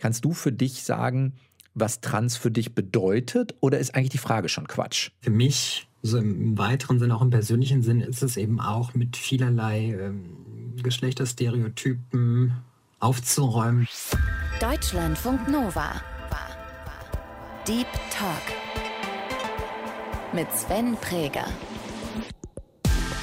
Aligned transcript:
Kannst 0.00 0.24
du 0.24 0.32
für 0.32 0.50
dich 0.50 0.82
sagen, 0.82 1.34
was 1.74 2.00
trans 2.00 2.36
für 2.36 2.50
dich 2.50 2.74
bedeutet 2.74 3.54
oder 3.60 3.78
ist 3.78 3.94
eigentlich 3.94 4.08
die 4.08 4.18
Frage 4.18 4.48
schon 4.48 4.66
Quatsch? 4.66 5.10
Für 5.20 5.30
mich, 5.30 5.86
so 6.02 6.16
im 6.16 6.56
weiteren 6.56 6.98
Sinn, 6.98 7.12
auch 7.12 7.20
im 7.20 7.28
persönlichen 7.28 7.82
Sinn, 7.82 8.00
ist 8.00 8.22
es 8.22 8.38
eben 8.38 8.60
auch 8.60 8.94
mit 8.94 9.18
vielerlei 9.18 9.94
ähm, 10.00 10.74
Geschlechterstereotypen 10.82 12.54
aufzuräumen. 12.98 13.86
Deutschlandfunk 14.58 15.48
Nova. 15.48 16.00
Deep 17.66 17.86
Talk 18.10 18.42
mit 20.32 20.50
Sven 20.56 20.96
Präger. 20.96 21.44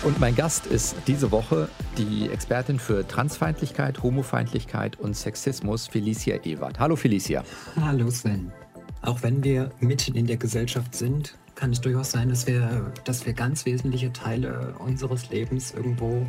Und 0.07 0.21
mein 0.21 0.37
Gast 0.37 0.67
ist 0.67 0.95
diese 1.05 1.31
Woche 1.31 1.67
die 1.97 2.29
Expertin 2.29 2.79
für 2.79 3.05
Transfeindlichkeit, 3.05 4.01
Homofeindlichkeit 4.01 4.97
und 4.97 5.17
Sexismus, 5.17 5.87
Felicia 5.87 6.37
Ewert. 6.45 6.79
Hallo 6.79 6.95
Felicia. 6.95 7.43
Hallo 7.75 8.09
Sven. 8.09 8.53
Auch 9.01 9.21
wenn 9.21 9.43
wir 9.43 9.69
mitten 9.81 10.15
in 10.15 10.25
der 10.25 10.37
Gesellschaft 10.37 10.95
sind, 10.95 11.35
kann 11.55 11.73
es 11.73 11.81
durchaus 11.81 12.11
sein, 12.11 12.29
dass 12.29 12.47
wir, 12.47 12.93
dass 13.03 13.25
wir 13.25 13.33
ganz 13.33 13.65
wesentliche 13.65 14.13
Teile 14.13 14.75
unseres 14.79 15.29
Lebens 15.29 15.73
irgendwo 15.73 16.25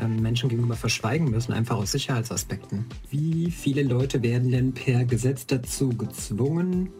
ähm, 0.00 0.22
Menschen 0.22 0.48
gegenüber 0.48 0.76
verschweigen 0.76 1.28
müssen, 1.28 1.52
einfach 1.52 1.76
aus 1.76 1.90
Sicherheitsaspekten. 1.90 2.86
Wie 3.10 3.50
viele 3.50 3.82
Leute 3.82 4.22
werden 4.22 4.52
denn 4.52 4.74
per 4.74 5.04
Gesetz 5.04 5.44
dazu 5.44 5.88
gezwungen, 5.88 6.90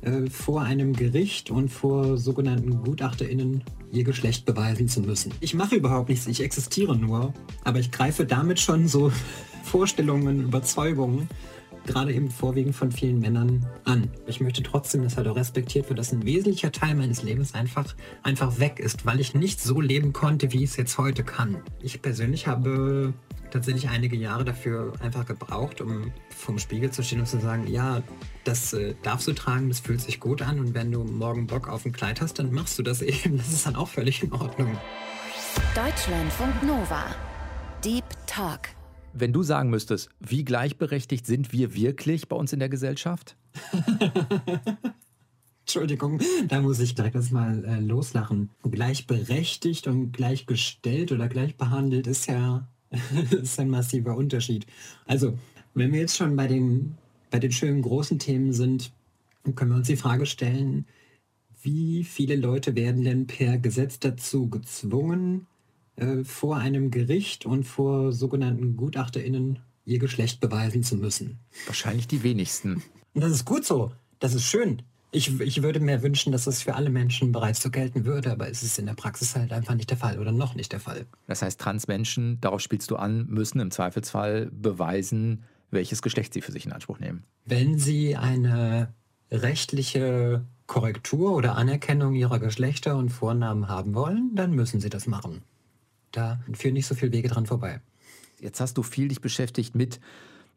äh, 0.00 0.30
vor 0.30 0.62
einem 0.62 0.94
Gericht 0.94 1.50
und 1.50 1.68
vor 1.68 2.16
sogenannten 2.16 2.82
GutachterInnen 2.82 3.62
ihr 3.92 4.04
Geschlecht 4.04 4.44
beweisen 4.44 4.88
zu 4.88 5.00
müssen. 5.00 5.32
Ich 5.40 5.54
mache 5.54 5.76
überhaupt 5.76 6.08
nichts, 6.08 6.26
ich 6.26 6.42
existiere 6.42 6.96
nur, 6.96 7.32
aber 7.64 7.78
ich 7.78 7.90
greife 7.90 8.24
damit 8.24 8.60
schon 8.60 8.88
so 8.88 9.12
Vorstellungen, 9.62 10.44
Überzeugungen, 10.44 11.28
gerade 11.86 12.12
eben 12.12 12.30
vorwiegend 12.30 12.74
von 12.74 12.92
vielen 12.92 13.20
Männern 13.20 13.64
an. 13.84 14.10
Ich 14.26 14.40
möchte 14.40 14.62
trotzdem, 14.62 15.02
dass 15.02 15.16
halt 15.16 15.26
respektiert 15.28 15.88
wird, 15.88 15.98
dass 15.98 16.12
ein 16.12 16.24
wesentlicher 16.24 16.72
Teil 16.72 16.94
meines 16.94 17.22
Lebens 17.22 17.54
einfach, 17.54 17.94
einfach 18.22 18.58
weg 18.58 18.78
ist, 18.78 19.06
weil 19.06 19.20
ich 19.20 19.34
nicht 19.34 19.60
so 19.60 19.80
leben 19.80 20.12
konnte, 20.12 20.52
wie 20.52 20.64
ich 20.64 20.70
es 20.70 20.76
jetzt 20.76 20.98
heute 20.98 21.24
kann. 21.24 21.56
Ich 21.80 22.02
persönlich 22.02 22.46
habe 22.46 23.14
tatsächlich 23.50 23.88
einige 23.88 24.16
Jahre 24.16 24.44
dafür 24.44 24.92
einfach 25.00 25.26
gebraucht, 25.26 25.80
um 25.80 26.12
vom 26.30 26.58
Spiegel 26.58 26.90
zu 26.90 27.02
stehen 27.02 27.20
und 27.20 27.26
zu 27.26 27.40
sagen, 27.40 27.66
ja, 27.66 28.02
das 28.44 28.72
äh, 28.72 28.94
darfst 29.02 29.26
du 29.28 29.32
tragen, 29.32 29.68
das 29.68 29.80
fühlt 29.80 30.00
sich 30.00 30.20
gut 30.20 30.42
an 30.42 30.58
und 30.58 30.74
wenn 30.74 30.92
du 30.92 31.04
morgen 31.04 31.46
Bock 31.46 31.68
auf 31.68 31.84
ein 31.84 31.92
Kleid 31.92 32.20
hast, 32.20 32.38
dann 32.38 32.52
machst 32.52 32.78
du 32.78 32.82
das 32.82 33.02
eben. 33.02 33.36
Das 33.38 33.52
ist 33.52 33.66
dann 33.66 33.76
auch 33.76 33.88
völlig 33.88 34.22
in 34.22 34.32
Ordnung. 34.32 34.76
Deutschlandfunk 35.74 36.62
Nova. 36.62 37.04
Deep 37.84 38.04
Talk. 38.26 38.68
Wenn 39.12 39.32
du 39.32 39.42
sagen 39.42 39.70
müsstest, 39.70 40.10
wie 40.20 40.44
gleichberechtigt 40.44 41.26
sind 41.26 41.52
wir 41.52 41.74
wirklich 41.74 42.28
bei 42.28 42.36
uns 42.36 42.52
in 42.52 42.58
der 42.58 42.68
Gesellschaft? 42.68 43.36
Entschuldigung, 45.66 46.20
da 46.46 46.60
muss 46.60 46.78
ich 46.78 46.94
gleich 46.94 47.12
das 47.12 47.30
mal 47.30 47.64
äh, 47.64 47.80
loslachen. 47.80 48.50
Gleichberechtigt 48.62 49.86
und 49.88 50.12
gleichgestellt 50.12 51.12
oder 51.12 51.28
gleichbehandelt 51.28 52.06
ist 52.06 52.26
ja 52.26 52.68
das 53.30 53.40
ist 53.40 53.60
ein 53.60 53.70
massiver 53.70 54.16
Unterschied. 54.16 54.66
Also, 55.06 55.38
wenn 55.74 55.92
wir 55.92 56.00
jetzt 56.00 56.16
schon 56.16 56.36
bei 56.36 56.46
den, 56.46 56.96
bei 57.30 57.38
den 57.38 57.52
schönen 57.52 57.82
großen 57.82 58.18
Themen 58.18 58.52
sind, 58.52 58.92
können 59.54 59.70
wir 59.70 59.76
uns 59.76 59.86
die 59.86 59.96
Frage 59.96 60.26
stellen, 60.26 60.86
wie 61.62 62.04
viele 62.04 62.36
Leute 62.36 62.74
werden 62.76 63.04
denn 63.04 63.26
per 63.26 63.58
Gesetz 63.58 63.98
dazu 63.98 64.48
gezwungen, 64.48 65.46
äh, 65.96 66.24
vor 66.24 66.56
einem 66.56 66.90
Gericht 66.90 67.46
und 67.46 67.64
vor 67.64 68.12
sogenannten 68.12 68.76
GutachterInnen 68.76 69.58
ihr 69.84 69.98
Geschlecht 69.98 70.40
beweisen 70.40 70.82
zu 70.82 70.96
müssen? 70.96 71.38
Wahrscheinlich 71.66 72.06
die 72.06 72.22
wenigsten. 72.22 72.82
Und 73.14 73.22
das 73.22 73.32
ist 73.32 73.44
gut 73.44 73.64
so. 73.64 73.92
Das 74.18 74.34
ist 74.34 74.44
schön. 74.44 74.82
Ich, 75.12 75.40
ich 75.40 75.62
würde 75.62 75.80
mir 75.80 76.02
wünschen, 76.02 76.32
dass 76.32 76.46
es 76.46 76.62
für 76.62 76.74
alle 76.74 76.90
Menschen 76.90 77.32
bereits 77.32 77.62
so 77.62 77.70
gelten 77.70 78.04
würde, 78.04 78.32
aber 78.32 78.48
es 78.48 78.62
ist 78.62 78.78
in 78.78 78.86
der 78.86 78.94
Praxis 78.94 79.36
halt 79.36 79.52
einfach 79.52 79.74
nicht 79.74 79.90
der 79.90 79.96
Fall 79.96 80.18
oder 80.18 80.32
noch 80.32 80.54
nicht 80.54 80.72
der 80.72 80.80
Fall. 80.80 81.06
Das 81.26 81.42
heißt, 81.42 81.60
Transmenschen, 81.60 82.40
darauf 82.40 82.60
spielst 82.60 82.90
du 82.90 82.96
an, 82.96 83.26
müssen 83.26 83.60
im 83.60 83.70
Zweifelsfall 83.70 84.50
beweisen, 84.52 85.44
welches 85.70 86.02
Geschlecht 86.02 86.34
sie 86.34 86.42
für 86.42 86.52
sich 86.52 86.66
in 86.66 86.72
Anspruch 86.72 86.98
nehmen. 86.98 87.24
Wenn 87.44 87.78
sie 87.78 88.16
eine 88.16 88.92
rechtliche 89.30 90.44
Korrektur 90.66 91.32
oder 91.32 91.56
Anerkennung 91.56 92.14
ihrer 92.14 92.38
Geschlechter 92.38 92.96
und 92.96 93.10
Vornamen 93.10 93.68
haben 93.68 93.94
wollen, 93.94 94.34
dann 94.34 94.52
müssen 94.52 94.80
sie 94.80 94.90
das 94.90 95.06
machen. 95.06 95.42
Da 96.12 96.40
führen 96.52 96.74
nicht 96.74 96.86
so 96.86 96.94
viele 96.94 97.12
Wege 97.12 97.28
dran 97.28 97.46
vorbei. 97.46 97.80
Jetzt 98.40 98.60
hast 98.60 98.76
du 98.76 98.82
viel 98.82 99.08
dich 99.08 99.20
beschäftigt 99.20 99.74
mit 99.74 100.00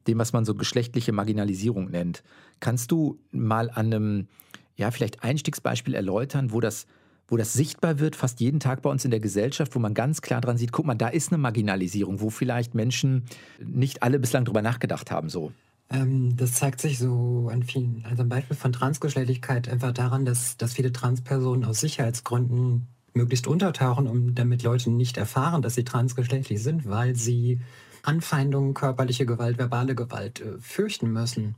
dem, 0.07 0.17
was 0.17 0.33
man 0.33 0.45
so 0.45 0.55
geschlechtliche 0.55 1.11
Marginalisierung 1.11 1.89
nennt. 1.89 2.23
Kannst 2.59 2.91
du 2.91 3.19
mal 3.31 3.69
an 3.69 3.93
einem, 3.93 4.27
ja, 4.75 4.91
vielleicht 4.91 5.23
Einstiegsbeispiel 5.23 5.93
erläutern, 5.93 6.51
wo 6.51 6.59
das, 6.59 6.87
wo 7.27 7.37
das 7.37 7.53
sichtbar 7.53 7.99
wird, 7.99 8.15
fast 8.15 8.39
jeden 8.39 8.59
Tag 8.59 8.81
bei 8.81 8.89
uns 8.89 9.05
in 9.05 9.11
der 9.11 9.19
Gesellschaft, 9.19 9.75
wo 9.75 9.79
man 9.79 9.93
ganz 9.93 10.21
klar 10.21 10.41
dran 10.41 10.57
sieht, 10.57 10.71
guck 10.71 10.85
mal, 10.85 10.95
da 10.95 11.09
ist 11.09 11.31
eine 11.31 11.37
Marginalisierung, 11.37 12.21
wo 12.21 12.29
vielleicht 12.29 12.75
Menschen 12.75 13.25
nicht 13.63 14.03
alle 14.03 14.19
bislang 14.19 14.45
drüber 14.45 14.61
nachgedacht 14.61 15.11
haben, 15.11 15.29
so. 15.29 15.51
Ähm, 15.91 16.35
das 16.37 16.53
zeigt 16.53 16.81
sich 16.81 16.99
so 16.99 17.49
an 17.51 17.63
vielen, 17.63 18.05
also 18.07 18.23
ein 18.23 18.29
Beispiel 18.29 18.55
von 18.55 18.71
Transgeschlechtlichkeit 18.71 19.69
einfach 19.69 19.91
daran, 19.91 20.25
dass, 20.25 20.57
dass 20.57 20.73
viele 20.73 20.91
Transpersonen 20.91 21.65
aus 21.65 21.79
Sicherheitsgründen 21.79 22.87
möglichst 23.13 23.47
untertauchen, 23.47 24.07
um 24.07 24.35
damit 24.35 24.63
Leute 24.63 24.91
nicht 24.91 25.17
erfahren, 25.17 25.61
dass 25.61 25.75
sie 25.75 25.83
transgeschlechtlich 25.83 26.61
sind, 26.61 26.87
weil 26.87 27.15
sie 27.15 27.59
Anfeindungen, 28.09 28.73
körperliche 28.73 29.27
Gewalt, 29.27 29.59
verbale 29.59 29.93
Gewalt 29.93 30.41
äh, 30.41 30.57
fürchten 30.59 31.11
müssen. 31.11 31.53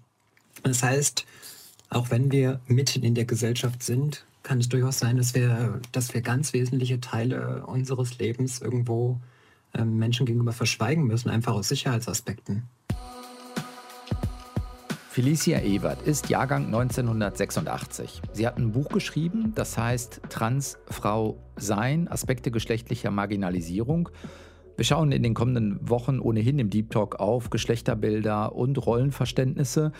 Das 0.64 0.84
heißt, 0.84 1.26
auch 1.90 2.12
wenn 2.12 2.30
wir 2.30 2.60
mitten 2.68 3.04
in 3.04 3.16
der 3.16 3.24
Gesellschaft 3.24 3.82
sind, 3.82 4.26
kann 4.44 4.60
es 4.60 4.68
durchaus 4.68 5.00
sein, 5.00 5.16
dass 5.16 5.34
wir, 5.34 5.80
dass 5.94 6.14
wir 6.14 6.22
ganz 6.22 6.52
wesentliche 6.52 7.00
Teile 7.00 7.66
unseres 7.66 8.18
Lebens 8.18 8.60
irgendwo 8.60 9.18
äh, 9.74 9.86
Menschen 9.86 10.26
gegenüber 10.26 10.52
verschweigen 10.52 11.06
müssen, 11.06 11.30
einfach 11.30 11.54
aus 11.54 11.70
Sicherheitsaspekten. 11.70 12.64
Felicia 15.10 15.60
Ewert 15.60 16.02
ist 16.02 16.30
Jahrgang 16.30 16.66
1986. 16.66 18.22
Sie 18.34 18.46
hat 18.46 18.58
ein 18.58 18.74
Buch 18.74 18.90
geschrieben, 18.90 19.54
das 19.56 19.78
heißt 19.78 20.22
Transfrau 20.30 21.38
Sein, 21.56 22.10
Aspekte 22.10 22.52
geschlechtlicher 22.52 23.12
Marginalisierung. 23.12 24.10
Wir 24.78 24.86
schauen 24.86 25.12
in 25.12 25.22
den 25.22 25.34
kommenden 25.34 25.78
Wochen 25.90 26.20
ohnehin 26.20 26.58
im 26.58 26.70
Deep 26.70 26.90
Talk 26.92 27.20
auf 27.20 27.50
Geschlechterbilder 27.50 28.56
und 28.56 28.84
Rollenverständnisse. 28.84 29.92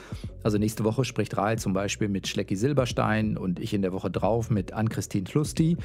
Also 0.44 0.58
nächste 0.58 0.84
Woche 0.84 1.06
spricht 1.06 1.38
Rahl 1.38 1.60
zum 1.60 1.74
Beispiel 1.74 2.08
mit 2.08 2.28
Schlecki 2.28 2.56
Silberstein 2.56 3.38
und 3.38 3.60
ich 3.60 3.74
in 3.74 3.82
der 3.82 3.94
Woche 3.94 4.10
drauf 4.10 4.50
mit 4.50 4.74
Ann-Christine 4.74 5.26
Tlusti. 5.26 5.78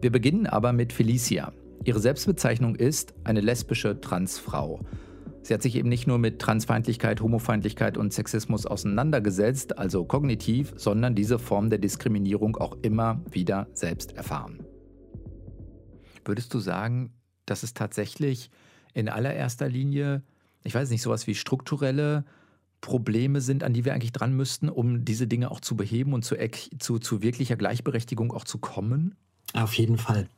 Wir 0.00 0.10
beginnen 0.10 0.46
aber 0.46 0.72
mit 0.72 0.92
Felicia. 0.92 1.52
Ihre 1.84 2.00
Selbstbezeichnung 2.00 2.74
ist 2.74 3.14
eine 3.24 3.40
lesbische 3.40 4.00
Transfrau. 4.00 4.80
Sie 5.42 5.54
hat 5.54 5.62
sich 5.62 5.76
eben 5.76 5.88
nicht 5.88 6.06
nur 6.06 6.18
mit 6.18 6.38
Transfeindlichkeit, 6.38 7.20
Homofeindlichkeit 7.22 7.96
und 7.96 8.12
Sexismus 8.12 8.66
auseinandergesetzt, 8.66 9.78
also 9.78 10.04
kognitiv, 10.04 10.74
sondern 10.76 11.14
diese 11.14 11.38
Form 11.38 11.70
der 11.70 11.78
Diskriminierung 11.78 12.56
auch 12.56 12.76
immer 12.82 13.22
wieder 13.30 13.68
selbst 13.72 14.16
erfahren. 14.16 14.60
Würdest 16.24 16.52
du 16.52 16.58
sagen, 16.58 17.14
dass 17.50 17.62
es 17.62 17.74
tatsächlich 17.74 18.50
in 18.94 19.08
allererster 19.08 19.68
Linie, 19.68 20.22
ich 20.64 20.74
weiß 20.74 20.90
nicht, 20.90 21.02
sowas 21.02 21.26
wie 21.26 21.34
strukturelle 21.34 22.24
Probleme 22.80 23.40
sind, 23.40 23.62
an 23.62 23.74
die 23.74 23.84
wir 23.84 23.92
eigentlich 23.94 24.12
dran 24.12 24.34
müssten, 24.34 24.68
um 24.68 25.04
diese 25.04 25.26
Dinge 25.26 25.50
auch 25.50 25.60
zu 25.60 25.76
beheben 25.76 26.12
und 26.12 26.24
zu, 26.24 26.36
zu, 26.78 26.98
zu 26.98 27.22
wirklicher 27.22 27.56
Gleichberechtigung 27.56 28.32
auch 28.32 28.44
zu 28.44 28.58
kommen? 28.58 29.14
Auf 29.52 29.74
jeden 29.74 29.98
Fall. 29.98 30.28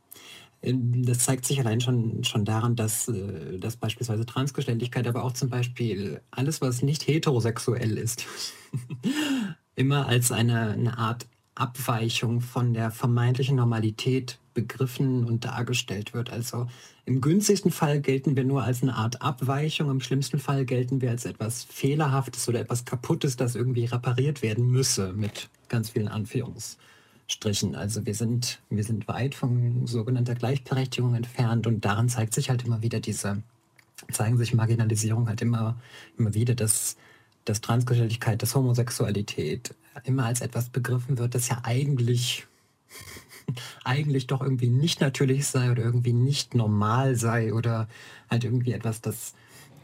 Ähm, 0.62 1.04
das 1.04 1.20
zeigt 1.20 1.44
sich 1.44 1.60
allein 1.60 1.80
schon, 1.80 2.24
schon 2.24 2.44
daran, 2.44 2.76
dass, 2.76 3.08
äh, 3.08 3.58
dass 3.58 3.76
beispielsweise 3.76 4.26
Transgeschlechtlichkeit, 4.26 5.06
aber 5.06 5.24
auch 5.24 5.32
zum 5.32 5.50
Beispiel 5.50 6.20
alles, 6.30 6.60
was 6.60 6.82
nicht 6.82 7.06
heterosexuell 7.06 7.98
ist, 7.98 8.26
immer 9.74 10.06
als 10.06 10.32
eine, 10.32 10.70
eine 10.70 10.98
Art 10.98 11.26
Abweichung 11.54 12.40
von 12.40 12.72
der 12.72 12.90
vermeintlichen 12.90 13.56
Normalität 13.56 14.38
begriffen 14.54 15.24
und 15.24 15.44
dargestellt 15.44 16.14
wird. 16.14 16.30
Also 16.30 16.66
im 17.04 17.20
günstigsten 17.20 17.70
Fall 17.70 18.00
gelten 18.00 18.36
wir 18.36 18.44
nur 18.44 18.62
als 18.62 18.82
eine 18.82 18.94
Art 18.94 19.22
Abweichung, 19.22 19.90
im 19.90 20.00
schlimmsten 20.00 20.38
Fall 20.38 20.64
gelten 20.64 21.00
wir 21.00 21.10
als 21.10 21.24
etwas 21.24 21.64
Fehlerhaftes 21.64 22.48
oder 22.48 22.60
etwas 22.60 22.84
Kaputtes, 22.84 23.36
das 23.36 23.54
irgendwie 23.54 23.84
repariert 23.84 24.42
werden 24.42 24.70
müsse, 24.70 25.12
mit 25.12 25.48
ganz 25.68 25.90
vielen 25.90 26.08
Anführungsstrichen. 26.08 27.74
Also 27.74 28.06
wir 28.06 28.14
sind, 28.14 28.60
wir 28.70 28.84
sind 28.84 29.08
weit 29.08 29.34
von 29.34 29.86
sogenannter 29.86 30.34
Gleichberechtigung 30.34 31.14
entfernt 31.14 31.66
und 31.66 31.84
daran 31.84 32.08
zeigt 32.08 32.34
sich 32.34 32.50
halt 32.50 32.64
immer 32.64 32.82
wieder 32.82 33.00
diese, 33.00 33.42
zeigen 34.10 34.36
sich 34.36 34.54
Marginalisierung 34.54 35.28
halt 35.28 35.42
immer, 35.42 35.76
immer 36.18 36.34
wieder, 36.34 36.54
dass, 36.54 36.96
dass 37.44 37.60
Transgeschlechtlichkeit, 37.60 38.42
dass 38.42 38.54
Homosexualität 38.54 39.74
immer 40.04 40.24
als 40.24 40.40
etwas 40.40 40.68
begriffen 40.68 41.18
wird, 41.18 41.34
das 41.34 41.48
ja 41.48 41.60
eigentlich 41.62 42.46
eigentlich 43.84 44.26
doch 44.26 44.42
irgendwie 44.42 44.70
nicht 44.70 45.00
natürlich 45.00 45.46
sei 45.46 45.70
oder 45.70 45.82
irgendwie 45.82 46.12
nicht 46.12 46.54
normal 46.54 47.16
sei 47.16 47.52
oder 47.52 47.88
halt 48.30 48.44
irgendwie 48.44 48.72
etwas, 48.72 49.00
das, 49.00 49.34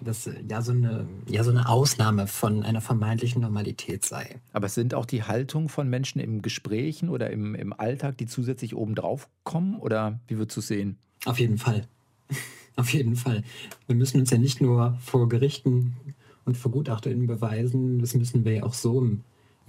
das 0.01 0.31
ja 0.49 0.63
so, 0.63 0.73
eine, 0.73 1.07
ja 1.27 1.45
so 1.45 1.51
eine 1.51 1.69
Ausnahme 1.69 2.27
von 2.27 2.63
einer 2.63 2.81
vermeintlichen 2.81 3.43
Normalität 3.43 4.05
sei. 4.05 4.37
Aber 4.53 4.67
es 4.67 4.75
sind 4.75 4.95
auch 4.95 5.07
die 5.07 5.25
Haltungen 5.25 5.69
von 5.69 5.89
Menschen 5.89 6.21
im 6.21 6.43
Gesprächen 6.43 7.09
oder 7.09 7.31
im, 7.31 7.55
im 7.55 7.73
Alltag, 7.73 8.19
die 8.19 8.27
zusätzlich 8.27 8.75
obendrauf 8.75 9.29
kommen? 9.45 9.77
Oder 9.77 10.21
wie 10.29 10.39
würdest 10.39 10.57
du 10.57 10.61
sehen? 10.61 10.99
Auf 11.25 11.39
jeden 11.39 11.59
Fall. 11.59 11.87
Auf 12.77 12.93
jeden 12.93 13.17
Fall. 13.17 13.43
Wir 13.89 13.97
müssen 13.97 14.21
uns 14.21 14.31
ja 14.31 14.39
nicht 14.39 14.61
nur 14.61 14.97
vor 15.01 15.29
Gerichten 15.29 15.97
und 16.45 16.57
vor 16.57 16.71
GutachterInnen 16.71 17.27
beweisen, 17.27 17.99
das 17.99 18.15
müssen 18.15 18.45
wir 18.45 18.53
ja 18.53 18.63
auch 18.63 18.73
so 18.73 19.01
im, 19.01 19.25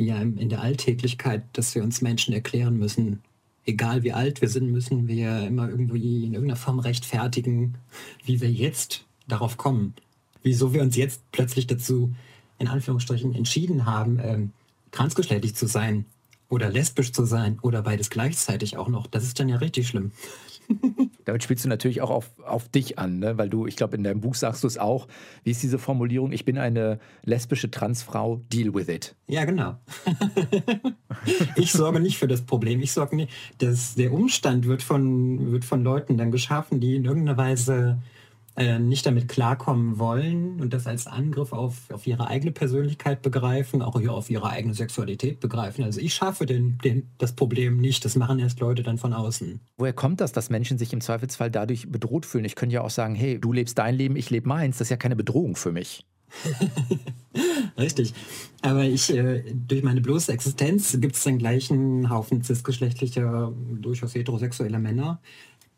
ja, 0.05 0.21
in 0.21 0.49
der 0.49 0.61
Alltäglichkeit, 0.61 1.43
dass 1.53 1.75
wir 1.75 1.83
uns 1.83 2.01
Menschen 2.01 2.33
erklären 2.33 2.77
müssen, 2.77 3.21
egal 3.65 4.03
wie 4.03 4.13
alt 4.13 4.41
wir 4.41 4.47
sind, 4.47 4.71
müssen 4.71 5.07
wir 5.07 5.45
immer 5.45 5.69
irgendwie 5.69 6.25
in 6.25 6.33
irgendeiner 6.33 6.55
Form 6.55 6.79
rechtfertigen, 6.79 7.75
wie 8.23 8.39
wir 8.39 8.49
jetzt 8.49 9.05
darauf 9.27 9.57
kommen. 9.57 9.93
Wieso 10.41 10.73
wir 10.73 10.81
uns 10.81 10.95
jetzt 10.95 11.21
plötzlich 11.31 11.67
dazu, 11.67 12.13
in 12.59 12.67
Anführungsstrichen, 12.67 13.35
entschieden 13.35 13.85
haben, 13.85 14.19
ähm, 14.23 14.51
transgeschlechtlich 14.91 15.55
zu 15.55 15.67
sein 15.67 16.05
oder 16.47 16.69
lesbisch 16.69 17.11
zu 17.11 17.25
sein 17.25 17.59
oder 17.61 17.81
beides 17.81 18.09
gleichzeitig 18.09 18.77
auch 18.77 18.87
noch. 18.87 19.05
Das 19.05 19.23
ist 19.23 19.39
dann 19.39 19.49
ja 19.49 19.57
richtig 19.57 19.87
schlimm. 19.87 20.11
Damit 21.25 21.43
spielst 21.43 21.65
du 21.65 21.69
natürlich 21.69 22.01
auch 22.01 22.09
auf, 22.09 22.31
auf 22.43 22.69
dich 22.69 22.97
an, 22.99 23.19
ne? 23.19 23.37
weil 23.37 23.49
du, 23.49 23.67
ich 23.67 23.75
glaube, 23.75 23.95
in 23.95 24.03
deinem 24.03 24.21
Buch 24.21 24.35
sagst 24.35 24.63
du 24.63 24.67
es 24.67 24.77
auch. 24.77 25.07
Wie 25.43 25.51
ist 25.51 25.61
diese 25.63 25.79
Formulierung? 25.79 26.31
Ich 26.31 26.45
bin 26.45 26.57
eine 26.57 26.99
lesbische 27.23 27.71
Transfrau, 27.71 28.41
deal 28.51 28.73
with 28.73 28.87
it. 28.87 29.15
Ja, 29.27 29.45
genau. 29.45 29.77
ich 31.55 31.71
sorge 31.71 31.99
nicht 31.99 32.17
für 32.17 32.27
das 32.27 32.41
Problem. 32.41 32.81
Ich 32.81 32.91
sorge 32.91 33.15
nicht, 33.15 33.31
dass 33.57 33.95
der 33.95 34.13
Umstand 34.13 34.65
wird 34.65 34.83
von, 34.83 35.51
wird 35.51 35.65
von 35.65 35.83
Leuten 35.83 36.17
dann 36.17 36.31
geschaffen, 36.31 36.79
die 36.79 36.95
in 36.95 37.05
irgendeiner 37.05 37.37
Weise 37.37 37.99
nicht 38.79 39.05
damit 39.05 39.29
klarkommen 39.29 39.99
wollen 39.99 40.59
und 40.59 40.73
das 40.73 40.85
als 40.85 41.07
Angriff 41.07 41.53
auf, 41.53 41.89
auf 41.91 42.05
ihre 42.05 42.27
eigene 42.27 42.51
Persönlichkeit 42.51 43.21
begreifen, 43.21 43.81
auch 43.81 43.95
auf 44.09 44.29
ihre 44.29 44.49
eigene 44.49 44.73
Sexualität 44.73 45.39
begreifen. 45.39 45.83
Also 45.83 46.01
ich 46.01 46.13
schaffe 46.13 46.45
den, 46.45 46.77
den, 46.79 47.09
das 47.17 47.33
Problem 47.33 47.77
nicht, 47.77 48.03
das 48.03 48.15
machen 48.15 48.39
erst 48.39 48.59
Leute 48.59 48.83
dann 48.83 48.97
von 48.97 49.13
außen. 49.13 49.61
Woher 49.77 49.93
kommt 49.93 50.19
das, 50.19 50.33
dass 50.33 50.49
Menschen 50.49 50.77
sich 50.77 50.91
im 50.91 50.99
Zweifelsfall 51.01 51.49
dadurch 51.49 51.89
bedroht 51.89 52.25
fühlen? 52.25 52.45
Ich 52.45 52.55
könnte 52.55 52.75
ja 52.75 52.81
auch 52.81 52.89
sagen, 52.89 53.15
hey, 53.15 53.39
du 53.39 53.53
lebst 53.53 53.77
dein 53.77 53.95
Leben, 53.95 54.15
ich 54.15 54.29
lebe 54.29 54.47
meins, 54.47 54.77
das 54.77 54.87
ist 54.87 54.91
ja 54.91 54.97
keine 54.97 55.15
Bedrohung 55.15 55.55
für 55.55 55.71
mich. 55.71 56.05
Richtig. 57.77 58.13
Aber 58.61 58.83
ich, 58.83 59.09
äh, 59.13 59.43
durch 59.53 59.83
meine 59.83 60.01
bloße 60.01 60.31
Existenz 60.31 60.97
gibt 60.99 61.15
es 61.15 61.23
den 61.23 61.37
gleichen 61.37 62.09
Haufen 62.09 62.43
cisgeschlechtlicher, 62.43 63.53
durchaus 63.79 64.15
heterosexueller 64.15 64.79
Männer, 64.79 65.21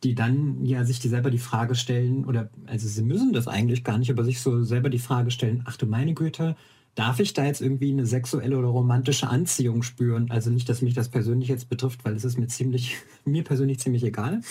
die 0.04 0.16
dann 0.16 0.66
ja 0.66 0.84
sich 0.84 1.00
die 1.00 1.10
selber 1.10 1.30
die 1.30 1.38
Frage 1.38 1.76
stellen, 1.76 2.26
oder 2.26 2.50
also 2.66 2.88
sie 2.88 3.04
müssen 3.04 3.34
das 3.34 3.48
eigentlich 3.48 3.84
gar 3.84 3.98
nicht, 3.98 4.10
aber 4.10 4.24
sich 4.24 4.42
so 4.42 4.64
selber 4.64 4.90
die 4.90 5.00
Frage 5.00 5.32
stellen, 5.32 5.64
ach 5.66 5.78
du 5.78 5.86
meine 5.86 6.14
Güte, 6.14 6.56
darf 6.96 7.20
ich 7.20 7.34
da 7.34 7.46
jetzt 7.46 7.62
irgendwie 7.62 7.92
eine 7.92 8.06
sexuelle 8.06 8.58
oder 8.58 8.68
romantische 8.68 9.28
Anziehung 9.28 9.84
spüren? 9.84 10.30
Also 10.30 10.50
nicht, 10.50 10.68
dass 10.68 10.82
mich 10.82 10.94
das 10.94 11.10
persönlich 11.10 11.50
jetzt 11.50 11.70
betrifft, 11.70 12.04
weil 12.04 12.16
es 12.16 12.26
ist 12.26 12.38
mir 12.38 12.48
ziemlich, 12.48 12.98
mir 13.26 13.44
persönlich 13.44 13.80
ziemlich 13.80 14.04
egal. 14.04 14.42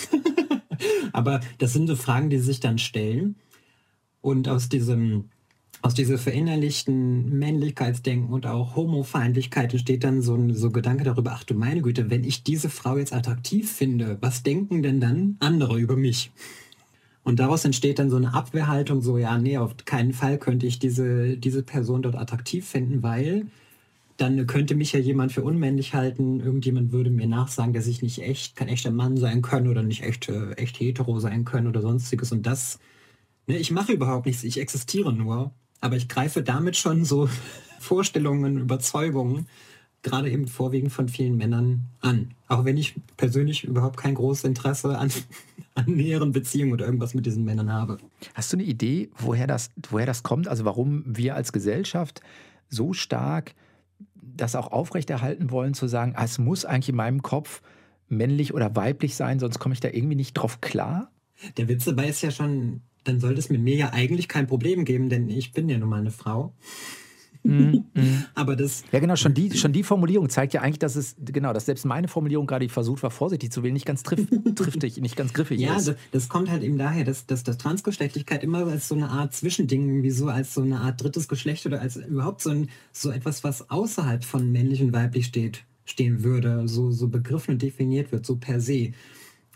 aber 1.13 1.41
das 1.59 1.73
sind 1.73 1.87
so 1.87 1.97
Fragen, 1.97 2.31
die 2.31 2.39
sich 2.39 2.61
dann 2.61 2.79
stellen. 2.79 3.37
Und 4.23 4.49
aus 4.49 4.69
diesem 4.69 5.31
aus 5.83 5.95
diesem 5.95 6.19
verinnerlichten 6.19 7.39
Männlichkeitsdenken 7.39 8.31
und 8.33 8.47
auch 8.47 8.77
Homofeindlichkeit 8.77 9.73
entsteht 9.73 10.05
dann 10.05 10.21
so 10.21 10.35
ein 10.35 10.55
so 10.55 10.71
Gedanke 10.71 11.05
darüber, 11.05 11.33
ach 11.35 11.45
du 11.45 11.55
meine 11.55 11.81
Güte, 11.81 12.11
wenn 12.11 12.25
ich 12.25 12.43
diese 12.43 12.69
Frau 12.69 12.99
jetzt 12.99 13.15
attraktiv 13.15 13.71
finde, 13.71 14.19
was 14.21 14.43
denken 14.43 14.83
denn 14.83 15.01
dann 15.01 15.37
andere 15.41 15.79
über 15.79 15.97
mich? 15.97 16.31
Und 17.23 17.39
daraus 17.39 17.65
entsteht 17.65 17.99
dann 17.99 18.11
so 18.11 18.17
eine 18.17 18.35
Abwehrhaltung, 18.35 19.03
so 19.03 19.19
ja, 19.19 19.39
nee, 19.39 19.59
auf 19.59 19.77
keinen 19.85 20.13
Fall 20.13 20.39
könnte 20.39 20.67
ich 20.67 20.79
diese, 20.79 21.37
diese 21.37 21.63
Person 21.63 22.03
dort 22.03 22.17
attraktiv 22.17 22.67
finden, 22.67 23.03
weil 23.03 23.47
dann 24.17 24.47
könnte 24.47 24.75
mich 24.75 24.93
ja 24.93 25.01
jemand 25.01 25.33
für 25.33 25.43
unmännlich 25.43 25.95
halten, 25.95 26.41
irgendjemand 26.41 26.93
würde 26.93 27.11
mir 27.11 27.27
nachsagen, 27.27 27.73
dass 27.73 27.87
ich 27.87 28.03
nicht 28.03 28.23
echt, 28.23 28.55
kein 28.55 28.69
echter 28.69 28.91
Mann 28.91 29.17
sein 29.17 29.41
können 29.41 29.69
oder 29.69 29.83
nicht 29.83 30.03
echt, 30.03 30.29
äh, 30.29 30.53
echt 30.53 30.79
hetero 30.79 31.21
sein 31.21 31.45
können 31.45 31.67
oder 31.69 31.81
sonstiges. 31.81 32.31
Und 32.33 32.47
das, 32.47 32.79
ne, 33.47 33.57
ich 33.57 33.71
mache 33.71 33.93
überhaupt 33.93 34.27
nichts, 34.27 34.45
ich 34.45 34.61
existiere 34.61 35.13
nur. 35.13 35.53
Aber 35.81 35.97
ich 35.97 36.09
greife 36.09 36.43
damit 36.43 36.77
schon 36.77 37.05
so 37.05 37.29
Vorstellungen, 37.81 38.59
Überzeugungen, 38.59 39.47
gerade 40.03 40.31
eben 40.31 40.49
vorwiegend 40.49 40.93
von 40.93 41.09
vielen 41.09 41.37
Männern 41.37 41.87
an. 42.01 42.35
Auch 42.49 42.65
wenn 42.65 42.77
ich 42.77 42.95
persönlich 43.17 43.65
überhaupt 43.65 43.97
kein 43.97 44.15
großes 44.15 44.45
Interesse 44.45 44.99
an, 44.99 45.11
an 45.75 45.87
näheren 45.87 46.33
Beziehungen 46.33 46.73
oder 46.73 46.87
irgendwas 46.87 47.15
mit 47.15 47.27
diesen 47.27 47.45
Männern 47.45 47.73
habe. 47.73 47.99
Hast 48.35 48.53
du 48.53 48.57
eine 48.57 48.65
Idee, 48.65 49.11
woher 49.19 49.47
das, 49.47 49.71
woher 49.91 50.07
das 50.07 50.23
kommt? 50.23 50.49
Also 50.49 50.65
warum 50.65 51.05
wir 51.07 51.35
als 51.35 51.53
Gesellschaft 51.53 52.21
so 52.69 52.93
stark 52.93 53.55
das 54.15 54.55
auch 54.55 54.73
aufrechterhalten 54.73 55.51
wollen, 55.51 55.75
zu 55.75 55.87
sagen, 55.87 56.15
ah, 56.17 56.25
es 56.25 56.39
muss 56.39 56.65
eigentlich 56.65 56.91
in 56.91 56.97
meinem 56.97 57.23
Kopf 57.23 57.63
männlich 58.09 58.55
oder 58.55 58.75
weiblich 58.77 59.17
sein, 59.17 59.39
sonst 59.39 59.59
komme 59.59 59.75
ich 59.75 59.81
da 59.81 59.89
irgendwie 59.89 60.17
nicht 60.17 60.35
drauf 60.35 60.61
klar? 60.61 61.11
Der 61.57 61.69
Witz 61.69 61.85
dabei 61.85 62.09
ist 62.09 62.23
ja 62.23 62.31
schon, 62.31 62.83
dann 63.05 63.21
sollte 63.21 63.39
es 63.39 63.51
mit 63.51 63.61
mir 63.61 63.77
ja 63.77 63.93
eigentlich 63.93 64.29
kein 64.29 64.47
Problem 64.47 64.85
geben, 64.85 65.09
denn 65.09 65.29
ich 65.29 65.53
bin 65.53 65.69
ja 65.69 65.79
nun 65.79 65.89
mal 65.89 66.01
eine 66.01 66.11
Frau. 66.11 66.55
Mm, 67.43 67.85
mm. 67.95 68.25
Aber 68.35 68.57
das. 68.57 68.85
Ja, 68.93 68.99
genau, 68.99 69.17
schon 69.17 69.33
die, 69.35 69.57
schon 69.57 69.73
die 69.73 69.83
Formulierung 69.83 70.29
zeigt 70.29 70.53
ja 70.53 70.61
eigentlich, 70.61 70.79
dass 70.79 70.97
es, 70.97 71.17
genau, 71.19 71.53
dass 71.53 71.67
selbst 71.67 71.87
meine 71.87 72.09
Formulierung 72.09 72.47
gerade, 72.47 72.65
ich 72.65 72.73
versucht 72.73 73.03
war, 73.03 73.11
vorsichtig 73.11 73.51
zu 73.51 73.63
wählen, 73.63 73.73
nicht 73.73 73.87
ganz 73.87 74.03
triff, 74.03 74.27
triftig, 74.55 74.99
nicht 74.99 75.17
ganz 75.17 75.33
griffig 75.33 75.59
ja, 75.59 75.77
ist. 75.77 75.87
Ja, 75.89 75.93
das, 75.95 76.03
das, 76.13 76.29
kommt 76.29 76.51
halt 76.51 76.63
eben 76.63 76.77
daher, 76.77 77.05
dass, 77.05 77.27
dass, 77.27 77.43
dass 77.43 77.57
Transgeschlechtlichkeit 77.59 78.45
immer 78.45 78.67
als 78.67 78.89
so 78.89 78.95
eine 78.95 79.09
Art 79.09 79.35
Zwischending, 79.35 80.03
wie 80.03 80.11
so 80.11 80.29
als 80.29 80.55
so 80.55 80.63
eine 80.63 80.81
Art 80.81 81.03
drittes 81.03 81.29
Geschlecht 81.29 81.65
oder 81.67 81.81
als 81.81 81.97
überhaupt 81.97 82.43
so, 82.43 82.51
ein, 82.51 82.69
so 82.93 83.11
etwas, 83.11 83.43
was 83.43 83.71
außerhalb 83.71 84.25
von 84.25 84.53
männlich 84.53 84.83
und 84.83 84.93
weiblich 84.93 85.27
steht, 85.27 85.65
stehen 85.85 86.23
würde, 86.23 86.69
so, 86.69 86.91
so 86.91 87.09
begriffen 87.09 87.53
und 87.53 87.63
definiert 87.63 88.13
wird, 88.13 88.27
so 88.27 88.37
per 88.37 88.61
se. 88.61 88.93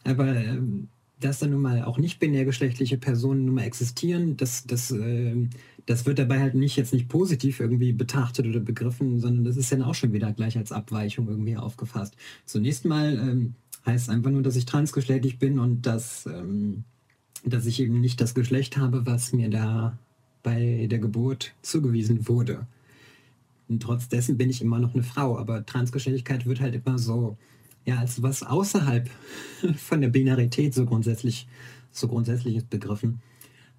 Aber 0.04 0.34
ähm, 0.34 0.88
dass 1.24 1.38
da 1.38 1.46
nun 1.46 1.62
mal 1.62 1.82
auch 1.84 1.96
nicht 1.96 2.18
binärgeschlechtliche 2.18 2.98
Personen 2.98 3.46
nun 3.46 3.54
mal 3.54 3.64
existieren, 3.64 4.36
das, 4.36 4.66
das, 4.66 4.90
äh, 4.90 5.48
das 5.86 6.04
wird 6.04 6.18
dabei 6.18 6.38
halt 6.38 6.54
nicht 6.54 6.76
jetzt 6.76 6.92
nicht 6.92 7.08
positiv 7.08 7.60
irgendwie 7.60 7.92
betrachtet 7.92 8.46
oder 8.46 8.60
begriffen, 8.60 9.20
sondern 9.20 9.44
das 9.44 9.56
ist 9.56 9.72
dann 9.72 9.82
auch 9.82 9.94
schon 9.94 10.12
wieder 10.12 10.32
gleich 10.32 10.58
als 10.58 10.70
Abweichung 10.70 11.26
irgendwie 11.28 11.56
aufgefasst. 11.56 12.14
Zunächst 12.44 12.84
mal 12.84 13.14
ähm, 13.14 13.54
heißt 13.86 14.10
einfach 14.10 14.30
nur, 14.30 14.42
dass 14.42 14.56
ich 14.56 14.66
transgeschlechtlich 14.66 15.38
bin 15.38 15.58
und 15.58 15.86
dass, 15.86 16.26
ähm, 16.26 16.84
dass 17.42 17.64
ich 17.64 17.80
eben 17.80 18.02
nicht 18.02 18.20
das 18.20 18.34
Geschlecht 18.34 18.76
habe, 18.76 19.06
was 19.06 19.32
mir 19.32 19.48
da 19.48 19.96
bei 20.42 20.86
der 20.90 20.98
Geburt 20.98 21.54
zugewiesen 21.62 22.28
wurde. 22.28 22.66
Und 23.66 23.82
trotz 23.82 24.08
dessen 24.08 24.36
bin 24.36 24.50
ich 24.50 24.60
immer 24.60 24.78
noch 24.78 24.92
eine 24.92 25.02
Frau, 25.02 25.38
aber 25.38 25.64
Transgeschlechtlichkeit 25.64 26.44
wird 26.44 26.60
halt 26.60 26.74
immer 26.74 26.98
so 26.98 27.38
ja, 27.84 27.98
als 27.98 28.22
was 28.22 28.42
außerhalb 28.42 29.08
von 29.76 30.00
der 30.00 30.08
Binarität 30.08 30.74
so 30.74 30.86
grundsätzlich, 30.86 31.46
so 31.90 32.08
grundsätzlich 32.08 32.56
ist 32.56 32.70
begriffen. 32.70 33.20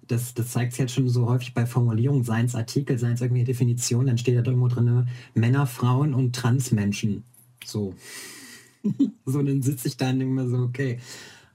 Das, 0.06 0.34
das 0.34 0.52
zeigt 0.52 0.72
sich 0.72 0.80
jetzt 0.80 0.94
schon 0.94 1.08
so 1.08 1.26
häufig 1.26 1.52
bei 1.52 1.66
Formulierungen, 1.66 2.22
seien 2.22 2.46
es 2.46 2.54
Artikel, 2.54 2.96
seien 2.98 3.14
es 3.14 3.20
irgendwelche 3.20 3.46
Definitionen, 3.46 4.06
dann 4.06 4.18
steht 4.18 4.36
da 4.36 4.44
irgendwo 4.44 4.68
drin, 4.68 5.08
Männer, 5.34 5.66
Frauen 5.66 6.14
und 6.14 6.34
Transmenschen. 6.36 7.24
So. 7.64 7.94
so, 9.26 9.42
dann 9.42 9.62
sitze 9.62 9.88
ich 9.88 9.96
da 9.96 10.10
und 10.10 10.20
denke 10.20 10.34
mir 10.34 10.48
so, 10.48 10.58
okay, 10.58 11.00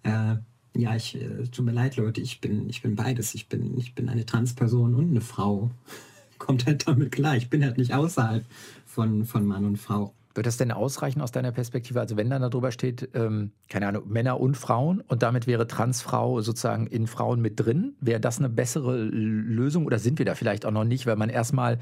äh, 0.04 0.36
ja, 0.76 0.96
ich, 0.96 1.16
äh, 1.16 1.44
tut 1.52 1.66
mir 1.66 1.72
leid, 1.72 1.98
Leute, 1.98 2.22
ich 2.22 2.40
bin, 2.40 2.70
ich 2.70 2.82
bin 2.82 2.96
beides. 2.96 3.36
Ich 3.36 3.50
bin, 3.50 3.78
ich 3.78 3.94
bin 3.94 4.10
eine 4.10 4.26
Transperson 4.26 4.96
und 4.96 5.10
eine 5.10 5.22
Frau. 5.22 5.72
Kommt 6.38 6.66
halt 6.66 6.88
damit 6.88 7.12
klar. 7.12 7.38
Ich 7.38 7.50
bin 7.50 7.64
halt 7.64 7.78
nicht 7.78 7.94
außerhalb 7.94 8.46
von, 8.86 9.26
von 9.26 9.46
Mann 9.46 9.66
und 9.66 9.78
Frau. 9.78 10.14
Wird 10.34 10.48
das 10.48 10.58
denn 10.58 10.72
ausreichen 10.72 11.22
aus 11.22 11.32
deiner 11.32 11.52
Perspektive? 11.52 12.00
Also 12.00 12.18
wenn 12.18 12.30
dann 12.30 12.42
darüber 12.42 12.72
steht, 12.72 13.10
ähm, 13.14 13.52
keine 13.70 13.88
Ahnung, 13.88 14.04
Männer 14.08 14.40
und 14.40 14.56
Frauen 14.56 15.02
und 15.02 15.24
damit 15.24 15.48
wäre 15.48 15.68
Transfrau 15.68 16.42
sozusagen 16.42 16.88
in 16.88 17.08
Frauen 17.08 17.42
mit 17.42 17.60
drin, 17.60 17.96
wäre 18.00 18.20
das 18.20 18.40
eine 18.40 18.50
bessere 18.50 18.98
Lösung 18.98 19.86
oder 19.86 20.00
sind 20.00 20.20
wir 20.20 20.26
da 20.26 20.36
vielleicht 20.36 20.66
auch 20.66 20.72
noch 20.72 20.86
nicht, 20.86 21.06
weil 21.06 21.18
man 21.18 21.30
erstmal 21.30 21.80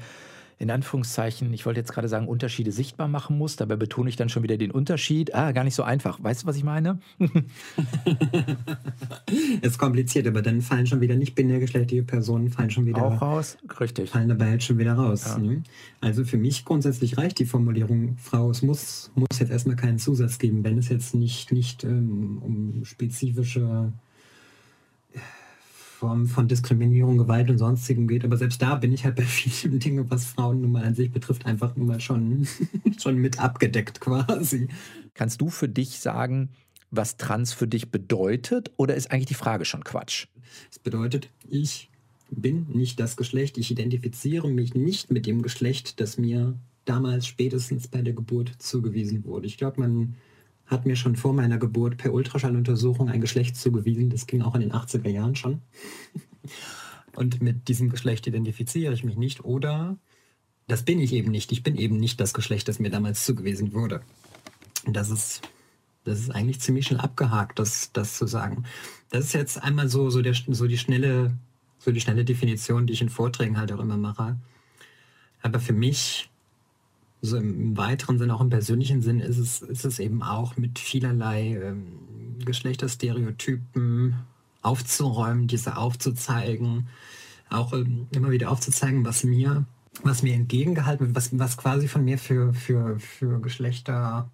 in 0.60 0.70
Anführungszeichen, 0.70 1.54
ich 1.54 1.64
wollte 1.64 1.80
jetzt 1.80 1.90
gerade 1.90 2.06
sagen, 2.06 2.28
Unterschiede 2.28 2.70
sichtbar 2.70 3.08
machen 3.08 3.38
muss. 3.38 3.56
Dabei 3.56 3.76
betone 3.76 4.10
ich 4.10 4.16
dann 4.16 4.28
schon 4.28 4.42
wieder 4.42 4.58
den 4.58 4.70
Unterschied. 4.70 5.34
Ah, 5.34 5.52
gar 5.52 5.64
nicht 5.64 5.74
so 5.74 5.82
einfach. 5.82 6.22
Weißt 6.22 6.42
du, 6.42 6.46
was 6.46 6.56
ich 6.56 6.64
meine? 6.64 6.98
ist 9.62 9.78
kompliziert, 9.78 10.26
aber 10.26 10.42
dann 10.42 10.60
fallen 10.60 10.86
schon 10.86 11.00
wieder 11.00 11.16
nicht 11.16 11.34
binärgeschlechtliche 11.34 12.02
Personen, 12.02 12.50
fallen 12.50 12.68
schon 12.68 12.84
wieder 12.84 13.02
auch 13.02 13.22
raus. 13.22 13.56
Richtig. 13.80 14.10
Fallen 14.10 14.28
dabei 14.28 14.52
jetzt 14.52 14.64
schon 14.64 14.76
wieder 14.76 14.92
raus. 14.92 15.24
Ja. 15.28 15.38
Ne? 15.38 15.62
Also 16.02 16.24
für 16.24 16.36
mich 16.36 16.66
grundsätzlich 16.66 17.16
reicht 17.16 17.38
die 17.38 17.46
Formulierung 17.46 18.18
Frau. 18.18 18.50
Es 18.50 18.60
muss, 18.60 19.10
muss 19.14 19.38
jetzt 19.38 19.50
erstmal 19.50 19.76
keinen 19.76 19.98
Zusatz 19.98 20.38
geben, 20.38 20.62
wenn 20.62 20.76
es 20.76 20.90
jetzt 20.90 21.14
nicht, 21.14 21.52
nicht 21.52 21.84
ähm, 21.84 22.36
um 22.42 22.84
spezifische 22.84 23.94
Form 26.00 26.26
von 26.26 26.48
Diskriminierung, 26.48 27.18
Gewalt 27.18 27.50
und 27.50 27.58
sonstigem 27.58 28.08
geht. 28.08 28.24
Aber 28.24 28.38
selbst 28.38 28.62
da 28.62 28.74
bin 28.76 28.90
ich 28.90 29.04
halt 29.04 29.16
bei 29.16 29.22
vielen 29.24 29.78
Dingen, 29.78 30.10
was 30.10 30.24
Frauen 30.24 30.62
nun 30.62 30.72
mal 30.72 30.84
an 30.84 30.94
sich 30.94 31.12
betrifft, 31.12 31.44
einfach 31.44 31.76
nun 31.76 31.88
mal 31.88 32.00
schon, 32.00 32.48
schon 32.98 33.18
mit 33.18 33.38
abgedeckt 33.38 34.00
quasi. 34.00 34.68
Kannst 35.12 35.42
du 35.42 35.50
für 35.50 35.68
dich 35.68 36.00
sagen, 36.00 36.48
was 36.90 37.18
trans 37.18 37.52
für 37.52 37.68
dich 37.68 37.90
bedeutet 37.90 38.72
oder 38.78 38.94
ist 38.94 39.10
eigentlich 39.10 39.26
die 39.26 39.34
Frage 39.34 39.66
schon 39.66 39.84
Quatsch? 39.84 40.26
Es 40.70 40.78
bedeutet, 40.78 41.28
ich 41.50 41.90
bin 42.30 42.66
nicht 42.72 42.98
das 42.98 43.18
Geschlecht, 43.18 43.58
ich 43.58 43.70
identifiziere 43.70 44.48
mich 44.48 44.74
nicht 44.74 45.12
mit 45.12 45.26
dem 45.26 45.42
Geschlecht, 45.42 46.00
das 46.00 46.16
mir 46.16 46.58
damals 46.86 47.26
spätestens 47.26 47.88
bei 47.88 48.00
der 48.00 48.14
Geburt 48.14 48.50
zugewiesen 48.58 49.24
wurde. 49.26 49.46
Ich 49.46 49.58
glaube, 49.58 49.80
man 49.80 50.16
hat 50.70 50.86
mir 50.86 50.96
schon 50.96 51.16
vor 51.16 51.32
meiner 51.32 51.58
Geburt 51.58 51.96
per 51.96 52.12
Ultraschalluntersuchung 52.12 53.08
ein 53.08 53.20
Geschlecht 53.20 53.56
zugewiesen. 53.56 54.10
Das 54.10 54.26
ging 54.26 54.42
auch 54.42 54.54
in 54.54 54.60
den 54.60 54.72
80er 54.72 55.08
Jahren 55.08 55.34
schon. 55.34 55.62
Und 57.16 57.42
mit 57.42 57.68
diesem 57.68 57.90
Geschlecht 57.90 58.26
identifiziere 58.26 58.94
ich 58.94 59.02
mich 59.02 59.16
nicht. 59.16 59.44
Oder 59.44 59.98
das 60.68 60.84
bin 60.84 61.00
ich 61.00 61.12
eben 61.12 61.30
nicht. 61.30 61.50
Ich 61.50 61.62
bin 61.62 61.76
eben 61.76 61.96
nicht 61.96 62.20
das 62.20 62.32
Geschlecht, 62.32 62.68
das 62.68 62.78
mir 62.78 62.90
damals 62.90 63.24
zugewiesen 63.24 63.72
wurde. 63.72 64.02
Das 64.86 65.10
ist, 65.10 65.42
das 66.04 66.20
ist 66.20 66.30
eigentlich 66.30 66.60
ziemlich 66.60 66.86
schnell 66.86 67.00
abgehakt, 67.00 67.58
das, 67.58 67.90
das 67.92 68.16
zu 68.16 68.26
sagen. 68.26 68.64
Das 69.10 69.24
ist 69.24 69.32
jetzt 69.32 69.62
einmal 69.62 69.88
so, 69.88 70.08
so, 70.08 70.22
der, 70.22 70.34
so 70.34 70.66
die 70.68 70.78
schnelle 70.78 71.36
so 71.80 71.90
die 71.90 72.00
schnelle 72.00 72.24
Definition, 72.24 72.86
die 72.86 72.92
ich 72.92 73.02
in 73.02 73.08
Vorträgen 73.08 73.58
halt 73.58 73.72
auch 73.72 73.80
immer 73.80 73.96
mache. 73.96 74.36
Aber 75.42 75.58
für 75.58 75.72
mich, 75.72 76.29
so 77.22 77.36
im 77.36 77.76
weiteren 77.76 78.18
Sinn, 78.18 78.30
auch 78.30 78.40
im 78.40 78.50
persönlichen 78.50 79.02
Sinn, 79.02 79.20
ist 79.20 79.38
es, 79.38 79.62
ist 79.62 79.84
es 79.84 79.98
eben 79.98 80.22
auch 80.22 80.56
mit 80.56 80.78
vielerlei 80.78 81.60
ähm, 81.62 82.38
Geschlechterstereotypen 82.44 84.14
aufzuräumen, 84.62 85.46
diese 85.46 85.76
aufzuzeigen, 85.76 86.88
auch 87.50 87.72
ähm, 87.72 88.06
immer 88.12 88.30
wieder 88.30 88.50
aufzuzeigen, 88.50 89.04
was 89.04 89.24
mir, 89.24 89.64
was 90.02 90.22
mir 90.22 90.34
entgegengehalten 90.34 91.06
wird, 91.06 91.16
was, 91.16 91.38
was 91.38 91.56
quasi 91.56 91.88
von 91.88 92.04
mir 92.04 92.18
für, 92.18 92.54
für, 92.54 92.98
für 92.98 93.40
Geschlechter 93.40 94.30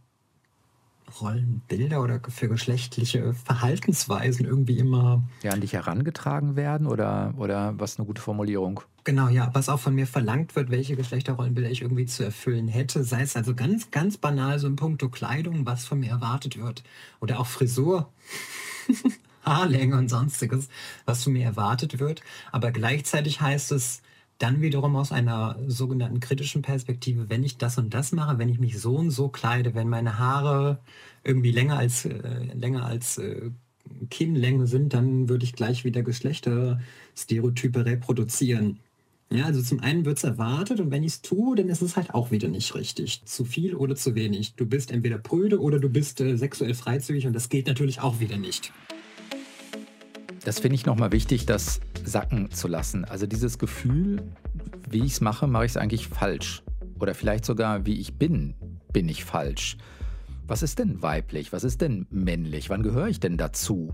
Rollenbilder 1.20 2.02
oder 2.02 2.20
für 2.28 2.48
geschlechtliche 2.48 3.34
Verhaltensweisen 3.34 4.46
irgendwie 4.46 4.78
immer. 4.78 5.22
Ja, 5.42 5.52
an 5.52 5.60
dich 5.60 5.72
herangetragen 5.72 6.56
werden 6.56 6.86
oder, 6.86 7.34
oder 7.36 7.74
was 7.78 7.98
eine 7.98 8.06
gute 8.06 8.22
Formulierung? 8.22 8.80
Genau, 9.04 9.28
ja, 9.28 9.50
was 9.52 9.68
auch 9.68 9.78
von 9.78 9.94
mir 9.94 10.06
verlangt 10.06 10.56
wird, 10.56 10.70
welche 10.70 10.96
Geschlechterrollenbilder 10.96 11.70
ich 11.70 11.82
irgendwie 11.82 12.06
zu 12.06 12.24
erfüllen 12.24 12.66
hätte, 12.66 13.04
sei 13.04 13.22
es 13.22 13.36
also 13.36 13.54
ganz, 13.54 13.90
ganz 13.90 14.16
banal 14.16 14.58
so 14.58 14.66
in 14.66 14.76
puncto 14.76 15.08
Kleidung, 15.08 15.64
was 15.64 15.86
von 15.86 16.00
mir 16.00 16.10
erwartet 16.10 16.58
wird. 16.58 16.82
Oder 17.20 17.38
auch 17.38 17.46
Frisur. 17.46 18.12
Haarlänge 19.44 19.96
und 19.96 20.08
sonstiges, 20.08 20.68
was 21.04 21.22
von 21.22 21.34
mir 21.34 21.44
erwartet 21.44 22.00
wird. 22.00 22.20
Aber 22.50 22.72
gleichzeitig 22.72 23.40
heißt 23.40 23.70
es, 23.70 24.02
dann 24.38 24.60
wiederum 24.60 24.96
aus 24.96 25.12
einer 25.12 25.58
sogenannten 25.66 26.20
kritischen 26.20 26.62
Perspektive, 26.62 27.30
wenn 27.30 27.44
ich 27.44 27.56
das 27.56 27.78
und 27.78 27.94
das 27.94 28.12
mache, 28.12 28.38
wenn 28.38 28.48
ich 28.48 28.58
mich 28.58 28.78
so 28.78 28.96
und 28.96 29.10
so 29.10 29.28
kleide, 29.28 29.74
wenn 29.74 29.88
meine 29.88 30.18
Haare 30.18 30.78
irgendwie 31.24 31.52
länger 31.52 31.78
als, 31.78 32.04
äh, 32.04 32.44
länger 32.54 32.84
als 32.84 33.18
äh, 33.18 33.50
Kinnlänge 34.10 34.66
sind, 34.66 34.94
dann 34.94 35.28
würde 35.28 35.44
ich 35.44 35.54
gleich 35.54 35.84
wieder 35.84 36.02
Geschlechterstereotype 36.02 37.84
reproduzieren. 37.84 38.80
Ja, 39.30 39.46
also 39.46 39.60
zum 39.60 39.80
einen 39.80 40.04
wird 40.04 40.18
es 40.18 40.24
erwartet 40.24 40.80
und 40.80 40.92
wenn 40.92 41.02
ich 41.02 41.14
es 41.14 41.22
tue, 41.22 41.56
dann 41.56 41.68
ist 41.68 41.82
es 41.82 41.96
halt 41.96 42.14
auch 42.14 42.30
wieder 42.30 42.48
nicht 42.48 42.74
richtig. 42.76 43.22
Zu 43.24 43.44
viel 43.44 43.74
oder 43.74 43.96
zu 43.96 44.14
wenig. 44.14 44.54
Du 44.54 44.66
bist 44.66 44.92
entweder 44.92 45.18
prüde 45.18 45.60
oder 45.60 45.80
du 45.80 45.88
bist 45.88 46.20
äh, 46.20 46.36
sexuell 46.36 46.74
freizügig 46.74 47.26
und 47.26 47.32
das 47.32 47.48
geht 47.48 47.66
natürlich 47.66 48.00
auch 48.00 48.20
wieder 48.20 48.36
nicht. 48.36 48.72
Das 50.46 50.60
finde 50.60 50.76
ich 50.76 50.86
nochmal 50.86 51.10
wichtig, 51.10 51.44
das 51.44 51.80
sacken 52.04 52.52
zu 52.52 52.68
lassen. 52.68 53.04
Also 53.04 53.26
dieses 53.26 53.58
Gefühl, 53.58 54.22
wie 54.88 55.02
ich 55.02 55.14
es 55.14 55.20
mache, 55.20 55.48
mache 55.48 55.64
ich 55.64 55.72
es 55.72 55.76
eigentlich 55.76 56.06
falsch. 56.06 56.62
Oder 57.00 57.16
vielleicht 57.16 57.44
sogar, 57.44 57.84
wie 57.84 57.98
ich 57.98 58.14
bin, 58.14 58.54
bin 58.92 59.08
ich 59.08 59.24
falsch. 59.24 59.76
Was 60.46 60.62
ist 60.62 60.78
denn 60.78 61.02
weiblich? 61.02 61.52
Was 61.52 61.64
ist 61.64 61.80
denn 61.80 62.06
männlich? 62.10 62.70
Wann 62.70 62.84
gehöre 62.84 63.08
ich 63.08 63.18
denn 63.18 63.36
dazu? 63.36 63.92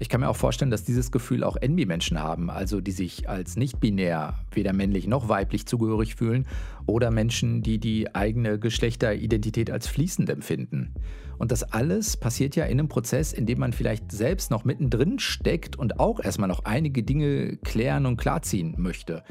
Ich 0.00 0.08
kann 0.08 0.22
mir 0.22 0.28
auch 0.28 0.34
vorstellen, 0.34 0.72
dass 0.72 0.82
dieses 0.82 1.12
Gefühl 1.12 1.44
auch 1.44 1.54
Envy-Menschen 1.54 2.18
haben, 2.18 2.50
also 2.50 2.80
die 2.80 2.90
sich 2.90 3.28
als 3.28 3.54
nicht-binär 3.54 4.40
weder 4.50 4.72
männlich 4.72 5.06
noch 5.06 5.28
weiblich 5.28 5.66
zugehörig 5.66 6.16
fühlen 6.16 6.48
oder 6.86 7.12
Menschen, 7.12 7.62
die 7.62 7.78
die 7.78 8.12
eigene 8.12 8.58
Geschlechteridentität 8.58 9.70
als 9.70 9.86
fließend 9.86 10.30
empfinden. 10.30 10.94
Und 11.38 11.52
das 11.52 11.62
alles 11.62 12.16
passiert 12.16 12.56
ja 12.56 12.64
in 12.64 12.78
einem 12.78 12.88
Prozess, 12.88 13.32
in 13.32 13.46
dem 13.46 13.58
man 13.58 13.72
vielleicht 13.72 14.10
selbst 14.12 14.50
noch 14.50 14.64
mittendrin 14.64 15.18
steckt 15.18 15.76
und 15.76 16.00
auch 16.00 16.20
erstmal 16.20 16.48
noch 16.48 16.64
einige 16.64 17.02
Dinge 17.02 17.56
klären 17.58 18.06
und 18.06 18.16
klarziehen 18.16 18.74
möchte. 18.78 19.22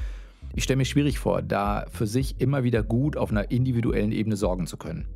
Ich 0.53 0.63
stelle 0.63 0.77
mir 0.77 0.85
schwierig 0.85 1.19
vor, 1.19 1.41
da 1.41 1.85
für 1.91 2.07
sich 2.07 2.39
immer 2.39 2.63
wieder 2.63 2.83
gut 2.83 3.17
auf 3.17 3.31
einer 3.31 3.51
individuellen 3.51 4.11
Ebene 4.11 4.37
sorgen 4.37 4.67
zu 4.67 4.77
können 4.77 5.07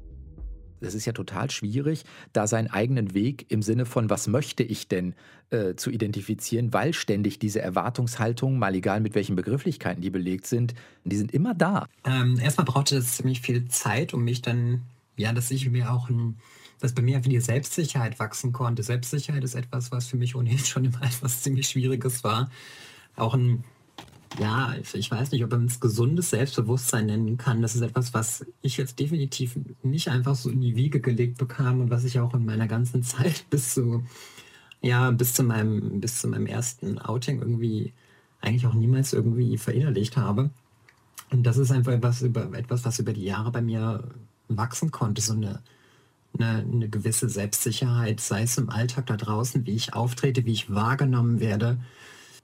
das 0.81 0.93
ist 0.93 1.05
ja 1.05 1.13
total 1.13 1.50
schwierig, 1.51 2.03
da 2.34 2.48
seinen 2.48 2.67
eigenen 2.67 3.13
Weg 3.13 3.51
im 3.51 3.62
Sinne 3.62 3.86
von, 3.86 4.10
was 4.10 4.27
möchte 4.27 4.63
ich 4.63 4.88
denn, 4.88 5.15
äh, 5.50 5.75
zu 5.75 5.89
identifizieren, 5.89 6.74
weil 6.74 6.93
ständig 6.93 7.39
diese 7.39 7.62
Erwartungshaltungen, 7.62 8.60
mal 8.60 8.75
egal 8.75 9.00
mit 9.00 9.15
welchen 9.15 9.36
Begrifflichkeiten 9.36 10.01
die 10.01 10.10
belegt 10.10 10.48
sind, 10.48 10.74
die 11.03 11.17
sind 11.17 11.34
immer 11.34 11.53
da. 11.53 11.88
Ähm, 12.05 12.39
erstmal 12.39 12.65
brauchte 12.65 12.98
es 12.98 13.17
ziemlich 13.17 13.41
viel 13.41 13.67
Zeit, 13.67 14.13
um 14.13 14.24
mich 14.24 14.41
dann, 14.41 14.84
ja, 15.17 15.34
dass 15.34 15.51
ich 15.51 15.69
mir 15.69 15.91
auch 15.91 16.10
ein, 16.10 16.38
dass 16.79 16.93
bei 16.93 17.01
mir 17.01 17.17
einfach 17.17 17.29
die 17.29 17.39
Selbstsicherheit 17.39 18.19
wachsen 18.19 18.53
konnte. 18.53 18.83
Selbstsicherheit 18.83 19.43
ist 19.43 19.55
etwas, 19.55 19.91
was 19.91 20.07
für 20.07 20.17
mich 20.17 20.36
ohnehin 20.36 20.59
schon 20.59 20.86
immer 20.86 21.01
etwas 21.03 21.41
ziemlich 21.41 21.67
Schwieriges 21.67 22.24
war. 22.24 22.50
Auch 23.15 23.33
ein 23.33 23.63
ja, 24.38 24.75
ich 24.93 25.09
weiß 25.09 25.31
nicht, 25.31 25.43
ob 25.43 25.51
man 25.51 25.65
es 25.65 25.79
gesundes 25.79 26.29
Selbstbewusstsein 26.29 27.07
nennen 27.07 27.38
kann. 27.38 27.62
Das 27.62 27.75
ist 27.75 27.81
etwas, 27.81 28.13
was 28.13 28.45
ich 28.62 28.77
jetzt 28.77 29.00
definitiv 29.00 29.57
nicht 29.81 30.09
einfach 30.09 30.36
so 30.36 30.50
in 30.50 30.62
die 30.62 30.75
Wiege 30.75 31.01
gelegt 31.01 31.38
bekam 31.38 31.81
und 31.81 31.89
was 31.89 32.03
ich 32.03 32.19
auch 32.19 32.33
in 32.33 32.45
meiner 32.45 32.67
ganzen 32.67 33.03
Zeit 33.03 33.45
bis 33.50 33.74
zu, 33.74 34.03
ja, 34.81 35.09
bis 35.12 35.33
zu 35.33 35.43
meinem, 35.43 36.00
bis 36.00 36.21
zu 36.21 36.27
meinem 36.27 36.45
ersten 36.45 37.00
Outing 37.00 37.39
irgendwie 37.39 37.93
eigentlich 38.41 38.67
auch 38.67 38.74
niemals 38.74 39.13
irgendwie 39.13 39.57
verinnerlicht 39.57 40.15
habe. 40.15 40.51
Und 41.31 41.43
das 41.43 41.57
ist 41.57 41.71
einfach 41.71 41.91
etwas, 41.91 42.21
über, 42.21 42.53
etwas 42.53 42.86
was 42.86 43.00
über 43.00 43.13
die 43.13 43.25
Jahre 43.25 43.51
bei 43.51 43.62
mir 43.62 44.03
wachsen 44.48 44.91
konnte, 44.91 45.21
so 45.21 45.33
eine, 45.33 45.62
eine, 46.39 46.60
eine 46.60 46.89
gewisse 46.89 47.29
Selbstsicherheit, 47.29 48.19
sei 48.19 48.43
es 48.43 48.58
im 48.58 48.69
Alltag 48.69 49.08
da 49.08 49.17
draußen, 49.17 49.65
wie 49.65 49.75
ich 49.75 49.93
auftrete, 49.93 50.46
wie 50.46 50.53
ich 50.53 50.74
wahrgenommen 50.74 51.39
werde, 51.39 51.79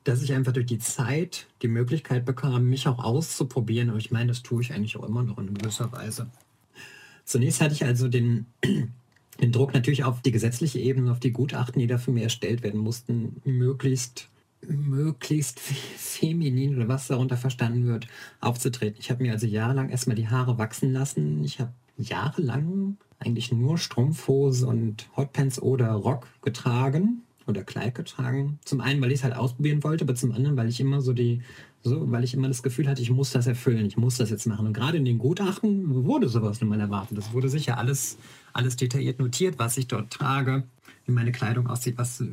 dass 0.04 0.22
ich 0.22 0.34
einfach 0.34 0.54
durch 0.54 0.68
die 0.68 0.80
Zeit 0.80 1.48
die 1.62 1.68
Möglichkeit 1.68 2.26
bekam, 2.26 2.66
mich 2.66 2.88
auch 2.88 3.04
auszuprobieren. 3.04 3.90
Und 3.90 3.98
ich 3.98 4.12
meine, 4.12 4.28
das 4.28 4.44
tue 4.44 4.62
ich 4.62 4.74
eigentlich 4.74 4.98
auch 4.98 5.04
immer 5.04 5.24
noch 5.24 5.38
in 5.38 5.54
gewisser 5.54 5.92
Weise. 5.92 6.28
Zunächst 7.24 7.62
hatte 7.62 7.74
ich 7.74 7.84
also 7.84 8.08
den, 8.08 8.46
den 9.42 9.52
Druck 9.52 9.74
natürlich 9.74 10.04
auf 10.04 10.22
die 10.22 10.32
gesetzliche 10.32 10.80
Ebene, 10.80 11.12
auf 11.12 11.20
die 11.20 11.32
Gutachten, 11.32 11.80
die 11.80 11.88
da 11.88 11.98
für 11.98 12.12
mich 12.12 12.24
erstellt 12.24 12.62
werden 12.62 12.80
mussten, 12.80 13.42
möglichst 13.44 14.30
möglichst 14.68 15.60
feminin 15.60 16.76
oder 16.76 16.88
was 16.88 17.08
darunter 17.08 17.38
verstanden 17.38 17.86
wird, 17.86 18.08
aufzutreten. 18.40 18.98
Ich 19.00 19.12
habe 19.12 19.24
mir 19.24 19.34
also 19.34 19.46
jahrelang 19.46 19.90
erstmal 19.90 20.16
die 20.16 20.28
Haare 20.28 20.58
wachsen 20.58 20.92
lassen. 20.92 21.44
Ich 21.44 21.60
habe 21.60 21.74
jahrelang 21.98 22.98
eigentlich 23.20 23.52
nur 23.52 23.78
Strumpfhose 23.78 24.68
und 24.68 25.10
Hotpants 25.16 25.62
oder 25.62 25.92
Rock 25.92 26.28
getragen 26.42 27.24
oder 27.48 27.64
Kleid 27.64 27.96
getragen. 27.96 28.60
Zum 28.66 28.82
einen, 28.82 29.02
weil 29.02 29.12
ich 29.12 29.20
es 29.20 29.24
halt 29.24 29.36
ausprobieren 29.36 29.84
wollte, 29.84 30.04
aber 30.04 30.16
zum 30.16 30.32
anderen, 30.32 30.58
weil 30.58 30.68
ich 30.68 30.80
immer 30.80 31.02
so 31.02 31.14
die, 31.14 31.42
so, 31.84 32.12
weil 32.12 32.24
ich 32.24 32.34
immer 32.34 32.48
das 32.48 32.64
Gefühl 32.64 32.88
hatte, 32.88 33.02
ich 33.02 33.12
muss 33.12 33.32
das 33.32 33.48
erfüllen, 33.48 33.86
ich 33.86 33.98
muss 33.98 34.18
das 34.18 34.30
jetzt 34.30 34.48
machen. 34.48 34.66
Und 34.66 34.74
gerade 34.74 34.98
in 34.98 35.06
den 35.06 35.20
Gutachten 35.20 36.06
wurde 36.06 36.28
sowas 36.28 36.60
nun 36.60 36.70
mal 36.70 36.80
erwartet. 36.80 37.18
Das 37.18 37.34
wurde 37.34 37.50
sicher 37.50 37.78
alles, 37.78 38.18
alles 38.54 38.76
detailliert 38.76 39.20
notiert, 39.20 39.60
was 39.60 39.78
ich 39.78 39.88
dort 39.88 40.12
trage, 40.12 40.64
wie 41.06 41.12
meine 41.12 41.32
Kleidung 41.32 41.68
aussieht, 41.68 41.98
was, 41.98 42.24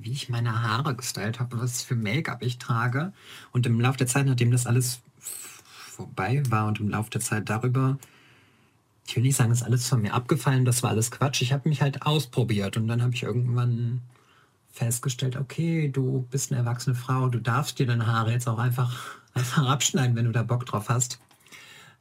wie 0.00 0.10
ich 0.10 0.28
meine 0.28 0.62
Haare 0.62 0.96
gestylt 0.96 1.38
habe, 1.38 1.60
was 1.60 1.82
für 1.82 1.94
Make-up 1.94 2.42
ich 2.42 2.58
trage. 2.58 3.12
Und 3.52 3.66
im 3.66 3.80
Laufe 3.80 3.98
der 3.98 4.08
Zeit, 4.08 4.26
nachdem 4.26 4.50
das 4.50 4.66
alles 4.66 5.00
vorbei 5.20 6.42
war 6.50 6.66
und 6.66 6.80
im 6.80 6.88
Laufe 6.88 7.10
der 7.10 7.20
Zeit 7.20 7.48
darüber, 7.48 7.98
ich 9.06 9.14
will 9.14 9.22
nicht 9.22 9.36
sagen, 9.36 9.52
ist 9.52 9.62
alles 9.62 9.88
von 9.88 10.02
mir 10.02 10.14
abgefallen, 10.14 10.64
das 10.64 10.82
war 10.82 10.90
alles 10.90 11.10
Quatsch. 11.10 11.42
Ich 11.42 11.52
habe 11.52 11.68
mich 11.68 11.80
halt 11.80 12.02
ausprobiert 12.02 12.76
und 12.76 12.88
dann 12.88 13.02
habe 13.02 13.14
ich 13.14 13.22
irgendwann 13.22 14.02
festgestellt, 14.72 15.36
okay, 15.36 15.88
du 15.88 16.26
bist 16.30 16.50
eine 16.50 16.60
erwachsene 16.60 16.94
Frau, 16.94 17.28
du 17.28 17.40
darfst 17.40 17.78
dir 17.78 17.86
deine 17.86 18.06
Haare 18.06 18.32
jetzt 18.32 18.48
auch 18.48 18.58
einfach, 18.58 19.18
einfach 19.34 19.66
abschneiden, 19.66 20.16
wenn 20.16 20.26
du 20.26 20.32
da 20.32 20.42
Bock 20.42 20.66
drauf 20.66 20.88
hast. 20.88 21.18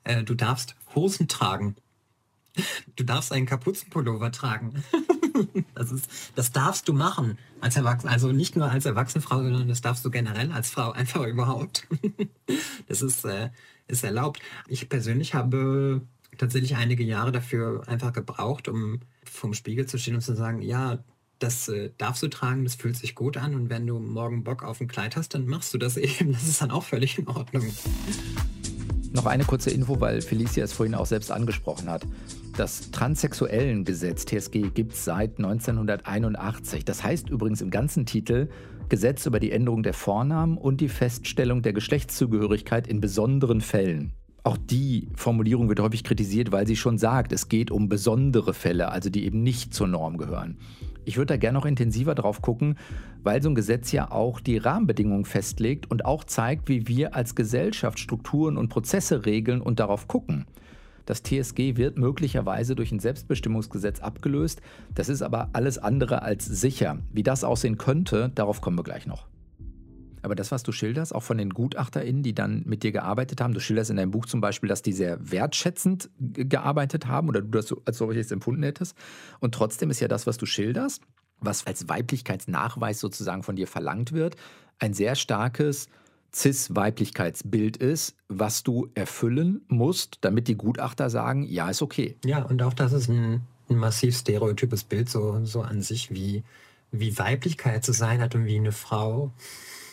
Äh, 0.03 0.23
du 0.23 0.35
darfst 0.35 0.75
Hosen 0.93 1.27
tragen. 1.27 1.75
Du 2.95 3.03
darfst 3.03 3.33
einen 3.33 3.45
Kapuzenpullover 3.45 4.31
tragen. 4.31 4.83
das, 5.75 5.91
ist, 5.91 6.09
das 6.35 6.51
darfst 6.53 6.87
du 6.87 6.93
machen 6.93 7.37
als 7.59 7.75
Erwachsene. 7.75 8.11
Also 8.11 8.31
nicht 8.31 8.55
nur 8.55 8.71
als 8.71 8.85
erwachsene 8.85 9.21
Frau, 9.21 9.37
sondern 9.43 9.67
das 9.67 9.81
darfst 9.81 10.05
du 10.05 10.11
generell 10.11 10.51
als 10.51 10.69
Frau 10.69 10.91
einfach 10.91 11.23
überhaupt. 11.25 11.85
das 12.87 13.01
ist, 13.01 13.25
äh, 13.25 13.49
ist 13.87 14.03
erlaubt. 14.03 14.39
Ich 14.67 14.87
persönlich 14.87 15.33
habe 15.33 16.01
tatsächlich 16.37 16.75
einige 16.75 17.03
Jahre 17.03 17.31
dafür 17.31 17.83
einfach 17.87 18.13
gebraucht, 18.13 18.67
um 18.67 18.99
vom 19.23 19.53
Spiegel 19.53 19.85
zu 19.85 19.97
stehen 19.97 20.15
und 20.15 20.21
zu 20.21 20.35
sagen, 20.35 20.61
ja, 20.61 21.03
das 21.39 21.67
äh, 21.67 21.91
darfst 21.97 22.23
du 22.23 22.27
tragen, 22.29 22.63
das 22.63 22.75
fühlt 22.75 22.95
sich 22.95 23.15
gut 23.15 23.37
an 23.37 23.55
und 23.55 23.69
wenn 23.69 23.85
du 23.85 23.99
morgen 23.99 24.43
Bock 24.43 24.63
auf 24.63 24.79
ein 24.79 24.87
Kleid 24.87 25.15
hast, 25.15 25.33
dann 25.33 25.45
machst 25.47 25.73
du 25.73 25.77
das 25.77 25.97
eben. 25.97 26.31
Das 26.31 26.47
ist 26.47 26.61
dann 26.61 26.71
auch 26.71 26.83
völlig 26.83 27.17
in 27.17 27.27
Ordnung. 27.27 27.65
Noch 29.11 29.25
eine 29.25 29.45
kurze 29.45 29.69
Info, 29.69 29.99
weil 30.01 30.21
Felicia 30.21 30.63
es 30.63 30.73
vorhin 30.73 30.93
auch 30.93 31.05
selbst 31.05 31.31
angesprochen 31.31 31.89
hat. 31.89 32.05
Das 32.57 32.91
Transsexuellengesetz 32.91 34.25
TSG 34.25 34.71
gibt 34.73 34.93
es 34.93 35.05
seit 35.05 35.37
1981. 35.37 36.83
Das 36.83 37.03
heißt 37.03 37.29
übrigens 37.29 37.61
im 37.61 37.69
ganzen 37.69 38.05
Titel 38.05 38.49
Gesetz 38.89 39.25
über 39.25 39.39
die 39.39 39.51
Änderung 39.51 39.83
der 39.83 39.93
Vornamen 39.93 40.57
und 40.57 40.79
die 40.79 40.89
Feststellung 40.89 41.61
der 41.61 41.73
Geschlechtszugehörigkeit 41.73 42.87
in 42.87 43.01
besonderen 43.01 43.61
Fällen. 43.61 44.13
Auch 44.45 44.57
die 44.57 45.07
Formulierung 45.15 45.69
wird 45.69 45.79
häufig 45.79 46.03
kritisiert, 46.03 46.51
weil 46.51 46.67
sie 46.67 46.75
schon 46.75 46.99
sagt, 46.99 47.31
es 47.31 47.49
geht 47.49 47.71
um 47.71 47.89
besondere 47.89 48.53
Fälle, 48.53 48.89
also 48.89 49.09
die 49.09 49.25
eben 49.25 49.41
nicht 49.41 49.73
zur 49.73 49.87
Norm 49.87 50.17
gehören. 50.17 50.59
Ich 51.03 51.17
würde 51.17 51.33
da 51.33 51.37
gerne 51.37 51.57
noch 51.57 51.65
intensiver 51.65 52.13
drauf 52.13 52.43
gucken, 52.43 52.77
weil 53.23 53.41
so 53.41 53.49
ein 53.49 53.55
Gesetz 53.55 53.91
ja 53.91 54.11
auch 54.11 54.39
die 54.39 54.59
Rahmenbedingungen 54.59 55.25
festlegt 55.25 55.89
und 55.89 56.05
auch 56.05 56.23
zeigt, 56.23 56.69
wie 56.69 56.87
wir 56.87 57.15
als 57.15 57.33
Gesellschaft 57.33 57.97
Strukturen 57.97 58.55
und 58.57 58.69
Prozesse 58.69 59.25
regeln 59.25 59.61
und 59.61 59.79
darauf 59.79 60.07
gucken. 60.07 60.45
Das 61.07 61.23
TSG 61.23 61.77
wird 61.77 61.97
möglicherweise 61.97 62.75
durch 62.75 62.91
ein 62.91 62.99
Selbstbestimmungsgesetz 62.99 63.99
abgelöst. 63.99 64.61
Das 64.93 65.09
ist 65.09 65.23
aber 65.23 65.49
alles 65.53 65.79
andere 65.79 66.21
als 66.21 66.45
sicher. 66.45 66.99
Wie 67.11 67.23
das 67.23 67.43
aussehen 67.43 67.79
könnte, 67.79 68.31
darauf 68.35 68.61
kommen 68.61 68.77
wir 68.77 68.83
gleich 68.83 69.07
noch. 69.07 69.25
Aber 70.25 70.35
das, 70.35 70.51
was 70.51 70.63
du 70.63 70.71
schilderst, 70.71 71.13
auch 71.13 71.23
von 71.23 71.37
den 71.37 71.51
GutachterInnen, 71.51 72.23
die 72.23 72.33
dann 72.33 72.63
mit 72.65 72.83
dir 72.83 72.91
gearbeitet 72.91 73.41
haben, 73.41 73.53
du 73.53 73.59
schilderst 73.59 73.91
in 73.91 73.97
deinem 73.97 74.11
Buch 74.11 74.25
zum 74.25 74.41
Beispiel, 74.41 74.67
dass 74.67 74.81
die 74.81 74.91
sehr 74.91 75.17
wertschätzend 75.31 76.09
gearbeitet 76.19 77.05
haben 77.05 77.29
oder 77.29 77.41
du 77.41 77.49
das 77.49 77.73
als 77.85 77.99
solches 77.99 78.31
empfunden 78.31 78.63
hättest. 78.63 78.97
Und 79.39 79.53
trotzdem 79.53 79.91
ist 79.91 79.99
ja 79.99 80.07
das, 80.07 80.25
was 80.25 80.37
du 80.37 80.45
schilderst, 80.45 81.03
was 81.39 81.67
als 81.67 81.87
Weiblichkeitsnachweis 81.87 82.99
sozusagen 82.99 83.43
von 83.43 83.55
dir 83.55 83.67
verlangt 83.67 84.13
wird, 84.13 84.35
ein 84.79 84.93
sehr 84.93 85.15
starkes 85.15 85.89
Cis-Weiblichkeitsbild 86.33 87.77
ist, 87.77 88.15
was 88.27 88.63
du 88.63 88.89
erfüllen 88.93 89.61
musst, 89.67 90.17
damit 90.21 90.47
die 90.47 90.55
Gutachter 90.55 91.09
sagen, 91.09 91.43
ja, 91.43 91.69
ist 91.69 91.81
okay. 91.81 92.17
Ja, 92.25 92.41
und 92.43 92.61
auch 92.61 92.73
das 92.73 92.93
ist 92.93 93.09
ein, 93.09 93.41
ein 93.69 93.77
massiv 93.77 94.17
stereotypes 94.17 94.83
Bild 94.83 95.09
so, 95.09 95.45
so 95.45 95.61
an 95.61 95.81
sich, 95.81 96.11
wie, 96.11 96.43
wie 96.91 97.17
Weiblichkeit 97.17 97.85
zu 97.85 97.93
sein 97.93 98.21
hat 98.21 98.35
und 98.35 98.45
wie 98.45 98.57
eine 98.57 98.73
Frau 98.73 99.31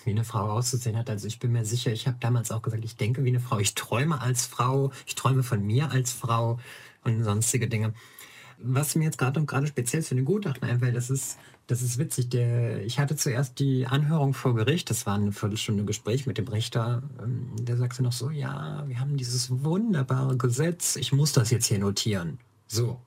wie 0.06 0.10
eine 0.10 0.24
Frau 0.24 0.50
auszusehen 0.50 0.96
hat. 0.96 1.10
Also 1.10 1.26
ich 1.26 1.38
bin 1.38 1.52
mir 1.52 1.64
sicher, 1.64 1.92
ich 1.92 2.06
habe 2.06 2.16
damals 2.20 2.50
auch 2.50 2.62
gesagt, 2.62 2.84
ich 2.84 2.96
denke 2.96 3.24
wie 3.24 3.28
eine 3.28 3.40
Frau, 3.40 3.58
ich 3.58 3.74
träume 3.74 4.20
als 4.20 4.46
Frau, 4.46 4.92
ich 5.06 5.14
träume 5.14 5.42
von 5.42 5.64
mir 5.64 5.90
als 5.90 6.12
Frau 6.12 6.58
und 7.04 7.24
sonstige 7.24 7.68
Dinge. 7.68 7.94
Was 8.58 8.94
mir 8.94 9.04
jetzt 9.04 9.18
gerade 9.18 9.40
und 9.40 9.46
gerade 9.46 9.66
speziell 9.66 10.02
zu 10.02 10.14
den 10.14 10.24
Gutachten 10.24 10.68
einfällt, 10.68 10.94
das 10.94 11.10
ist, 11.10 11.38
das 11.66 11.82
ist 11.82 11.98
witzig. 11.98 12.28
Der, 12.30 12.84
ich 12.84 12.98
hatte 12.98 13.16
zuerst 13.16 13.58
die 13.58 13.86
Anhörung 13.86 14.34
vor 14.34 14.54
Gericht, 14.54 14.88
das 14.90 15.04
war 15.04 15.14
eine 15.14 15.32
Viertelstunde 15.32 15.84
Gespräch 15.84 16.26
mit 16.26 16.38
dem 16.38 16.46
Richter. 16.46 17.02
Ähm, 17.20 17.50
der 17.58 17.76
sagte 17.76 18.02
noch 18.02 18.12
so, 18.12 18.30
ja, 18.30 18.84
wir 18.86 19.00
haben 19.00 19.16
dieses 19.16 19.64
wunderbare 19.64 20.36
Gesetz, 20.36 20.96
ich 20.96 21.12
muss 21.12 21.32
das 21.32 21.50
jetzt 21.50 21.66
hier 21.66 21.80
notieren. 21.80 22.38
So. 22.68 23.00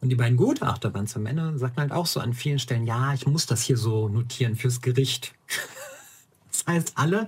Und 0.00 0.10
die 0.10 0.14
beiden 0.14 0.36
Gutachter 0.36 0.94
waren 0.94 1.08
zwei 1.08 1.20
Männer, 1.20 1.58
sagten 1.58 1.80
halt 1.80 1.92
auch 1.92 2.06
so 2.06 2.20
an 2.20 2.32
vielen 2.32 2.60
Stellen, 2.60 2.86
ja, 2.86 3.14
ich 3.14 3.26
muss 3.26 3.46
das 3.46 3.62
hier 3.62 3.76
so 3.76 4.08
notieren 4.08 4.54
fürs 4.54 4.80
Gericht. 4.80 5.34
Das 6.64 6.74
heißt, 6.74 6.92
alle, 6.96 7.26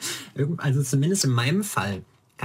also 0.58 0.82
zumindest 0.82 1.24
in 1.24 1.30
meinem 1.30 1.64
Fall, 1.64 2.02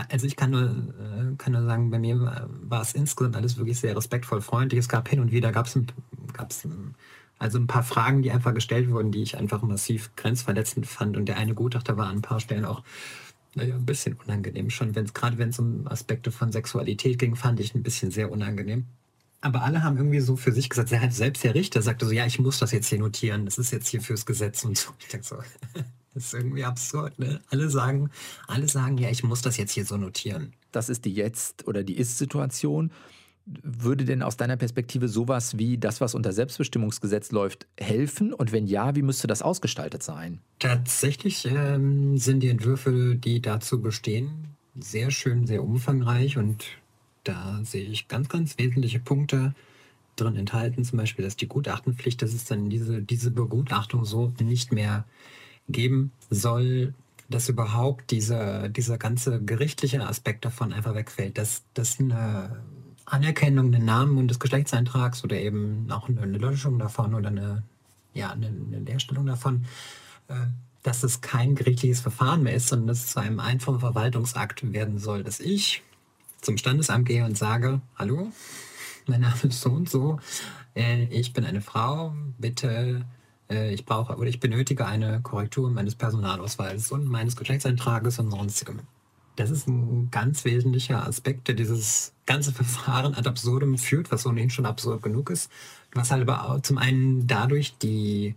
also 0.10 0.27
ich 0.27 0.36
kann 0.36 0.51
nur, 0.51 0.63
äh, 0.63 1.36
kann 1.38 1.54
nur 1.54 1.63
sagen, 1.63 1.89
bei 1.89 2.00
mir 2.00 2.48
war 2.63 2.82
es 2.82 2.94
insgesamt 2.94 3.36
alles 3.36 3.58
wirklich 3.58 3.80
sehr 3.80 3.96
respektvoll, 3.96 4.42
freundlich. 4.42 4.80
Es 4.80 4.89
gab 4.89 5.08
hin 5.08 5.20
und 5.20 5.32
wieder, 5.32 5.51
gab 5.51 5.68
es 5.68 5.80
gab's 6.34 6.68
also 7.38 7.58
ein 7.58 7.68
paar 7.68 7.84
Fragen, 7.84 8.22
die 8.22 8.32
einfach 8.32 8.54
gestellt 8.54 8.89
wurden, 8.89 9.12
die 9.12 9.22
ich 9.22 9.38
einfach 9.38 9.62
massiv 9.62 10.12
grenzverletzend 10.15 10.88
fand. 10.88 11.18
Und 11.18 11.25
der 11.25 11.38
eine 11.38 11.54
Gutachter 11.54 11.98
war 11.98 12.08
an 12.08 12.18
ein 12.18 12.22
paar 12.22 12.39
Stellen 12.39 12.65
auch 12.65 12.84
naja, 13.56 13.75
ein 13.75 13.86
bisschen 13.86 14.15
unangenehm. 14.15 14.70
Schon 14.70 14.96
wenn 14.96 15.06
es 15.06 15.13
gerade 15.13 15.38
wenn 15.38 15.50
es 15.50 15.60
um 15.60 15.88
Aspekte 15.88 16.32
von 16.32 16.51
Sexualität 16.51 17.20
ging, 17.20 17.36
fand 17.36 17.60
ich 17.60 17.74
ein 17.75 17.84
bisschen 17.84 18.12
sehr 18.12 18.32
unangenehm. 18.32 18.86
Aber 19.42 19.63
alle 19.63 19.84
haben 19.84 19.98
irgendwie 19.98 20.22
so 20.22 20.38
für 20.38 20.51
sich 20.51 20.70
gesagt, 20.70 20.89
selbst 21.13 21.44
der 21.44 21.56
Richter 21.56 21.82
sagte 21.82 22.06
so, 22.06 22.12
ja, 22.12 22.25
ich 22.25 22.39
muss 22.39 22.60
das 22.60 22.72
jetzt 22.72 22.88
hier 22.88 23.00
notieren, 23.00 23.46
das 23.46 23.58
ist 23.58 23.72
jetzt 23.72 23.88
hier 23.88 24.01
fürs 24.01 24.25
Gesetz 24.25 24.63
und 24.65 24.77
so. 24.77 24.92
Ich 25.00 25.08
denke 25.08 25.25
so, 25.25 25.38
das 26.15 26.27
ist 26.27 26.34
irgendwie 26.34 26.63
absurd, 26.63 27.19
ne? 27.19 27.41
Alle 27.50 27.69
sagen, 27.69 28.10
alle 28.48 28.67
sagen, 28.69 28.98
ja, 28.98 29.10
ich 29.10 29.24
muss 29.24 29.41
das 29.41 29.57
jetzt 29.57 29.74
hier 29.74 29.86
so 29.86 29.98
notieren. 29.98 30.53
Das 30.72 30.89
ist 30.89 31.03
die 31.05 31.13
Jetzt- 31.13 31.67
oder 31.67 31.84
die 31.84 31.98
Ist-Situation. 31.98 32.91
Würde 33.45 34.05
denn 34.05 34.24
aus 34.24 34.38
deiner 34.38 34.57
Perspektive 34.57 35.07
sowas 35.07 35.60
wie 35.60 35.77
das, 35.77 36.01
was 36.01 36.15
unter 36.15 36.31
Selbstbestimmungsgesetz 36.31 37.31
läuft, 37.31 37.68
helfen? 37.77 38.33
Und 38.33 38.51
wenn 38.53 38.66
ja, 38.66 38.96
wie 38.96 39.03
müsste 39.03 39.27
das 39.27 39.44
ausgestaltet 39.44 40.01
sein? 40.01 40.40
Tatsächlich 40.57 41.46
ähm, 41.46 42.18
sind 42.18 42.40
die 42.40 42.50
Entwürfe, 42.50 43.16
die 43.16 43.42
dazu 43.42 43.81
bestehen, 43.81 44.55
sehr 44.79 45.11
schön, 45.11 45.46
sehr 45.46 45.63
umfangreich 45.63 46.37
und 46.37 46.66
da 47.24 47.59
sehe 47.63 47.85
ich 47.85 48.07
ganz, 48.07 48.29
ganz 48.29 48.57
wesentliche 48.57 49.00
Punkte 49.00 49.53
drin 50.16 50.37
enthalten. 50.37 50.83
Zum 50.85 50.98
Beispiel, 50.98 51.25
dass 51.25 51.35
die 51.35 51.48
Gutachtenpflicht, 51.48 52.22
dass 52.22 52.33
es 52.33 52.46
dann 52.46 52.70
diese, 52.70 53.01
diese 53.01 53.31
Begutachtung 53.31 54.05
so 54.05 54.33
nicht 54.40 54.72
mehr 54.72 55.05
geben 55.68 56.12
soll, 56.30 56.94
dass 57.30 57.50
überhaupt 57.50 58.12
dieser, 58.12 58.70
dieser 58.70 58.98
ganze 58.98 59.42
gerichtliche 59.42 60.06
Aspekt 60.06 60.46
davon 60.46 60.74
einfach 60.74 60.94
wegfällt, 60.94 61.38
dass, 61.38 61.64
dass 61.74 62.00
eine 62.00 62.64
Anerkennung 63.06 63.72
des 63.72 63.82
Namen 63.82 64.18
und 64.18 64.28
des 64.30 64.40
Geschlechtseintrags 64.40 65.24
oder 65.24 65.38
eben 65.38 65.88
auch 65.92 66.08
eine, 66.08 66.25
Löschung 66.25 66.80
davon 66.80 67.14
oder 67.14 67.30
eine, 67.30 67.64
ja, 68.14 68.32
eine, 68.32 68.48
eine 68.48 68.80
Leerstellung 68.80 69.25
davon, 69.25 69.66
äh, 70.28 70.36
dass 70.84 71.04
es 71.04 71.22
kein 71.22 71.56
gerichtliches 71.56 72.01
Verfahren 72.01 72.44
mehr 72.44 72.54
ist, 72.54 72.68
sondern 72.68 72.88
dass 72.88 73.06
es 73.06 73.12
zu 73.12 73.20
einem 73.20 73.40
einfachen 73.40 73.80
Verwaltungsakt 73.80 74.72
werden 74.72 75.00
soll, 75.00 75.24
dass 75.24 75.40
ich 75.40 75.82
zum 76.42 76.58
Standesamt 76.58 77.08
gehe 77.08 77.25
und 77.25 77.38
sage, 77.38 77.82
hallo, 77.96 78.32
mein 79.08 79.22
Name 79.22 79.36
ist 79.44 79.62
so 79.62 79.72
und 79.72 79.90
so, 79.90 80.20
äh, 80.75 81.06
ich 81.06 81.34
bin 81.34 81.44
eine 81.44 81.62
Frau, 81.62 82.14
bitte 82.38 83.06
ich 83.50 83.86
brauche 83.86 84.16
oder 84.16 84.27
ich 84.27 84.40
benötige 84.40 84.86
eine 84.86 85.22
Korrektur 85.22 85.70
meines 85.70 85.96
Personalausweises 85.96 86.92
und 86.92 87.05
meines 87.05 87.36
Geschlechtseintrages 87.36 88.20
und 88.20 88.31
sonstigem. 88.31 88.81
Das 89.36 89.50
ist 89.50 89.68
ein 89.68 90.10
ganz 90.12 90.46
wesentlicher 90.46 91.05
Aspekt, 91.05 91.48
der 91.48 91.55
dieses 91.55 92.14
ganze 92.25 92.51
Verfahren 92.53 93.14
ad 93.14 93.27
absurdum 93.27 93.77
führt, 93.77 94.12
was 94.12 94.25
ohnehin 94.25 94.50
schon 94.50 94.66
absurd 94.66 95.03
genug 95.03 95.29
ist, 95.29 95.51
was 95.94 96.12
halt 96.12 96.27
aber 96.27 96.62
zum 96.64 96.77
einen 96.77 97.27
dadurch 97.27 97.77
die, 97.77 98.36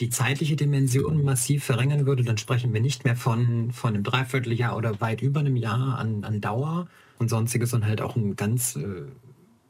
die 0.00 0.10
zeitliche 0.10 0.56
Dimension 0.56 1.22
massiv 1.24 1.64
verringern 1.64 2.06
würde. 2.06 2.24
Dann 2.24 2.38
sprechen 2.38 2.72
wir 2.72 2.80
nicht 2.80 3.04
mehr 3.04 3.16
von, 3.16 3.72
von 3.72 3.94
einem 3.94 4.04
Dreivierteljahr 4.04 4.76
oder 4.76 5.00
weit 5.00 5.20
über 5.20 5.40
einem 5.40 5.56
Jahr 5.56 5.98
an, 5.98 6.24
an 6.24 6.40
Dauer 6.40 6.88
und 7.18 7.28
sonstiges, 7.28 7.70
sondern 7.70 7.90
halt 7.90 8.00
auch 8.00 8.16
ein 8.16 8.36
ganz 8.36 8.76
äh, 8.76 9.02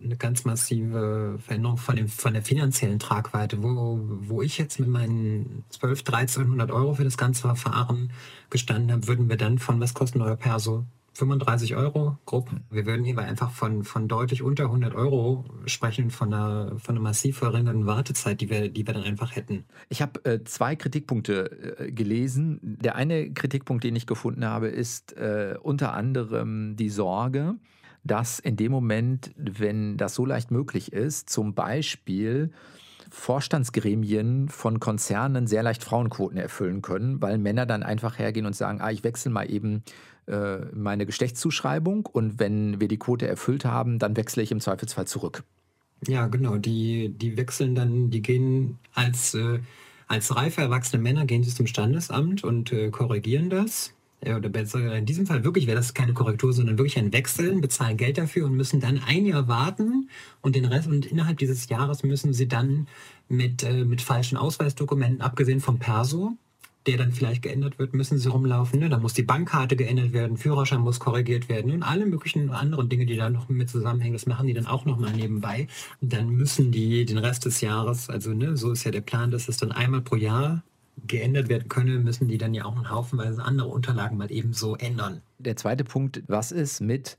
eine 0.02 0.16
ganz 0.16 0.44
massive 0.44 1.38
Veränderung 1.38 1.76
von, 1.76 1.96
dem, 1.96 2.08
von 2.08 2.32
der 2.32 2.42
finanziellen 2.42 2.98
Tragweite, 2.98 3.62
wo, 3.62 4.00
wo 4.02 4.42
ich 4.42 4.58
jetzt 4.58 4.80
mit 4.80 4.88
meinen 4.88 5.64
12, 5.70 6.00
1300 6.00 6.70
Euro 6.70 6.94
für 6.94 7.04
das 7.04 7.16
ganze 7.16 7.42
Verfahren 7.42 8.12
gestanden 8.48 8.92
habe, 8.92 9.06
würden 9.06 9.28
wir 9.28 9.36
dann 9.36 9.58
von, 9.58 9.80
was 9.80 9.94
kostet 9.94 10.22
euer 10.22 10.36
Perso? 10.36 10.84
35 11.14 11.76
Euro 11.76 12.16
grob. 12.24 12.50
Wir 12.70 12.86
würden 12.86 13.04
hierbei 13.04 13.24
einfach 13.24 13.50
von, 13.50 13.84
von 13.84 14.08
deutlich 14.08 14.42
unter 14.42 14.64
100 14.64 14.94
Euro 14.94 15.44
sprechen, 15.66 16.10
von 16.10 16.32
einer, 16.32 16.78
von 16.78 16.94
einer 16.94 17.02
massiv 17.02 17.38
verringerten 17.38 17.86
Wartezeit, 17.86 18.40
die 18.40 18.48
wir, 18.48 18.68
die 18.68 18.86
wir 18.86 18.94
dann 18.94 19.02
einfach 19.02 19.34
hätten. 19.34 19.64
Ich 19.88 20.00
habe 20.00 20.24
äh, 20.24 20.44
zwei 20.44 20.76
Kritikpunkte 20.76 21.78
äh, 21.78 21.92
gelesen. 21.92 22.58
Der 22.62 22.94
eine 22.94 23.32
Kritikpunkt, 23.32 23.84
den 23.84 23.96
ich 23.96 24.06
gefunden 24.06 24.44
habe, 24.44 24.68
ist 24.68 25.12
äh, 25.16 25.56
unter 25.60 25.92
anderem 25.92 26.76
die 26.76 26.88
Sorge, 26.88 27.56
dass 28.04 28.38
in 28.38 28.56
dem 28.56 28.72
Moment, 28.72 29.32
wenn 29.36 29.96
das 29.96 30.14
so 30.14 30.24
leicht 30.24 30.50
möglich 30.50 30.92
ist, 30.92 31.30
zum 31.30 31.54
Beispiel 31.54 32.50
Vorstandsgremien 33.10 34.48
von 34.48 34.80
Konzernen 34.80 35.46
sehr 35.46 35.62
leicht 35.62 35.82
Frauenquoten 35.82 36.38
erfüllen 36.38 36.80
können, 36.80 37.20
weil 37.20 37.38
Männer 37.38 37.66
dann 37.66 37.82
einfach 37.82 38.18
hergehen 38.18 38.46
und 38.46 38.54
sagen, 38.54 38.80
ah, 38.80 38.90
ich 38.90 39.02
wechsle 39.04 39.32
mal 39.32 39.50
eben 39.50 39.82
äh, 40.26 40.58
meine 40.72 41.06
Geschlechtszuschreibung 41.06 42.06
und 42.06 42.38
wenn 42.38 42.80
wir 42.80 42.88
die 42.88 42.98
Quote 42.98 43.26
erfüllt 43.26 43.64
haben, 43.64 43.98
dann 43.98 44.16
wechsle 44.16 44.42
ich 44.42 44.52
im 44.52 44.60
Zweifelsfall 44.60 45.06
zurück. 45.06 45.42
Ja, 46.06 46.28
genau, 46.28 46.56
die, 46.56 47.10
die 47.10 47.36
wechseln 47.36 47.74
dann, 47.74 48.10
die 48.10 48.22
gehen 48.22 48.78
als, 48.94 49.34
äh, 49.34 49.58
als 50.06 50.34
reife 50.34 50.62
erwachsene 50.62 51.02
Männer, 51.02 51.26
gehen 51.26 51.42
sie 51.42 51.54
zum 51.54 51.66
Standesamt 51.66 52.44
und 52.44 52.72
äh, 52.72 52.90
korrigieren 52.90 53.50
das 53.50 53.92
oder 54.26 54.48
besser 54.48 54.94
in 54.96 55.06
diesem 55.06 55.26
Fall 55.26 55.44
wirklich 55.44 55.66
wäre 55.66 55.76
das 55.76 55.94
keine 55.94 56.12
Korrektur, 56.12 56.52
sondern 56.52 56.78
wirklich 56.78 56.98
ein 56.98 57.12
Wechseln, 57.12 57.61
bezahlen 57.61 57.96
Geld 57.96 58.18
dafür 58.18 58.46
und 58.46 58.56
müssen 58.56 58.80
dann 58.80 59.00
ein 59.06 59.24
Jahr 59.24 59.48
warten 59.48 60.11
und 60.42 60.54
den 60.56 60.66
Rest 60.66 60.88
und 60.88 61.06
innerhalb 61.06 61.38
dieses 61.38 61.68
Jahres 61.68 62.02
müssen 62.02 62.33
sie 62.33 62.48
dann 62.48 62.87
mit, 63.28 63.62
äh, 63.62 63.85
mit 63.85 64.02
falschen 64.02 64.37
Ausweisdokumenten, 64.37 65.22
abgesehen 65.22 65.61
vom 65.61 65.78
Perso, 65.78 66.37
der 66.87 66.96
dann 66.96 67.12
vielleicht 67.12 67.42
geändert 67.42 67.78
wird, 67.78 67.92
müssen 67.92 68.18
sie 68.18 68.28
rumlaufen. 68.28 68.80
Ne? 68.80 68.88
Da 68.88 68.98
muss 68.98 69.14
die 69.14 69.22
Bankkarte 69.22 69.76
geändert 69.76 70.12
werden, 70.12 70.37
Führerschein 70.37 70.80
muss 70.80 70.98
korrigiert 70.98 71.48
werden 71.48 71.70
und 71.72 71.83
alle 71.83 72.06
möglichen 72.06 72.50
anderen 72.50 72.88
Dinge, 72.88 73.06
die 73.06 73.16
da 73.16 73.28
noch 73.28 73.48
mit 73.48 73.68
zusammenhängen, 73.68 74.14
das 74.14 74.26
machen 74.26 74.46
die 74.46 74.54
dann 74.54 74.66
auch 74.66 74.85
nochmal 74.87 75.12
nebenbei. 75.12 75.66
Und 76.00 76.12
dann 76.12 76.30
müssen 76.30 76.72
die 76.72 77.04
den 77.04 77.18
Rest 77.18 77.44
des 77.44 77.61
Jahres, 77.61 78.09
also 78.09 78.33
ne, 78.33 78.56
so 78.56 78.72
ist 78.72 78.85
ja 78.85 78.90
der 78.90 79.02
Plan, 79.02 79.30
dass 79.30 79.48
es 79.48 79.59
dann 79.59 79.72
einmal 79.72 80.00
pro 80.00 80.16
Jahr 80.16 80.62
geändert 81.06 81.48
werden 81.48 81.68
können, 81.68 82.02
müssen 82.02 82.28
die 82.28 82.38
dann 82.38 82.54
ja 82.54 82.64
auch 82.64 82.76
einen 82.76 82.90
Haufenweise 82.90 83.44
andere 83.44 83.68
Unterlagen 83.68 84.16
mal 84.16 84.30
eben 84.30 84.52
so 84.52 84.76
ändern. 84.76 85.22
Der 85.38 85.56
zweite 85.56 85.84
Punkt, 85.84 86.22
was 86.26 86.52
ist 86.52 86.80
mit 86.80 87.18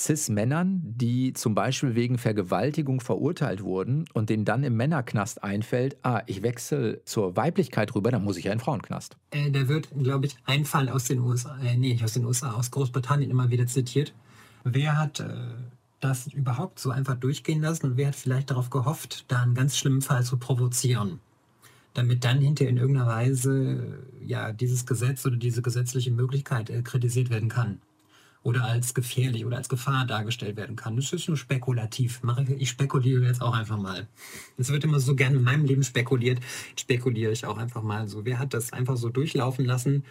CIS-Männern, 0.00 0.80
die 0.96 1.32
zum 1.32 1.54
Beispiel 1.54 1.94
wegen 1.94 2.18
Vergewaltigung 2.18 3.00
verurteilt 3.00 3.62
wurden 3.62 4.06
und 4.14 4.30
denen 4.30 4.44
dann 4.44 4.64
im 4.64 4.76
Männerknast 4.76 5.44
einfällt, 5.44 5.96
ah, 6.02 6.22
ich 6.26 6.42
wechsle 6.42 7.04
zur 7.04 7.36
Weiblichkeit 7.36 7.94
rüber, 7.94 8.10
dann 8.10 8.24
muss 8.24 8.36
ich 8.36 8.44
ja 8.44 8.52
in 8.52 8.58
den 8.58 8.64
Frauenknast. 8.64 9.16
Äh, 9.30 9.50
da 9.50 9.68
wird, 9.68 9.88
glaube 9.98 10.26
ich, 10.26 10.36
ein 10.46 10.64
Fall 10.64 10.88
aus 10.88 11.04
den 11.04 11.20
USA, 11.20 11.58
äh, 11.58 11.76
nee, 11.76 11.92
nicht 11.92 12.04
aus 12.04 12.14
den 12.14 12.24
USA, 12.24 12.52
aus 12.52 12.70
Großbritannien 12.70 13.30
immer 13.30 13.50
wieder 13.50 13.66
zitiert. 13.66 14.14
Wer 14.64 14.96
hat 14.98 15.20
äh, 15.20 15.28
das 16.00 16.28
überhaupt 16.28 16.78
so 16.78 16.90
einfach 16.90 17.16
durchgehen 17.16 17.60
lassen 17.60 17.86
und 17.86 17.96
wer 17.96 18.08
hat 18.08 18.16
vielleicht 18.16 18.50
darauf 18.50 18.70
gehofft, 18.70 19.26
da 19.28 19.42
einen 19.42 19.54
ganz 19.54 19.76
schlimmen 19.76 20.02
Fall 20.02 20.24
zu 20.24 20.38
provozieren? 20.38 21.20
Damit 21.94 22.24
dann 22.24 22.40
hinterher 22.40 22.70
in 22.70 22.76
irgendeiner 22.76 23.08
Weise 23.08 24.04
ja 24.24 24.52
dieses 24.52 24.86
Gesetz 24.86 25.26
oder 25.26 25.36
diese 25.36 25.62
gesetzliche 25.62 26.10
Möglichkeit 26.10 26.70
äh, 26.70 26.82
kritisiert 26.82 27.30
werden 27.30 27.48
kann 27.48 27.80
oder 28.42 28.64
als 28.64 28.94
gefährlich 28.94 29.44
oder 29.44 29.58
als 29.58 29.68
Gefahr 29.68 30.06
dargestellt 30.06 30.56
werden 30.56 30.76
kann. 30.76 30.96
Das 30.96 31.12
ist 31.12 31.28
nur 31.28 31.36
spekulativ. 31.36 32.22
Ich 32.58 32.70
spekuliere 32.70 33.24
jetzt 33.24 33.42
auch 33.42 33.54
einfach 33.54 33.76
mal. 33.76 34.08
Es 34.56 34.70
wird 34.70 34.84
immer 34.84 34.98
so 34.98 35.14
gerne 35.14 35.36
in 35.36 35.42
meinem 35.42 35.66
Leben 35.66 35.82
spekuliert. 35.82 36.40
Spekuliere 36.76 37.32
ich 37.32 37.44
auch 37.44 37.58
einfach 37.58 37.82
mal 37.82 38.08
so. 38.08 38.24
Wer 38.24 38.38
hat 38.38 38.54
das 38.54 38.72
einfach 38.72 38.96
so 38.96 39.10
durchlaufen 39.10 39.66
lassen, 39.66 40.04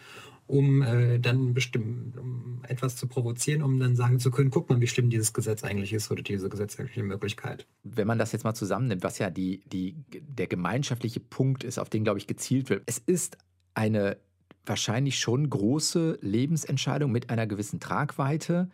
um 0.49 0.81
äh, 0.81 1.19
dann 1.19 1.53
bestimmt 1.53 2.17
um 2.17 2.61
etwas 2.67 2.95
zu 2.95 3.07
provozieren, 3.07 3.61
um 3.61 3.79
dann 3.79 3.95
sagen 3.95 4.19
zu 4.19 4.31
können, 4.31 4.49
guck 4.49 4.67
mal, 4.67 4.81
wie 4.81 4.87
schlimm 4.87 5.11
dieses 5.11 5.31
Gesetz 5.31 5.63
eigentlich 5.63 5.93
ist 5.93 6.09
oder 6.09 6.23
diese 6.23 6.49
gesetzliche 6.49 7.03
Möglichkeit. 7.03 7.67
Wenn 7.83 8.07
man 8.07 8.17
das 8.17 8.31
jetzt 8.31 8.43
mal 8.43 8.55
zusammennimmt, 8.55 9.03
was 9.03 9.19
ja 9.19 9.29
die, 9.29 9.61
die, 9.71 9.95
der 10.09 10.47
gemeinschaftliche 10.47 11.19
Punkt 11.19 11.63
ist, 11.63 11.77
auf 11.77 11.89
den, 11.89 12.03
glaube 12.03 12.17
ich, 12.17 12.25
gezielt 12.25 12.71
wird. 12.71 12.81
Es 12.87 12.97
ist 12.97 13.37
eine 13.75 14.17
wahrscheinlich 14.65 15.19
schon 15.19 15.47
große 15.47 16.17
Lebensentscheidung 16.21 17.11
mit 17.11 17.29
einer 17.29 17.45
gewissen 17.45 17.79
Tragweite, 17.79 18.71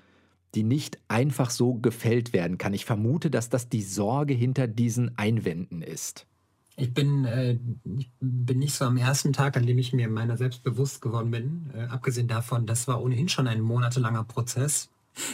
die 0.56 0.64
nicht 0.64 0.98
einfach 1.10 1.50
so 1.50 1.74
gefällt 1.76 2.32
werden 2.32 2.58
kann. 2.58 2.74
Ich 2.74 2.86
vermute, 2.86 3.30
dass 3.30 3.50
das 3.50 3.68
die 3.68 3.82
Sorge 3.84 4.34
hinter 4.34 4.68
diesen 4.68 5.18
Einwänden 5.18 5.82
ist. 5.82 6.26
Ich 6.78 6.94
bin, 6.94 7.26
äh, 7.26 7.58
ich 7.98 8.12
bin 8.20 8.60
nicht 8.60 8.76
so 8.76 8.86
am 8.86 8.98
ersten 8.98 9.32
Tag, 9.32 9.56
an 9.56 9.66
dem 9.66 9.78
ich 9.78 9.94
mir 9.94 10.10
meiner 10.10 10.38
selbst 10.38 10.64
bewusst 10.64 11.02
geworden 11.02 11.32
bin. 11.32 11.72
Äh, 11.74 11.84
abgesehen 11.86 12.28
davon, 12.28 12.66
das 12.66 12.88
war 12.88 13.02
ohnehin 13.02 13.30
schon 13.30 13.48
ein 13.48 13.62
monatelanger 13.62 14.26
Prozess. 14.26 14.90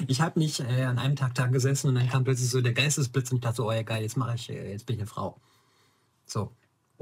Ich 0.08 0.22
habe 0.22 0.40
nicht 0.40 0.60
äh, 0.60 0.84
an 0.84 1.00
einem 1.00 1.16
Tag 1.16 1.34
da 1.34 1.48
gesessen 1.48 1.88
und 1.88 1.96
dann 1.96 2.08
kam 2.08 2.24
plötzlich 2.24 2.50
so 2.50 2.62
der 2.62 2.74
Geistesblitz 2.74 3.32
und 3.32 3.38
ich 3.38 3.42
dachte 3.42 3.58
so, 3.58 3.70
oh 3.70 3.72
ja 3.72 3.82
geil, 3.82 4.04
jetzt 4.04 4.18
mache 4.18 4.36
ich, 4.36 4.50
äh, 4.50 4.72
jetzt 4.72 4.86
bin 4.86 4.96
ich 4.96 5.02
eine 5.02 5.08
Frau. 5.08 5.40
So 6.26 6.52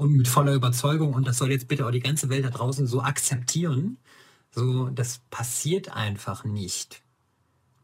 und 0.00 0.16
mit 0.16 0.28
voller 0.28 0.54
Überzeugung 0.54 1.12
und 1.12 1.26
das 1.26 1.36
soll 1.36 1.50
jetzt 1.50 1.68
bitte 1.68 1.86
auch 1.86 1.90
die 1.90 2.00
ganze 2.00 2.30
Welt 2.30 2.42
da 2.42 2.48
draußen 2.48 2.86
so 2.86 3.02
akzeptieren. 3.02 3.98
So, 4.50 4.88
das 4.88 5.20
passiert 5.28 5.94
einfach 5.94 6.44
nicht. 6.44 7.02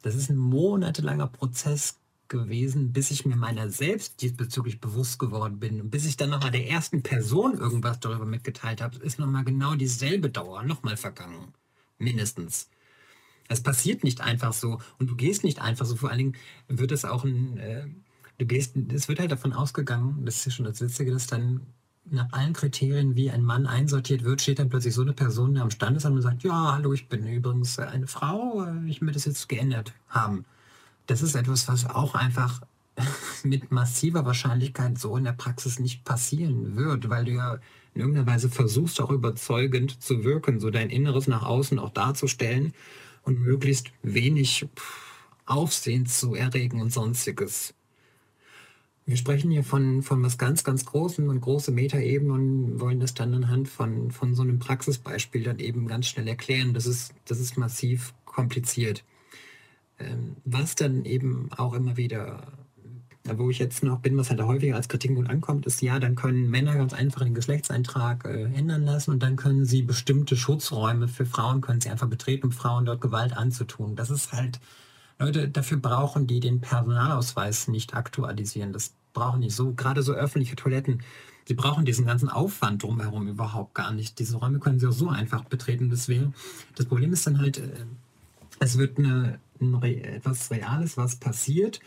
Das 0.00 0.14
ist 0.14 0.30
ein 0.30 0.38
monatelanger 0.38 1.26
Prozess 1.26 1.98
gewesen, 2.28 2.92
bis 2.92 3.10
ich 3.10 3.26
mir 3.26 3.36
meiner 3.36 3.70
selbst 3.70 4.22
diesbezüglich 4.22 4.80
bewusst 4.80 5.18
geworden 5.18 5.58
bin 5.60 5.80
und 5.80 5.90
bis 5.90 6.06
ich 6.06 6.16
dann 6.16 6.30
nochmal 6.30 6.50
der 6.50 6.68
ersten 6.68 7.02
Person 7.02 7.58
irgendwas 7.58 8.00
darüber 8.00 8.24
mitgeteilt 8.24 8.80
habe, 8.80 8.98
ist 8.98 9.18
nochmal 9.18 9.44
genau 9.44 9.74
dieselbe 9.74 10.30
Dauer 10.30 10.62
nochmal 10.62 10.96
vergangen. 10.96 11.52
Mindestens. 11.98 12.68
Es 13.48 13.62
passiert 13.62 14.04
nicht 14.04 14.20
einfach 14.20 14.52
so 14.52 14.80
und 14.98 15.10
du 15.10 15.16
gehst 15.16 15.44
nicht 15.44 15.60
einfach 15.60 15.86
so. 15.86 15.96
Vor 15.96 16.10
allen 16.10 16.18
Dingen 16.18 16.36
wird 16.68 16.92
es 16.92 17.04
auch 17.04 17.24
ein, 17.24 17.58
äh, 17.58 17.86
du 18.38 18.46
gehst, 18.46 18.76
es 18.92 19.08
wird 19.08 19.20
halt 19.20 19.30
davon 19.30 19.52
ausgegangen, 19.52 20.24
das 20.24 20.36
ist 20.36 20.46
ja 20.46 20.52
schon 20.52 20.66
das 20.66 20.80
Witzige, 20.80 21.12
dass 21.12 21.26
dann 21.26 21.60
nach 22.10 22.32
allen 22.32 22.52
Kriterien, 22.52 23.16
wie 23.16 23.30
ein 23.30 23.42
Mann 23.42 23.66
einsortiert 23.66 24.24
wird, 24.24 24.40
steht 24.40 24.58
dann 24.58 24.68
plötzlich 24.68 24.94
so 24.94 25.02
eine 25.02 25.12
Person 25.12 25.56
am 25.58 25.70
Standesamt 25.70 26.16
und 26.16 26.22
sagt, 26.22 26.44
ja, 26.44 26.74
hallo, 26.74 26.92
ich 26.92 27.08
bin 27.08 27.26
übrigens 27.26 27.78
eine 27.78 28.06
Frau, 28.06 28.64
äh, 28.64 28.88
ich 28.88 29.00
möchte 29.00 29.14
das 29.14 29.24
jetzt 29.24 29.48
geändert 29.48 29.92
haben. 30.08 30.44
Das 31.06 31.22
ist 31.22 31.34
etwas, 31.34 31.68
was 31.68 31.88
auch 31.88 32.14
einfach 32.14 32.62
mit 33.44 33.70
massiver 33.70 34.24
Wahrscheinlichkeit 34.24 34.98
so 34.98 35.16
in 35.16 35.24
der 35.24 35.32
Praxis 35.32 35.78
nicht 35.78 36.04
passieren 36.04 36.76
wird, 36.76 37.08
weil 37.08 37.24
du 37.24 37.32
ja 37.32 37.58
in 37.94 38.00
irgendeiner 38.00 38.26
Weise 38.26 38.50
versuchst, 38.50 39.00
auch 39.00 39.10
überzeugend 39.10 40.02
zu 40.02 40.24
wirken, 40.24 40.60
so 40.60 40.70
dein 40.70 40.90
Inneres 40.90 41.28
nach 41.28 41.42
außen 41.42 41.78
auch 41.78 41.90
darzustellen 41.90 42.74
und 43.22 43.40
möglichst 43.40 43.90
wenig 44.02 44.66
Aufsehen 45.46 46.06
zu 46.06 46.34
erregen 46.34 46.80
und 46.80 46.92
sonstiges. 46.92 47.74
Wir 49.08 49.16
sprechen 49.16 49.52
hier 49.52 49.62
von, 49.62 50.02
von 50.02 50.22
was 50.24 50.36
ganz, 50.36 50.64
ganz 50.64 50.84
Großem 50.84 51.28
und 51.28 51.40
große 51.40 51.70
Metaebenen 51.70 52.32
und 52.32 52.80
wollen 52.80 52.98
das 52.98 53.14
dann 53.14 53.34
anhand 53.34 53.68
von, 53.68 54.10
von 54.10 54.34
so 54.34 54.42
einem 54.42 54.58
Praxisbeispiel 54.58 55.44
dann 55.44 55.60
eben 55.60 55.86
ganz 55.86 56.08
schnell 56.08 56.26
erklären. 56.26 56.74
Das 56.74 56.86
ist, 56.86 57.14
das 57.24 57.38
ist 57.38 57.56
massiv 57.56 58.14
kompliziert. 58.24 59.04
Ähm, 59.98 60.36
was 60.44 60.74
dann 60.74 61.04
eben 61.04 61.50
auch 61.56 61.74
immer 61.74 61.96
wieder, 61.96 62.42
wo 63.24 63.50
ich 63.50 63.58
jetzt 63.58 63.82
noch 63.82 64.00
bin, 64.00 64.16
was 64.16 64.30
halt 64.30 64.40
häufiger 64.42 64.76
als 64.76 64.88
Kritikpunkt 64.88 65.30
ankommt, 65.30 65.66
ist 65.66 65.82
ja, 65.82 65.98
dann 65.98 66.14
können 66.14 66.48
Männer 66.50 66.74
ganz 66.74 66.92
einfach 66.92 67.22
den 67.22 67.34
Geschlechtseintrag 67.34 68.24
äh, 68.24 68.44
ändern 68.44 68.84
lassen 68.84 69.10
und 69.10 69.22
dann 69.22 69.36
können 69.36 69.64
sie 69.64 69.82
bestimmte 69.82 70.36
Schutzräume 70.36 71.08
für 71.08 71.26
Frauen, 71.26 71.60
können 71.60 71.80
sie 71.80 71.90
einfach 71.90 72.08
betreten, 72.08 72.46
um 72.46 72.52
Frauen 72.52 72.84
dort 72.84 73.00
Gewalt 73.00 73.36
anzutun. 73.36 73.96
Das 73.96 74.10
ist 74.10 74.32
halt 74.32 74.60
Leute, 75.18 75.48
dafür 75.48 75.78
brauchen 75.78 76.26
die 76.26 76.40
den 76.40 76.60
Personalausweis 76.60 77.68
nicht 77.68 77.94
aktualisieren. 77.94 78.72
Das 78.72 78.92
brauchen 79.14 79.40
die 79.40 79.50
so, 79.50 79.72
gerade 79.72 80.02
so 80.02 80.12
öffentliche 80.12 80.56
Toiletten. 80.56 81.02
Sie 81.46 81.54
brauchen 81.54 81.84
diesen 81.84 82.06
ganzen 82.06 82.28
Aufwand 82.28 82.82
drumherum 82.82 83.28
überhaupt 83.28 83.74
gar 83.74 83.92
nicht. 83.92 84.18
Diese 84.18 84.36
Räume 84.36 84.58
können 84.58 84.78
sie 84.78 84.86
auch 84.86 84.92
so 84.92 85.08
einfach 85.08 85.44
betreten. 85.44 85.88
Deswegen, 85.90 86.34
das 86.74 86.86
Problem 86.86 87.12
ist 87.12 87.26
dann 87.26 87.38
halt, 87.38 87.58
äh, 87.58 87.86
es 88.58 88.76
wird 88.76 88.98
eine, 88.98 89.38
ein, 89.60 90.04
etwas 90.04 90.50
Reales, 90.50 90.96
was 90.96 91.16
passiert, 91.16 91.80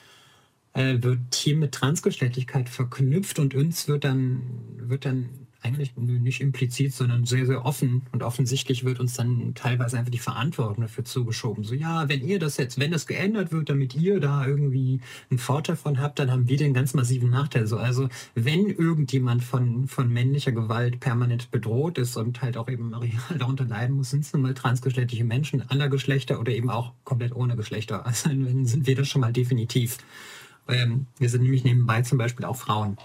äh, 0.74 1.02
wird 1.02 1.34
hier 1.36 1.56
mit 1.56 1.74
Transgeschlechtlichkeit 1.74 2.70
verknüpft 2.70 3.40
und 3.40 3.56
uns 3.56 3.88
wird 3.88 4.04
dann, 4.04 4.42
wird 4.78 5.06
dann 5.06 5.48
eigentlich 5.62 5.96
nicht 5.98 6.42
implizit, 6.42 6.94
sondern 6.94 7.26
sehr, 7.26 7.46
sehr 7.46 7.66
offen 7.66 8.04
und 8.12 8.24
offensichtlich 8.24 8.86
wird 8.86 9.00
uns 9.00 9.16
dann 9.16 9.54
teilweise 9.56 9.98
einfach 9.98 10.12
die 10.12 10.20
Verantwortung 10.20 10.82
dafür 10.82 11.04
zugeschoben. 11.04 11.64
So, 11.64 11.76
ja, 11.76 12.08
wenn 12.08 12.26
ihr 12.26 12.40
das 12.40 12.58
jetzt, 12.58 12.80
wenn 12.80 12.92
das 12.92 13.08
geändert 13.08 13.52
wird, 13.52 13.70
damit 13.70 13.94
ihr 13.96 14.20
da 14.20 14.46
irgendwie 14.46 15.02
einen 15.30 15.40
Vorteil 15.40 15.76
von 15.76 16.00
habt, 16.00 16.20
dann 16.20 16.32
haben 16.32 16.48
wir 16.48 16.58
den 16.58 16.74
ganz 16.74 16.94
massiven 16.94 17.30
Nachteil. 17.30 17.68
So, 17.68 17.78
also 17.78 18.08
wenn 18.36 18.68
irgendjemand 18.68 19.44
von, 19.44 19.88
von 19.88 20.12
männlicher 20.12 20.54
Gewalt 20.54 21.00
permanent 21.00 21.52
bedroht 21.52 21.98
ist 21.98 22.16
und 22.16 22.42
halt 22.42 22.56
auch 22.56 22.70
eben 22.70 22.94
real 22.94 23.20
darunter 23.38 23.66
leiden 23.66 23.98
muss, 23.98 24.12
sind 24.12 24.24
es 24.24 24.32
nun 24.32 24.44
mal 24.44 24.54
transgeschlechtliche 24.54 25.26
Menschen 25.26 25.70
aller 25.70 25.90
Geschlechter 25.90 26.40
oder 26.40 26.54
eben 26.54 26.70
auch 26.70 26.94
komplett 27.04 27.36
ohne 27.36 27.56
Geschlechter. 27.56 28.06
Also 28.10 28.30
dann 28.30 28.66
sind 28.66 28.88
wir 28.88 28.96
das 28.96 29.08
schon 29.08 29.22
mal 29.22 29.32
definitiv. 29.32 30.00
Ähm, 30.68 31.06
wir 31.20 31.30
sind 31.30 31.44
nämlich 31.44 31.64
nebenbei 31.64 32.02
zum 32.02 32.18
Beispiel 32.18 32.46
auch 32.46 32.56
Frauen. 32.56 32.98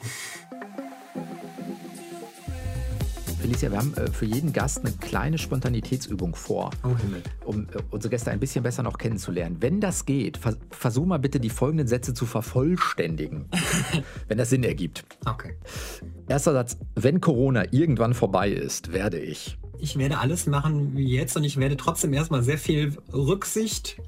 Felicia, 3.44 3.70
wir 3.70 3.76
haben 3.76 3.92
äh, 3.98 4.10
für 4.10 4.24
jeden 4.24 4.54
Gast 4.54 4.78
eine 4.78 4.90
kleine 4.92 5.36
Spontanitätsübung 5.36 6.34
vor, 6.34 6.70
oh, 6.82 6.96
Himmel. 6.96 7.22
um 7.44 7.64
äh, 7.64 7.82
unsere 7.90 8.08
Gäste 8.08 8.30
ein 8.30 8.40
bisschen 8.40 8.62
besser 8.62 8.82
noch 8.82 8.96
kennenzulernen. 8.96 9.58
Wenn 9.60 9.82
das 9.82 10.06
geht, 10.06 10.38
vers 10.38 10.56
versuch 10.70 11.04
mal 11.04 11.18
bitte 11.18 11.40
die 11.40 11.50
folgenden 11.50 11.86
Sätze 11.86 12.14
zu 12.14 12.24
vervollständigen, 12.24 13.50
wenn 14.28 14.38
das 14.38 14.48
Sinn 14.48 14.64
ergibt. 14.64 15.04
Okay. 15.26 15.56
Erster 16.26 16.54
Satz, 16.54 16.78
wenn 16.94 17.20
Corona 17.20 17.64
irgendwann 17.70 18.14
vorbei 18.14 18.48
ist, 18.48 18.94
werde 18.94 19.20
ich. 19.20 19.58
Ich 19.78 19.98
werde 19.98 20.20
alles 20.20 20.46
machen 20.46 20.96
wie 20.96 21.14
jetzt 21.14 21.36
und 21.36 21.44
ich 21.44 21.58
werde 21.58 21.76
trotzdem 21.76 22.14
erstmal 22.14 22.42
sehr 22.42 22.56
viel 22.56 22.96
Rücksicht 23.12 24.00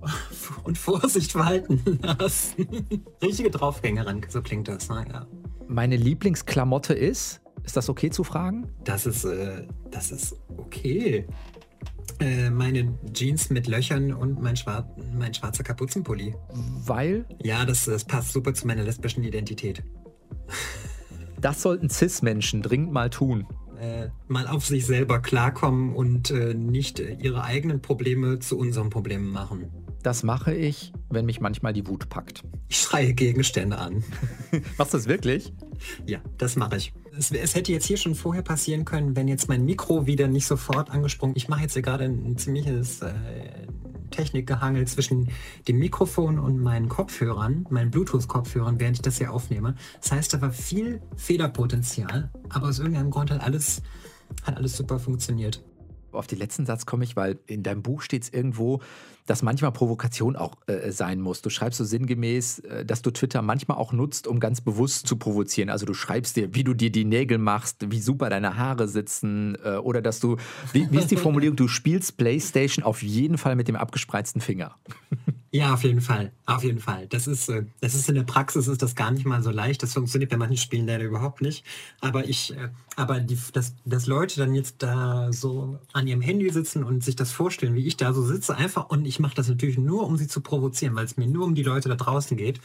und 0.64 0.78
Vorsicht 0.78 1.34
walten 1.34 1.98
lassen. 2.00 2.86
Richtige 3.22 3.50
Draufgängerin, 3.50 4.22
so 4.26 4.40
klingt 4.40 4.68
das, 4.68 4.88
naja. 4.88 5.26
Meine 5.68 5.96
Lieblingsklamotte 5.96 6.94
ist? 6.94 7.42
Ist 7.70 7.76
das 7.76 7.88
okay 7.88 8.10
zu 8.10 8.24
fragen? 8.24 8.66
Das 8.82 9.06
ist, 9.06 9.24
äh, 9.24 9.62
das 9.92 10.10
ist 10.10 10.34
okay. 10.56 11.24
Äh, 12.18 12.50
meine 12.50 12.98
Jeans 13.12 13.48
mit 13.48 13.68
Löchern 13.68 14.12
und 14.12 14.42
mein, 14.42 14.56
schwar 14.56 14.92
mein 15.16 15.32
schwarzer 15.32 15.62
Kapuzenpulli. 15.62 16.34
Weil? 16.84 17.26
Ja, 17.40 17.64
das, 17.64 17.84
das 17.84 18.04
passt 18.04 18.32
super 18.32 18.54
zu 18.54 18.66
meiner 18.66 18.82
lesbischen 18.82 19.22
Identität. 19.22 19.84
Das 21.40 21.62
sollten 21.62 21.88
CIS-Menschen 21.88 22.60
dringend 22.62 22.90
mal 22.90 23.08
tun. 23.08 23.46
Äh, 23.80 24.08
mal 24.26 24.48
auf 24.48 24.66
sich 24.66 24.84
selber 24.84 25.20
klarkommen 25.20 25.94
und 25.94 26.32
äh, 26.32 26.54
nicht 26.54 26.98
ihre 26.98 27.44
eigenen 27.44 27.80
Probleme 27.80 28.40
zu 28.40 28.58
unseren 28.58 28.90
Problemen 28.90 29.30
machen. 29.30 29.70
Das 30.02 30.24
mache 30.24 30.52
ich, 30.52 30.92
wenn 31.08 31.24
mich 31.24 31.40
manchmal 31.40 31.72
die 31.72 31.86
Wut 31.86 32.08
packt. 32.08 32.42
Ich 32.68 32.78
schreie 32.78 33.14
Gegenstände 33.14 33.78
an. 33.78 34.02
Machst 34.76 34.92
du 34.92 34.98
das 34.98 35.06
wirklich? 35.06 35.52
Ja, 36.04 36.18
das 36.36 36.56
mache 36.56 36.76
ich. 36.76 36.92
Es, 37.20 37.30
es, 37.30 37.54
hätte 37.54 37.70
jetzt 37.70 37.84
hier 37.84 37.98
schon 37.98 38.14
vorher 38.14 38.40
passieren 38.40 38.86
können, 38.86 39.14
wenn 39.14 39.28
jetzt 39.28 39.46
mein 39.46 39.62
Mikro 39.66 40.06
wieder 40.06 40.26
nicht 40.26 40.46
sofort 40.46 40.90
angesprungen. 40.90 41.36
Ich 41.36 41.48
mache 41.48 41.60
jetzt 41.60 41.74
hier 41.74 41.82
gerade 41.82 42.04
ein, 42.04 42.38
ziemliches 42.38 43.02
äh, 43.02 43.12
Technikgehangel 44.10 44.86
zwischen 44.86 45.28
dem 45.68 45.78
Mikrofon 45.78 46.38
und 46.38 46.58
meinen 46.58 46.88
Kopfhörern, 46.88 47.66
meinen 47.68 47.90
Bluetooth-Kopfhörern, 47.90 48.80
während 48.80 48.96
ich 48.96 49.02
das 49.02 49.18
hier 49.18 49.34
aufnehme. 49.34 49.74
Das 50.00 50.12
heißt, 50.12 50.32
da 50.32 50.40
war 50.40 50.50
viel 50.50 51.02
Fehlerpotenzial, 51.14 52.30
aber 52.48 52.68
aus 52.68 52.78
irgendeinem 52.78 53.10
Grund 53.10 53.30
hat 53.30 53.42
alles 53.42 53.82
hat 54.46 54.56
alles 54.56 54.78
super 54.78 54.98
funktioniert 54.98 55.62
auf 56.12 56.26
den 56.26 56.38
letzten 56.38 56.66
Satz 56.66 56.86
komme 56.86 57.04
ich, 57.04 57.16
weil 57.16 57.38
in 57.46 57.62
deinem 57.62 57.82
Buch 57.82 58.02
steht 58.02 58.24
es 58.24 58.28
irgendwo, 58.30 58.80
dass 59.30 59.42
manchmal 59.42 59.70
Provokation 59.70 60.34
auch 60.34 60.56
äh, 60.66 60.90
sein 60.90 61.20
muss. 61.20 61.40
Du 61.40 61.50
schreibst 61.50 61.78
so 61.78 61.84
sinngemäß, 61.84 62.58
äh, 62.58 62.84
dass 62.84 63.00
du 63.00 63.12
Twitter 63.12 63.42
manchmal 63.42 63.78
auch 63.78 63.92
nutzt, 63.92 64.26
um 64.26 64.40
ganz 64.40 64.60
bewusst 64.60 65.06
zu 65.06 65.14
provozieren. 65.14 65.70
Also 65.70 65.86
du 65.86 65.94
schreibst 65.94 66.34
dir, 66.34 66.52
wie 66.56 66.64
du 66.64 66.74
dir 66.74 66.90
die 66.90 67.04
Nägel 67.04 67.38
machst, 67.38 67.92
wie 67.92 68.00
super 68.00 68.28
deine 68.28 68.56
Haare 68.56 68.88
sitzen 68.88 69.56
äh, 69.64 69.76
oder 69.76 70.02
dass 70.02 70.18
du, 70.18 70.36
wie, 70.72 70.90
wie 70.90 70.98
ist 70.98 71.12
die 71.12 71.16
Formulierung, 71.16 71.54
du 71.54 71.68
spielst 71.68 72.16
Playstation 72.16 72.84
auf 72.84 73.04
jeden 73.04 73.38
Fall 73.38 73.54
mit 73.54 73.68
dem 73.68 73.76
abgespreizten 73.76 74.40
Finger. 74.40 74.74
Ja, 75.52 75.74
auf 75.74 75.82
jeden 75.82 76.00
Fall. 76.00 76.30
Auf 76.46 76.62
jeden 76.62 76.78
Fall. 76.78 77.08
Das 77.08 77.26
ist, 77.26 77.48
äh, 77.48 77.64
das 77.80 77.94
ist 77.94 78.08
in 78.08 78.14
der 78.14 78.22
Praxis 78.22 78.68
ist 78.68 78.82
das 78.82 78.94
gar 78.94 79.10
nicht 79.10 79.26
mal 79.26 79.42
so 79.42 79.50
leicht. 79.50 79.82
Das 79.82 79.94
funktioniert 79.94 80.30
bei 80.30 80.36
manchen 80.36 80.58
Spielen 80.58 80.86
leider 80.86 81.04
überhaupt 81.04 81.42
nicht. 81.42 81.64
Aber 82.00 82.28
ich, 82.28 82.56
äh, 82.56 82.68
aber 82.94 83.18
die, 83.18 83.36
dass, 83.52 83.74
dass 83.84 84.06
Leute 84.06 84.38
dann 84.38 84.54
jetzt 84.54 84.76
da 84.78 85.32
so 85.32 85.80
an 85.92 86.06
ihrem 86.06 86.20
Handy 86.20 86.48
sitzen 86.50 86.84
und 86.84 87.02
sich 87.02 87.16
das 87.16 87.32
vorstellen, 87.32 87.74
wie 87.74 87.84
ich 87.84 87.96
da 87.96 88.12
so 88.12 88.22
sitze, 88.22 88.56
einfach 88.56 88.90
und 88.90 89.04
ich 89.06 89.18
mache 89.18 89.34
das 89.34 89.48
natürlich 89.48 89.76
nur, 89.76 90.06
um 90.06 90.16
sie 90.16 90.28
zu 90.28 90.40
provozieren, 90.40 90.94
weil 90.94 91.04
es 91.04 91.16
mir 91.16 91.26
nur 91.26 91.46
um 91.46 91.56
die 91.56 91.64
Leute 91.64 91.88
da 91.88 91.96
draußen 91.96 92.36
geht, 92.36 92.60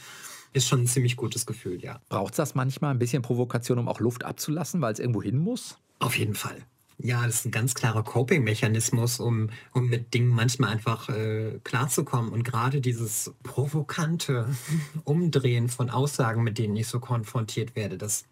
ist 0.52 0.68
schon 0.68 0.82
ein 0.82 0.86
ziemlich 0.86 1.16
gutes 1.16 1.44
Gefühl, 1.44 1.82
ja. 1.82 2.00
Braucht 2.08 2.34
es 2.34 2.36
das 2.36 2.54
manchmal 2.54 2.92
ein 2.92 3.00
bisschen 3.00 3.22
Provokation, 3.22 3.78
um 3.78 3.88
auch 3.88 3.98
Luft 3.98 4.24
abzulassen, 4.24 4.80
weil 4.80 4.92
es 4.92 5.00
irgendwo 5.00 5.22
hin 5.22 5.38
muss? 5.38 5.76
Auf 5.98 6.16
jeden 6.16 6.34
Fall. 6.34 6.56
Ja, 6.98 7.26
das 7.26 7.36
ist 7.36 7.46
ein 7.46 7.50
ganz 7.50 7.74
klarer 7.74 8.02
Coping-Mechanismus, 8.02 9.20
um, 9.20 9.50
um 9.72 9.88
mit 9.88 10.14
Dingen 10.14 10.28
manchmal 10.28 10.70
einfach 10.70 11.10
äh, 11.10 11.60
klarzukommen. 11.62 12.32
Und 12.32 12.42
gerade 12.42 12.80
dieses 12.80 13.34
provokante 13.42 14.48
Umdrehen 15.04 15.68
von 15.68 15.90
Aussagen, 15.90 16.42
mit 16.42 16.58
denen 16.58 16.76
ich 16.76 16.88
so 16.88 16.98
konfrontiert 16.98 17.76
werde, 17.76 17.98
das, 17.98 18.24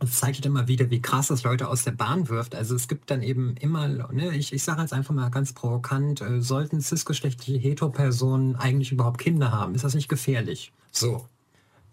das 0.00 0.18
zeigt 0.18 0.44
immer 0.44 0.66
wieder, 0.66 0.90
wie 0.90 1.00
krass 1.00 1.28
das 1.28 1.44
Leute 1.44 1.68
aus 1.68 1.84
der 1.84 1.92
Bahn 1.92 2.28
wirft. 2.28 2.56
Also 2.56 2.74
es 2.74 2.88
gibt 2.88 3.08
dann 3.08 3.22
eben 3.22 3.54
immer, 3.58 3.86
ne, 4.12 4.36
ich, 4.36 4.52
ich 4.52 4.64
sage 4.64 4.80
jetzt 4.80 4.92
einfach 4.92 5.14
mal 5.14 5.30
ganz 5.30 5.52
provokant, 5.52 6.22
äh, 6.22 6.40
sollten 6.40 6.80
cisgeschlechtliche 6.80 7.60
Hetero-Personen 7.60 8.56
eigentlich 8.56 8.90
überhaupt 8.90 9.18
Kinder 9.18 9.52
haben? 9.52 9.76
Ist 9.76 9.84
das 9.84 9.94
nicht 9.94 10.08
gefährlich? 10.08 10.72
So, 10.90 11.24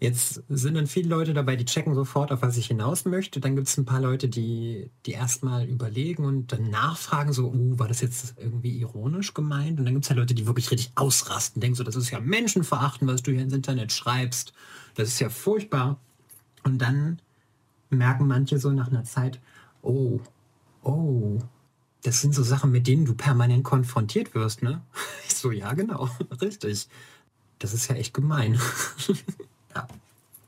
Jetzt 0.00 0.42
sind 0.48 0.76
dann 0.76 0.86
viele 0.86 1.10
Leute 1.10 1.34
dabei, 1.34 1.56
die 1.56 1.66
checken 1.66 1.94
sofort, 1.94 2.32
auf 2.32 2.40
was 2.40 2.56
ich 2.56 2.68
hinaus 2.68 3.04
möchte. 3.04 3.38
Dann 3.38 3.54
gibt 3.54 3.68
es 3.68 3.76
ein 3.76 3.84
paar 3.84 4.00
Leute, 4.00 4.30
die, 4.30 4.90
die 5.04 5.12
erstmal 5.12 5.68
überlegen 5.68 6.24
und 6.24 6.52
dann 6.52 6.70
nachfragen, 6.70 7.34
so, 7.34 7.48
uh, 7.52 7.78
war 7.78 7.86
das 7.86 8.00
jetzt 8.00 8.34
irgendwie 8.38 8.78
ironisch 8.78 9.34
gemeint? 9.34 9.78
Und 9.78 9.84
dann 9.84 9.92
gibt 9.92 10.06
es 10.06 10.08
ja 10.08 10.16
Leute, 10.16 10.34
die 10.34 10.46
wirklich 10.46 10.70
richtig 10.70 10.92
ausrasten, 10.94 11.60
denken 11.60 11.76
so, 11.76 11.84
das 11.84 11.96
ist 11.96 12.10
ja 12.10 12.18
Menschenverachten, 12.18 13.06
was 13.06 13.22
du 13.22 13.30
hier 13.30 13.42
ins 13.42 13.52
Internet 13.52 13.92
schreibst. 13.92 14.54
Das 14.94 15.08
ist 15.08 15.20
ja 15.20 15.28
furchtbar. 15.28 16.00
Und 16.64 16.78
dann 16.78 17.20
merken 17.90 18.26
manche 18.26 18.58
so 18.58 18.70
nach 18.70 18.88
einer 18.88 19.04
Zeit, 19.04 19.38
oh, 19.82 20.18
oh, 20.82 21.40
das 22.04 22.22
sind 22.22 22.34
so 22.34 22.42
Sachen, 22.42 22.70
mit 22.70 22.86
denen 22.86 23.04
du 23.04 23.12
permanent 23.12 23.64
konfrontiert 23.64 24.34
wirst, 24.34 24.62
ne? 24.62 24.80
Ich 25.28 25.36
so, 25.36 25.50
ja, 25.50 25.74
genau, 25.74 26.08
richtig. 26.40 26.88
Das 27.58 27.74
ist 27.74 27.88
ja 27.88 27.96
echt 27.96 28.14
gemein. 28.14 28.58
Ja. 29.74 29.86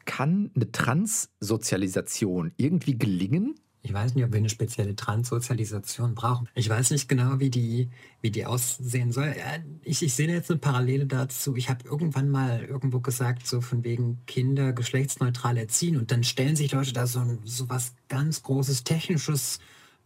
Kann 0.04 0.50
eine 0.54 0.70
Transsozialisation 0.70 2.52
irgendwie 2.56 2.98
gelingen? 2.98 3.54
Ich 3.85 3.92
weiß 3.92 4.14
nicht, 4.14 4.24
ob 4.24 4.32
wir 4.32 4.38
eine 4.38 4.48
spezielle 4.48 4.94
Transsozialisation 4.94 6.14
brauchen. 6.14 6.48
Ich 6.54 6.68
weiß 6.68 6.92
nicht 6.92 7.08
genau, 7.08 7.40
wie 7.40 7.50
die, 7.50 7.90
wie 8.20 8.30
die 8.30 8.46
aussehen 8.46 9.11
soll. 9.11 9.35
Ich, 9.82 10.02
ich 10.02 10.14
sehe 10.14 10.28
jetzt 10.28 10.50
eine 10.50 10.61
Parallele 10.61 11.06
dazu. 11.06 11.56
Ich 11.56 11.68
habe 11.68 11.85
irgendwann 11.85 12.30
mal 12.30 12.62
irgendwo 12.62 13.00
gesagt, 13.00 13.44
so 13.44 13.61
von 13.61 13.82
wegen 13.82 14.20
Kinder 14.26 14.72
geschlechtsneutral 14.72 15.56
erziehen 15.56 15.96
und 15.96 16.12
dann 16.12 16.22
stellen 16.22 16.54
sich 16.54 16.70
Leute 16.70 16.92
da 16.92 17.08
so, 17.08 17.38
so 17.44 17.68
was 17.68 17.94
ganz 18.08 18.44
Großes 18.44 18.85
Technisches 18.85 19.58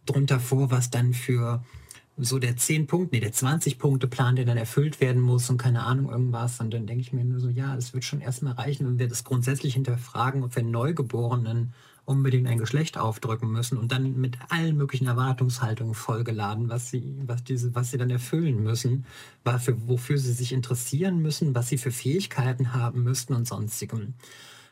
drunter 0.07 0.39
vor, 0.39 0.71
was 0.71 0.89
dann 0.89 1.13
für 1.13 1.63
so 2.17 2.39
der 2.39 2.57
10 2.57 2.87
Punkte, 2.87 3.15
nee, 3.15 3.19
der 3.19 3.31
20 3.31 3.77
Punkte 3.77 4.07
Plan, 4.07 4.35
der 4.35 4.45
dann 4.45 4.57
erfüllt 4.57 4.99
werden 4.99 5.21
muss 5.21 5.49
und 5.49 5.57
keine 5.57 5.83
Ahnung 5.83 6.09
irgendwas. 6.09 6.59
Und 6.59 6.73
dann 6.73 6.87
denke 6.87 7.01
ich 7.01 7.13
mir 7.13 7.23
nur 7.23 7.39
so, 7.39 7.49
ja, 7.49 7.75
das 7.75 7.93
wird 7.93 8.03
schon 8.03 8.21
erstmal 8.21 8.53
reichen, 8.53 8.87
wenn 8.87 8.99
wir 8.99 9.07
das 9.07 9.23
grundsätzlich 9.23 9.75
hinterfragen, 9.75 10.43
ob 10.43 10.55
wir 10.55 10.63
Neugeborenen 10.63 11.73
unbedingt 12.05 12.47
ein 12.47 12.57
Geschlecht 12.57 12.97
aufdrücken 12.97 13.51
müssen 13.51 13.77
und 13.77 13.91
dann 13.91 14.19
mit 14.19 14.37
allen 14.49 14.77
möglichen 14.77 15.07
Erwartungshaltungen 15.07 15.93
vollgeladen, 15.93 16.69
was 16.69 16.89
sie, 16.89 17.17
was 17.25 17.43
diese, 17.43 17.75
was 17.75 17.91
sie 17.91 17.97
dann 17.97 18.09
erfüllen 18.09 18.63
müssen, 18.63 19.05
wofür, 19.43 19.75
wofür 19.87 20.17
sie 20.17 20.31
sich 20.31 20.53
interessieren 20.53 21.21
müssen, 21.21 21.53
was 21.53 21.67
sie 21.67 21.77
für 21.77 21.91
Fähigkeiten 21.91 22.73
haben 22.73 23.03
müssten 23.03 23.33
und 23.33 23.45
sonstigem. 23.45 24.13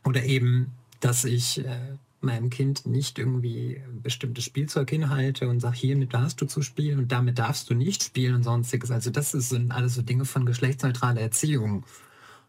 Oder 0.05 0.23
eben, 0.23 0.71
dass 1.01 1.25
ich 1.25 1.59
äh, 1.65 1.97
meinem 2.25 2.49
Kind 2.49 2.85
nicht 2.85 3.17
irgendwie 3.19 3.81
bestimmtes 4.03 4.43
Spielzeug 4.43 4.89
hinhalte 4.89 5.47
und 5.47 5.59
sage, 5.59 5.77
hiermit 5.77 6.13
darfst 6.13 6.41
du 6.41 6.45
zu 6.45 6.61
spielen 6.61 6.99
und 6.99 7.11
damit 7.11 7.39
darfst 7.39 7.69
du 7.69 7.73
nicht 7.73 8.03
spielen 8.03 8.35
und 8.35 8.43
sonstiges. 8.43 8.91
Also 8.91 9.11
das 9.11 9.31
sind 9.31 9.71
alles 9.71 9.95
so 9.95 10.01
Dinge 10.01 10.25
von 10.25 10.45
geschlechtsneutraler 10.45 11.21
Erziehung. 11.21 11.85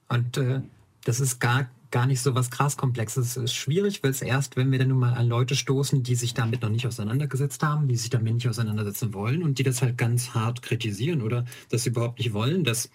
Und 0.09 0.37
äh, 0.39 0.63
das 1.05 1.21
ist 1.21 1.39
gar, 1.41 1.71
gar 1.91 2.07
nicht 2.07 2.21
so 2.21 2.35
was 2.35 2.51
krass 2.51 2.77
Komplexes. 2.77 3.37
Es 3.37 3.37
ist 3.37 3.55
schwierig, 3.55 4.03
weil 4.03 4.11
es 4.11 4.23
erst, 4.23 4.57
wenn 4.57 4.73
wir 4.73 4.79
dann 4.79 4.89
nun 4.89 4.99
mal 4.99 5.15
an 5.15 5.29
Leute 5.29 5.55
stoßen, 5.55 6.03
die 6.03 6.15
sich 6.15 6.35
damit 6.35 6.63
noch 6.63 6.71
nicht 6.71 6.87
auseinandergesetzt 6.87 7.63
haben, 7.63 7.89
die 7.89 7.97
sich 7.97 8.11
damit 8.11 8.35
nicht 8.35 8.49
auseinandersetzen 8.49 9.15
wollen 9.15 9.43
und 9.43 9.59
die 9.59 9.63
das 9.63 9.83
halt 9.83 9.97
ganz 9.97 10.31
hart 10.31 10.63
kritisieren 10.63 11.23
oder 11.23 11.45
das 11.71 11.87
überhaupt 11.87 12.19
nicht 12.19 12.33
wollen, 12.33 12.65
dass 12.65 12.91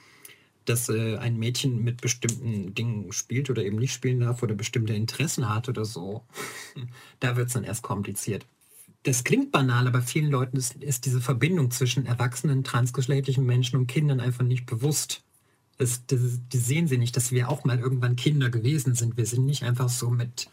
dass 0.65 0.89
äh, 0.89 1.17
ein 1.17 1.37
Mädchen 1.37 1.83
mit 1.83 2.01
bestimmten 2.01 2.73
Dingen 2.73 3.11
spielt 3.11 3.49
oder 3.49 3.63
eben 3.63 3.77
nicht 3.77 3.93
spielen 3.93 4.19
darf 4.19 4.43
oder 4.43 4.55
bestimmte 4.55 4.93
Interessen 4.93 5.49
hat 5.49 5.69
oder 5.69 5.85
so, 5.85 6.23
da 7.19 7.35
wird 7.35 7.47
es 7.47 7.53
dann 7.53 7.63
erst 7.63 7.83
kompliziert. 7.83 8.45
Das 9.03 9.23
klingt 9.23 9.51
banal, 9.51 9.87
aber 9.87 10.01
vielen 10.01 10.29
Leuten 10.29 10.57
ist, 10.57 10.75
ist, 10.75 11.05
diese 11.05 11.21
Verbindung 11.21 11.71
zwischen 11.71 12.05
erwachsenen, 12.05 12.63
transgeschlechtlichen 12.63 13.45
Menschen 13.45 13.77
und 13.77 13.87
Kindern 13.87 14.19
einfach 14.19 14.43
nicht 14.43 14.67
bewusst. 14.67 15.23
Das, 15.79 16.05
das, 16.05 16.19
die 16.53 16.57
sehen 16.59 16.87
sie 16.87 16.99
nicht, 16.99 17.17
dass 17.17 17.31
wir 17.31 17.49
auch 17.49 17.63
mal 17.63 17.79
irgendwann 17.79 18.15
Kinder 18.15 18.51
gewesen 18.51 18.93
sind. 18.93 19.17
Wir 19.17 19.25
sind 19.25 19.45
nicht 19.45 19.63
einfach 19.63 19.89
so 19.89 20.11
mit 20.11 20.49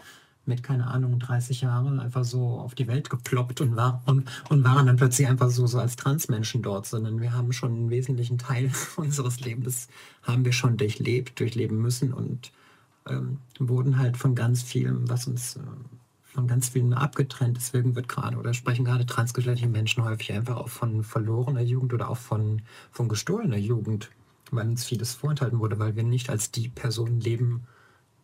mit, 0.49 0.63
keine 0.63 0.89
Ahnung, 0.89 1.19
30 1.19 1.61
Jahren 1.61 2.01
einfach 2.01 2.25
so 2.25 2.59
auf 2.59 2.75
die 2.75 2.89
Welt 2.89 3.11
geploppt 3.11 3.61
und, 3.61 3.77
war, 3.77 4.03
und, 4.07 4.29
und 4.49 4.65
waren 4.65 4.87
dann 4.87 4.97
plötzlich 4.97 5.29
einfach 5.29 5.51
so, 5.51 5.67
so 5.67 5.79
als 5.79 5.97
Transmenschen 5.97 6.63
dort, 6.63 6.87
sondern 6.87 7.21
wir 7.21 7.33
haben 7.33 7.53
schon 7.53 7.73
einen 7.73 7.91
wesentlichen 7.91 8.39
Teil 8.39 8.71
unseres 8.97 9.41
Lebens, 9.41 9.89
haben 10.23 10.45
wir 10.45 10.53
schon 10.53 10.77
durchlebt, 10.77 11.39
durchleben 11.39 11.81
müssen 11.81 12.13
und 12.13 12.51
ähm, 13.09 13.39
wurden 13.59 13.99
halt 13.99 14.17
von 14.17 14.35
ganz 14.35 14.63
vielem, 14.63 15.09
was 15.09 15.27
uns 15.27 15.57
äh, 15.57 15.61
von 16.25 16.47
ganz 16.47 16.69
vielen 16.69 16.95
abgetrennt. 16.95 17.57
Deswegen 17.57 17.95
wird 17.95 18.09
gerade 18.09 18.37
oder 18.37 18.55
sprechen 18.55 18.85
gerade 18.85 19.07
transgeschlechtliche 19.07 19.71
Menschen 19.71 20.05
häufig 20.05 20.33
einfach 20.33 20.57
auch 20.57 20.69
von 20.69 21.03
verlorener 21.03 21.63
Jugend 21.63 21.93
oder 21.95 22.11
auch 22.11 22.17
von, 22.17 22.63
von 22.91 23.09
gestohlener 23.09 23.57
Jugend, 23.57 24.11
weil 24.51 24.69
uns 24.69 24.85
vieles 24.85 25.15
vorenthalten 25.15 25.59
wurde, 25.59 25.79
weil 25.79 25.97
wir 25.97 26.05
nicht 26.05 26.31
als 26.31 26.51
die 26.51 26.69
Person 26.69 27.21
leben, 27.21 27.67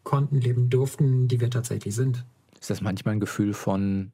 konnten, 0.05 0.41
leben 0.41 0.71
durften, 0.71 1.29
die 1.29 1.41
wir 1.41 1.51
tatsächlich 1.51 1.95
sind. 1.95 2.25
Ist 2.61 2.71
das 2.71 2.81
manchmal 2.81 3.15
ein 3.15 3.21
Gefühl 3.21 3.53
von, 3.53 4.13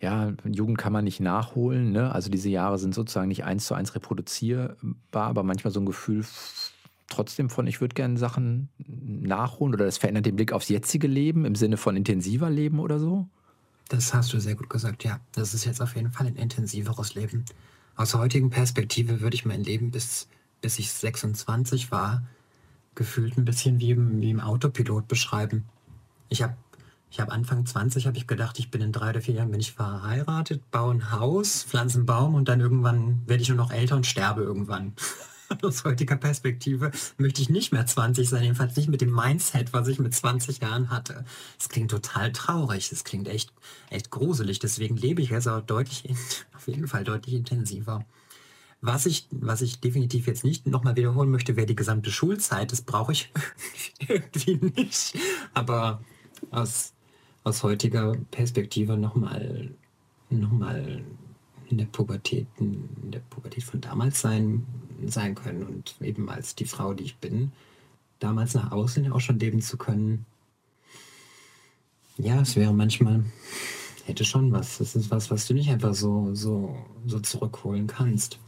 ja, 0.00 0.32
Jugend 0.44 0.78
kann 0.78 0.92
man 0.92 1.04
nicht 1.04 1.20
nachholen, 1.20 1.92
ne? 1.92 2.12
Also 2.12 2.28
diese 2.28 2.48
Jahre 2.48 2.78
sind 2.78 2.94
sozusagen 2.94 3.28
nicht 3.28 3.44
eins 3.44 3.66
zu 3.66 3.74
eins 3.74 3.94
reproduzierbar, 3.94 4.76
aber 5.12 5.42
manchmal 5.42 5.72
so 5.72 5.80
ein 5.80 5.86
Gefühl 5.86 6.24
trotzdem 7.08 7.50
von, 7.50 7.66
ich 7.66 7.80
würde 7.80 7.94
gerne 7.94 8.18
Sachen 8.18 8.68
nachholen 8.78 9.74
oder 9.74 9.84
das 9.84 9.98
verändert 9.98 10.26
den 10.26 10.36
Blick 10.36 10.52
aufs 10.52 10.68
jetzige 10.68 11.06
Leben 11.06 11.44
im 11.44 11.54
Sinne 11.54 11.76
von 11.76 11.96
intensiver 11.96 12.50
Leben 12.50 12.80
oder 12.80 12.98
so? 12.98 13.28
Das 13.88 14.14
hast 14.14 14.32
du 14.32 14.40
sehr 14.40 14.54
gut 14.54 14.70
gesagt, 14.70 15.04
ja. 15.04 15.20
Das 15.32 15.54
ist 15.54 15.64
jetzt 15.64 15.82
auf 15.82 15.94
jeden 15.94 16.10
Fall 16.10 16.26
ein 16.26 16.36
intensiveres 16.36 17.14
Leben. 17.14 17.44
Aus 17.94 18.14
heutigen 18.14 18.50
Perspektive 18.50 19.20
würde 19.20 19.34
ich 19.34 19.44
mein 19.44 19.62
Leben 19.62 19.90
bis, 19.90 20.28
bis 20.62 20.78
ich 20.78 20.90
26 20.90 21.90
war, 21.90 22.22
gefühlt 22.94 23.36
ein 23.36 23.44
bisschen 23.44 23.80
wie 23.80 23.90
im, 23.90 24.20
wie 24.20 24.30
im 24.30 24.40
Autopilot 24.40 25.08
beschreiben. 25.08 25.64
Ich 26.28 26.42
habe 26.42 26.56
ich 27.12 27.20
hab 27.20 27.30
Anfang 27.30 27.66
20 27.66 28.06
habe 28.06 28.16
ich 28.16 28.26
gedacht, 28.26 28.58
ich 28.58 28.70
bin 28.70 28.80
in 28.80 28.90
drei 28.90 29.10
oder 29.10 29.20
vier 29.20 29.34
Jahren 29.34 29.50
bin 29.50 29.60
ich 29.60 29.72
verheiratet, 29.72 30.70
baue 30.70 30.94
ein 30.94 31.12
Haus, 31.12 31.62
pflanze 31.62 31.98
einen 31.98 32.06
Baum 32.06 32.34
und 32.34 32.48
dann 32.48 32.60
irgendwann 32.60 33.20
werde 33.26 33.42
ich 33.42 33.50
nur 33.50 33.58
noch 33.58 33.70
älter 33.70 33.96
und 33.96 34.06
sterbe 34.06 34.40
irgendwann. 34.40 34.94
Aus 35.62 35.84
heutiger 35.84 36.16
Perspektive 36.16 36.90
möchte 37.18 37.42
ich 37.42 37.50
nicht 37.50 37.70
mehr 37.70 37.84
20 37.84 38.26
sein, 38.26 38.44
jedenfalls 38.44 38.76
nicht 38.76 38.88
mit 38.88 39.02
dem 39.02 39.14
Mindset, 39.14 39.74
was 39.74 39.88
ich 39.88 39.98
mit 39.98 40.14
20 40.14 40.62
Jahren 40.62 40.88
hatte. 40.88 41.26
Es 41.60 41.68
klingt 41.68 41.90
total 41.90 42.32
traurig, 42.32 42.90
es 42.90 43.04
klingt 43.04 43.28
echt, 43.28 43.52
echt 43.90 44.10
gruselig. 44.10 44.58
Deswegen 44.60 44.96
lebe 44.96 45.20
ich 45.20 45.28
jetzt 45.28 45.48
auch 45.48 45.60
deutlich, 45.60 46.04
auf 46.56 46.66
jeden 46.66 46.88
Fall 46.88 47.04
deutlich 47.04 47.34
intensiver. 47.34 48.06
Was 48.84 49.06
ich, 49.06 49.28
was 49.30 49.62
ich 49.62 49.78
definitiv 49.78 50.26
jetzt 50.26 50.44
nicht 50.44 50.66
nochmal 50.66 50.96
wiederholen 50.96 51.30
möchte, 51.30 51.56
wäre 51.56 51.66
die 51.66 51.76
gesamte 51.76 52.10
Schulzeit. 52.10 52.72
Das 52.72 52.82
brauche 52.82 53.12
ich 53.12 53.30
irgendwie 54.08 54.58
nicht. 54.76 55.16
Aber 55.54 56.02
aus, 56.50 56.92
aus 57.44 57.62
heutiger 57.62 58.16
Perspektive 58.32 58.96
nochmal 58.96 59.70
noch 60.30 60.50
mal 60.50 61.04
in 61.68 61.78
der 61.78 61.86
Pubertät, 61.86 62.46
in 62.58 62.88
der 63.10 63.20
Pubertät 63.20 63.64
von 63.64 63.80
damals 63.80 64.20
sein, 64.20 64.66
sein 65.06 65.34
können 65.34 65.62
und 65.62 65.94
eben 66.00 66.28
als 66.28 66.54
die 66.54 66.64
Frau, 66.64 66.94
die 66.94 67.04
ich 67.04 67.16
bin, 67.16 67.52
damals 68.18 68.54
nach 68.54 68.72
außen 68.72 69.10
auch 69.12 69.20
schon 69.20 69.38
leben 69.38 69.60
zu 69.60 69.76
können. 69.76 70.26
Ja, 72.18 72.40
es 72.40 72.56
wäre 72.56 72.74
manchmal, 72.74 73.24
hätte 74.06 74.24
schon 74.24 74.52
was. 74.52 74.78
Das 74.78 74.94
ist 74.94 75.10
was, 75.10 75.30
was 75.30 75.46
du 75.46 75.54
nicht 75.54 75.70
einfach 75.70 75.94
so, 75.94 76.34
so, 76.34 76.76
so 77.06 77.20
zurückholen 77.20 77.86
kannst. 77.86 78.38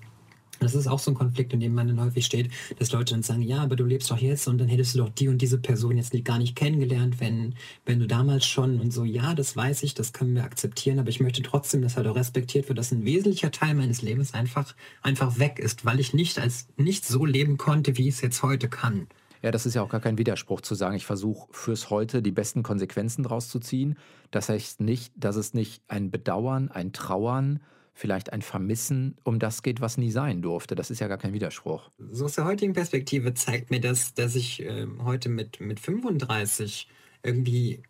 Das 0.64 0.74
ist 0.74 0.86
auch 0.86 0.98
so 0.98 1.10
ein 1.10 1.14
Konflikt, 1.14 1.52
in 1.52 1.60
dem 1.60 1.74
man 1.74 1.86
dann 1.86 2.00
häufig 2.00 2.26
steht, 2.26 2.50
dass 2.78 2.92
Leute 2.92 3.14
dann 3.14 3.22
sagen, 3.22 3.42
ja, 3.42 3.58
aber 3.58 3.76
du 3.76 3.84
lebst 3.84 4.10
doch 4.10 4.18
jetzt 4.18 4.48
und 4.48 4.58
dann 4.58 4.68
hättest 4.68 4.94
du 4.94 4.98
doch 4.98 5.08
die 5.08 5.28
und 5.28 5.40
diese 5.40 5.58
Person 5.58 5.96
jetzt 5.96 6.12
gar 6.24 6.38
nicht 6.38 6.56
kennengelernt, 6.56 7.20
wenn, 7.20 7.54
wenn 7.86 8.00
du 8.00 8.06
damals 8.06 8.46
schon 8.46 8.80
und 8.80 8.92
so, 8.92 9.04
ja, 9.04 9.34
das 9.34 9.56
weiß 9.56 9.82
ich, 9.82 9.94
das 9.94 10.12
können 10.12 10.34
wir 10.34 10.44
akzeptieren, 10.44 10.98
aber 10.98 11.08
ich 11.08 11.20
möchte 11.20 11.42
trotzdem, 11.42 11.82
dass 11.82 11.96
halt 11.96 12.06
auch 12.06 12.16
respektiert 12.16 12.68
wird, 12.68 12.78
dass 12.78 12.92
ein 12.92 13.04
wesentlicher 13.04 13.50
Teil 13.50 13.74
meines 13.74 14.02
Lebens 14.02 14.34
einfach, 14.34 14.74
einfach 15.02 15.38
weg 15.38 15.58
ist, 15.58 15.84
weil 15.84 16.00
ich 16.00 16.14
nicht 16.14 16.38
als 16.38 16.68
nicht 16.76 17.04
so 17.04 17.24
leben 17.24 17.56
konnte, 17.56 17.96
wie 17.96 18.08
ich 18.08 18.14
es 18.16 18.20
jetzt 18.20 18.42
heute 18.42 18.68
kann. 18.68 19.06
Ja, 19.44 19.50
das 19.50 19.66
ist 19.66 19.74
ja 19.74 19.82
auch 19.82 19.90
gar 19.90 20.00
kein 20.00 20.16
Widerspruch 20.16 20.62
zu 20.62 20.74
sagen, 20.74 20.96
ich 20.96 21.04
versuche 21.04 21.48
fürs 21.50 21.90
Heute 21.90 22.22
die 22.22 22.30
besten 22.30 22.62
Konsequenzen 22.62 23.22
draus 23.22 23.50
zu 23.50 23.58
ziehen. 23.60 23.98
Das 24.30 24.48
heißt 24.48 24.80
nicht, 24.80 25.12
dass 25.16 25.36
es 25.36 25.52
nicht 25.52 25.82
ein 25.86 26.10
Bedauern, 26.10 26.70
ein 26.70 26.94
Trauern, 26.94 27.60
vielleicht 27.94 28.32
ein 28.32 28.42
Vermissen 28.42 29.16
um 29.22 29.38
das 29.38 29.62
geht, 29.62 29.80
was 29.80 29.96
nie 29.96 30.10
sein 30.10 30.42
durfte. 30.42 30.74
Das 30.74 30.90
ist 30.90 31.00
ja 31.00 31.08
gar 31.08 31.18
kein 31.18 31.32
Widerspruch. 31.32 31.90
So 32.10 32.26
aus 32.26 32.34
der 32.34 32.44
heutigen 32.44 32.72
Perspektive 32.72 33.34
zeigt 33.34 33.70
mir 33.70 33.80
das, 33.80 34.14
dass 34.14 34.34
ich 34.34 34.62
äh, 34.62 34.86
heute 35.04 35.28
mit, 35.28 35.60
mit 35.60 35.80
35 35.80 36.88
irgendwie 37.22 37.82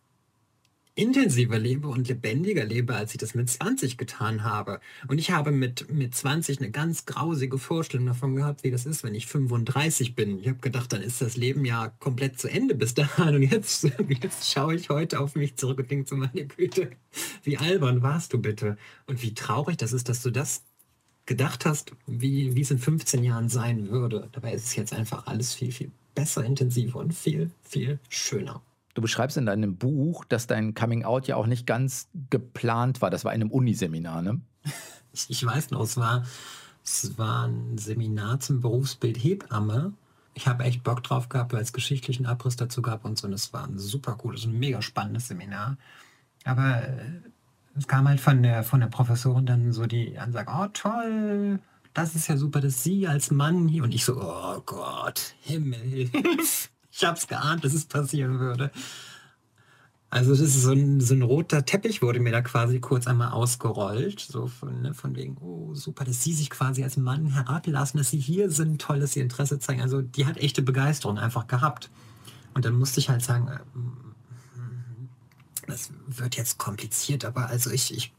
intensiver 0.97 1.59
lebe 1.59 1.89
und 1.89 2.09
lebendiger 2.09 2.65
lebe, 2.65 2.95
als 2.95 3.13
ich 3.13 3.19
das 3.19 3.35
mit 3.35 3.51
20 3.51 3.99
getan 3.99 4.45
habe. 4.45 4.81
Und 5.09 5.19
ich 5.19 5.33
habe 5.33 5.51
mit, 5.51 5.93
mit 5.93 6.15
20 6.15 6.59
eine 6.59 6.71
ganz 6.71 7.05
grausige 7.05 7.59
Vorstellung 7.59 8.07
davon 8.07 8.37
gehabt, 8.37 8.63
wie 8.63 8.71
das 8.71 8.87
ist, 8.87 9.03
wenn 9.03 9.15
ich 9.15 9.27
35 9.27 10.15
bin. 10.15 10.39
Ich 10.39 10.49
habe 10.49 10.59
gedacht, 10.59 10.93
dann 10.93 11.03
ist 11.03 11.21
das 11.21 11.37
Leben 11.37 11.65
ja 11.65 11.89
komplett 11.99 12.39
zu 12.39 12.49
Ende 12.49 12.75
bis 12.75 12.95
dahin. 12.95 13.35
Und 13.35 13.43
jetzt, 13.43 13.85
jetzt 14.09 14.53
schaue 14.53 14.77
ich 14.77 14.89
heute 14.89 15.19
auf 15.19 15.35
mich 15.35 15.57
zurück 15.57 15.79
und 15.79 15.91
denke 15.91 16.05
zu 16.05 16.17
meine 16.17 16.47
Güte, 16.47 16.91
wie 17.43 17.59
albern 17.59 18.03
warst 18.03 18.33
du 18.33 18.39
bitte? 18.39 18.77
Und 19.07 19.23
wie 19.23 19.35
traurig 19.35 19.77
das 19.77 19.93
ist, 19.93 20.09
dass 20.09 20.23
du 20.23 20.31
das 20.31 20.63
gedacht 21.27 21.65
hast, 21.67 21.93
wie, 22.07 22.55
wie 22.55 22.61
es 22.61 22.71
in 22.71 22.79
15 22.79 23.25
Jahren 23.25 23.49
sein 23.49 23.89
würde. 23.89 24.29
Dabei 24.33 24.53
ist 24.53 24.67
es 24.67 24.77
jetzt 24.77 24.93
einfach 24.93 25.27
alles 25.27 25.55
viel, 25.55 25.73
viel 25.73 25.91
besser, 26.15 26.45
intensiver 26.45 27.01
und 27.01 27.13
viel, 27.13 27.51
viel 27.63 27.99
schöner. 28.09 28.63
Du 28.95 29.03
beschreibst 29.03 29.37
in 29.37 29.47
deinem 29.47 29.77
Buch, 29.77 30.25
dass 30.25 30.47
dein 30.47 30.75
Coming 30.75 31.05
Out 31.05 31.27
ja 31.27 31.37
auch 31.37 31.47
nicht 31.47 31.67
ganz 31.67 32.09
geplant 32.31 33.03
war. 33.03 33.11
Das 33.11 33.25
war 33.25 33.35
in 33.35 33.43
einem 33.43 33.51
Uniseminar, 33.51 34.23
ne? 34.23 34.41
Ich, 35.13 35.31
ich 35.31 35.45
weiß 35.45 35.71
noch, 35.73 35.83
es 35.83 35.97
war, 35.97 36.25
es 36.85 37.19
war 37.19 37.49
ein 37.49 37.77
Seminar 37.77 38.41
zum 38.41 38.61
Berufsbild 38.61 39.17
Hebamme. 39.17 39.93
Ich 40.35 40.47
habe 40.47 40.65
echt 40.65 40.83
Bock 40.83 41.03
drauf 41.03 41.29
gehabt, 41.29 41.53
weil 41.53 41.63
es 41.63 41.73
geschichtlichen 41.73 42.27
Abriss 42.27 42.57
dazu 42.57 42.83
gab 42.83 43.05
und 43.05 43.19
so. 43.19 43.27
Und 43.27 43.33
es 43.33 43.53
war 43.53 43.67
ein 43.67 43.79
super 43.79 44.15
cooles, 44.15 44.45
ein 44.45 44.59
mega 44.59 44.81
spannendes 44.81 45.29
Seminar. 45.29 45.77
Aber 46.45 46.83
äh, 46.83 47.21
es 47.77 47.89
kam 47.89 48.09
halt 48.09 48.21
von 48.21 48.43
der, 48.43 48.63
von 48.63 48.81
der 48.81 48.87
Professorin 48.89 49.47
dann 49.47 49.73
so 49.73 49.87
die 49.87 50.19
Ansage, 50.19 50.51
oh 50.53 50.67
toll, 50.73 51.61
das 51.95 52.15
ist 52.15 52.29
ja 52.29 52.37
super, 52.37 52.61
dass 52.61 52.83
Sie 52.83 53.07
als 53.07 53.31
Mann 53.31 53.69
hier. 53.69 53.83
Und 53.83 53.95
ich 53.95 54.05
so, 54.05 54.21
oh 54.21 54.61
Gott, 54.67 55.35
Himmel, 55.41 56.11
ich 56.97 57.05
hab's 57.05 57.27
geahnt, 57.27 57.65
dass 57.65 57.75
es 57.75 57.87
passieren 57.87 58.39
würde. 58.39 58.71
Also 60.11 60.31
das 60.31 60.41
ist 60.41 60.63
so 60.63 60.71
ein, 60.71 61.01
so 61.01 61.13
ein 61.13 61.23
roter 61.23 61.65
Teppich 61.65 62.01
wurde 62.01 62.21
mir 62.21 62.31
da 62.31 62.41
quasi 62.41 62.79
kurz 62.79 63.09
einmal 63.09 63.33
ausgerollt. 63.33 64.21
So 64.21 64.47
von, 64.47 64.83
ne, 64.83 64.95
von 64.95 65.17
wegen, 65.17 65.37
oh 65.41 65.75
super, 65.75 66.05
dass 66.05 66.23
sie 66.23 66.33
sich 66.33 66.51
quasi 66.51 66.85
als 66.85 66.97
Mann 66.97 67.27
herablassen, 67.33 67.99
dass 67.99 68.11
sie 68.11 68.21
hier 68.21 68.49
sind, 68.49 68.81
toll, 68.81 69.01
dass 69.01 69.15
sie 69.15 69.21
Interesse 69.21 69.59
zeigen. 69.59 69.81
Also 69.81 70.03
die 70.03 70.25
hat 70.25 70.37
echte 70.37 70.63
Begeisterung 70.63 71.19
einfach 71.19 71.49
gehabt. 71.49 71.91
Und 72.55 72.65
dann 72.65 72.79
musste 72.79 73.01
ich 73.01 73.09
halt 73.09 73.23
sagen, 73.23 73.49
äh, 73.49 73.59
das 75.67 75.91
wird 76.07 76.37
jetzt 76.37 76.59
kompliziert, 76.59 77.25
aber 77.25 77.49
also 77.49 77.71
ich, 77.71 77.93
ich, 77.93 78.13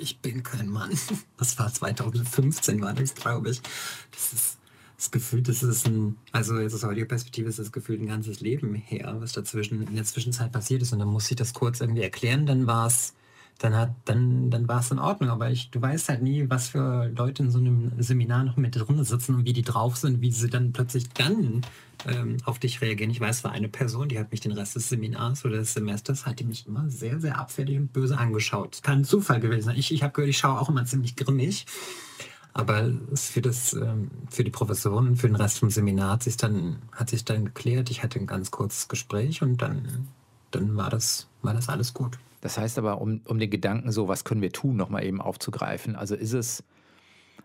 ich 0.00 0.18
bin 0.18 0.42
kein 0.42 0.68
Mann. 0.68 0.90
Das 1.38 1.58
war 1.58 1.72
2015, 1.72 2.82
war 2.82 2.92
das, 2.92 3.14
glaube 3.14 3.48
ich. 3.48 3.62
Das 4.10 4.34
ist 4.34 4.59
das 5.00 5.10
Gefühl, 5.10 5.40
das 5.40 5.62
ist 5.62 5.86
ein, 5.86 6.18
also 6.30 6.58
jetzt 6.60 6.74
aus 6.74 6.84
heutiger 6.84 7.06
Perspektive 7.06 7.48
ist 7.48 7.58
das 7.58 7.72
Gefühl 7.72 7.98
ein 7.98 8.06
ganzes 8.06 8.40
Leben 8.40 8.74
her, 8.74 9.16
was 9.18 9.32
dazwischen 9.32 9.82
in 9.86 9.94
der 9.94 10.04
Zwischenzeit 10.04 10.52
passiert 10.52 10.82
ist. 10.82 10.92
Und 10.92 10.98
dann 10.98 11.08
muss 11.08 11.30
ich 11.30 11.38
das 11.38 11.54
kurz 11.54 11.80
irgendwie 11.80 12.02
erklären, 12.02 12.44
dann 12.44 12.66
war 12.66 12.86
es, 12.86 13.14
dann 13.60 13.74
hat, 13.74 13.94
dann, 14.04 14.50
dann 14.50 14.68
war 14.68 14.80
es 14.80 14.90
in 14.90 14.98
Ordnung. 14.98 15.30
Aber 15.30 15.50
ich, 15.50 15.70
du 15.70 15.80
weißt 15.80 16.10
halt 16.10 16.20
nie, 16.20 16.50
was 16.50 16.68
für 16.68 17.10
Leute 17.16 17.44
in 17.44 17.50
so 17.50 17.58
einem 17.58 17.92
Seminar 17.98 18.44
noch 18.44 18.58
mit 18.58 18.76
drin 18.76 19.02
sitzen 19.02 19.36
und 19.36 19.46
wie 19.46 19.54
die 19.54 19.62
drauf 19.62 19.96
sind, 19.96 20.20
wie 20.20 20.32
sie 20.32 20.50
dann 20.50 20.74
plötzlich 20.74 21.08
dann 21.08 21.62
ähm, 22.06 22.36
auf 22.44 22.58
dich 22.58 22.82
reagieren. 22.82 23.10
Ich 23.10 23.22
weiß, 23.22 23.38
es 23.38 23.44
war 23.44 23.52
eine 23.52 23.70
Person, 23.70 24.10
die 24.10 24.18
hat 24.18 24.30
mich 24.30 24.40
den 24.40 24.52
Rest 24.52 24.76
des 24.76 24.90
Seminars 24.90 25.46
oder 25.46 25.56
des 25.56 25.72
Semesters, 25.72 26.26
hat 26.26 26.40
die 26.40 26.44
mich 26.44 26.66
immer 26.66 26.90
sehr, 26.90 27.18
sehr 27.20 27.38
abfällig 27.38 27.78
und 27.78 27.94
böse 27.94 28.18
angeschaut. 28.18 28.80
Kann 28.82 29.04
Zufall 29.04 29.40
gewesen 29.40 29.64
sein. 29.64 29.78
Ich, 29.78 29.94
ich 29.94 30.02
habe 30.02 30.12
gehört, 30.12 30.28
ich 30.28 30.36
schaue 30.36 30.60
auch 30.60 30.68
immer 30.68 30.84
ziemlich 30.84 31.16
grimmig. 31.16 31.64
Aber 32.52 32.90
für, 33.14 33.40
das, 33.40 33.74
ähm, 33.74 34.10
für 34.28 34.44
die 34.44 34.50
Professoren 34.50 35.16
für 35.16 35.28
den 35.28 35.36
Rest 35.36 35.58
vom 35.58 35.70
Seminar 35.70 36.12
hat 36.12 36.22
sich 36.24 36.36
dann, 36.36 36.76
hat 36.92 37.10
sich 37.10 37.24
dann 37.24 37.44
geklärt. 37.44 37.90
Ich 37.90 38.02
hatte 38.02 38.18
ein 38.18 38.26
ganz 38.26 38.50
kurzes 38.50 38.88
Gespräch 38.88 39.42
und 39.42 39.62
dann, 39.62 40.08
dann 40.50 40.76
war, 40.76 40.90
das, 40.90 41.28
war 41.42 41.54
das 41.54 41.68
alles 41.68 41.94
gut. 41.94 42.18
Das 42.40 42.58
heißt 42.58 42.78
aber, 42.78 43.00
um, 43.00 43.20
um 43.26 43.38
den 43.38 43.50
Gedanken 43.50 43.92
so, 43.92 44.08
was 44.08 44.24
können 44.24 44.42
wir 44.42 44.52
tun, 44.52 44.76
nochmal 44.76 45.04
eben 45.04 45.20
aufzugreifen. 45.20 45.94
Also 45.94 46.14
ist 46.14 46.32
es, 46.32 46.64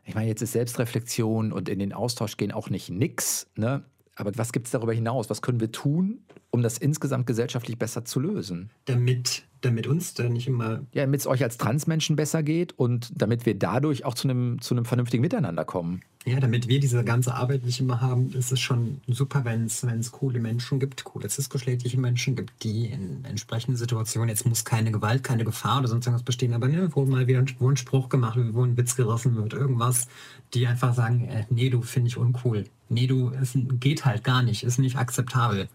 ich 0.06 0.16
meine, 0.16 0.28
jetzt 0.28 0.42
ist 0.42 0.54
Selbstreflexion 0.54 1.52
und 1.52 1.70
in 1.70 1.80
den 1.80 1.94
Austausch 1.94 2.38
gehen 2.38 2.52
auch 2.52 2.70
nicht 2.70 2.90
nix, 2.90 3.48
ne? 3.56 3.84
Aber 4.16 4.32
was 4.38 4.54
gibt 4.54 4.68
es 4.68 4.72
darüber 4.72 4.94
hinaus? 4.94 5.30
Was 5.30 5.42
können 5.42 5.60
wir 5.60 5.72
tun, 5.72 6.20
um 6.50 6.62
das 6.62 6.78
insgesamt 6.78 7.28
gesellschaftlich 7.28 7.78
besser 7.78 8.06
zu 8.06 8.22
lösen? 8.22 8.70
Damit, 8.86 9.44
damit 9.62 9.88
uns 9.88 10.14
da 10.14 10.30
nicht 10.30 10.48
immer. 10.48 10.86
Ja, 10.94 11.04
damit 11.04 11.20
es 11.20 11.28
euch 11.28 11.44
als 11.44 11.58
Transmenschen 11.58 12.16
besser 12.16 12.42
geht 12.42 12.78
und 12.80 13.10
damit 13.14 13.46
wir 13.46 13.56
dadurch 13.56 14.06
auch 14.06 14.14
zu 14.14 14.30
einem, 14.30 14.62
zu 14.62 14.74
einem 14.74 14.86
vernünftigen 14.86 15.22
Miteinander 15.22 15.66
kommen. 15.66 16.02
Ja, 16.28 16.40
damit 16.40 16.68
wir 16.68 16.80
diese 16.80 17.04
ganze 17.04 17.36
Arbeit 17.36 17.66
nicht 17.66 17.80
immer 17.80 18.02
haben, 18.02 18.34
ist 18.34 18.52
es 18.52 18.60
schon 18.60 19.00
super, 19.06 19.46
wenn 19.46 19.66
es 19.66 20.12
coole 20.12 20.40
Menschen 20.40 20.80
gibt, 20.80 21.04
coole 21.04 21.30
cisgeschlechtliche 21.30 22.00
Menschen 22.00 22.36
gibt, 22.36 22.64
die 22.64 22.88
in 22.88 23.24
entsprechenden 23.26 23.78
Situationen, 23.78 24.30
jetzt 24.30 24.48
muss 24.48 24.66
keine 24.66 24.92
Gewalt, 24.92 25.24
keine 25.24 25.44
Gefahr 25.44 25.80
oder 25.80 25.88
sonst 25.88 26.08
irgendwas 26.08 26.24
bestehen, 26.24 26.54
aber 26.54 26.68
ne, 26.68 26.90
wo 26.94 27.06
mal 27.06 27.28
wieder 27.28 27.46
wo 27.60 27.70
ein 27.70 27.78
Spruch 27.78 28.10
gemacht 28.10 28.38
wird, 28.38 28.56
wo 28.56 28.64
ein 28.64 28.76
Witz 28.76 28.96
gerissen 28.96 29.36
wird, 29.36 29.54
irgendwas, 29.54 30.08
die 30.56 30.66
einfach 30.66 30.96
sagen, 30.96 31.28
äh, 31.28 31.46
nee, 31.52 31.70
du 31.70 31.84
finde 31.84 32.08
ich 32.08 32.18
uncool. 32.18 32.66
Nee, 32.90 33.08
du, 33.08 33.32
es 33.32 33.54
geht 33.80 34.06
halt 34.06 34.24
gar 34.24 34.44
nicht, 34.44 34.64
ist 34.64 34.78
nicht 34.78 34.98
akzeptabel. 34.98 35.68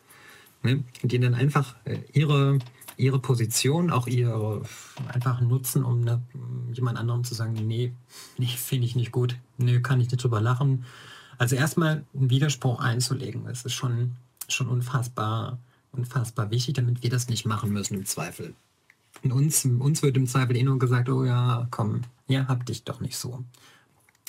Ne? 0.63 0.85
Die 1.03 1.19
dann 1.19 1.35
einfach 1.35 1.75
äh, 1.85 1.99
ihre, 2.13 2.59
ihre 2.97 3.19
Position, 3.19 3.91
auch 3.91 4.07
ihre 4.07 4.63
einfach 5.09 5.41
nutzen, 5.41 5.85
um 5.85 6.03
ne, 6.03 6.23
jemand 6.73 6.99
anderem 6.99 7.25
zu 7.25 7.35
sagen, 7.35 7.55
nee, 7.55 7.93
nee 8.39 8.47
finde 8.47 8.87
ich 8.87 8.95
nicht 8.95 9.13
gut, 9.13 9.37
nee, 9.59 9.81
kann 9.81 10.01
ich 10.01 10.11
nicht 10.11 10.23
drüber 10.23 10.41
lachen. 10.41 10.85
Also 11.39 11.57
erstmal 11.57 12.05
einen 12.15 12.31
Widerspruch 12.31 12.81
einzulegen, 12.81 13.45
das 13.47 13.65
ist 13.65 13.73
schon, 13.73 14.17
schon 14.49 14.69
unfassbar, 14.69 15.59
unfassbar 15.93 16.51
wichtig, 16.51 16.75
damit 16.75 17.03
wir 17.03 17.11
das 17.11 17.29
nicht 17.29 17.47
machen 17.47 17.73
müssen 17.73 17.95
im 17.95 18.05
Zweifel. 18.05 18.55
Und 19.23 19.33
uns, 19.33 19.65
uns 19.65 20.03
wird 20.03 20.17
im 20.17 20.27
Zweifel 20.27 20.57
eh 20.57 20.63
nur 20.63 20.79
gesagt, 20.79 21.09
oh 21.09 21.25
ja, 21.25 21.67
komm, 21.71 22.03
ja, 22.29 22.47
hab 22.47 22.67
dich 22.67 22.85
doch 22.85 23.01
nicht 23.01 23.17
so. 23.17 23.43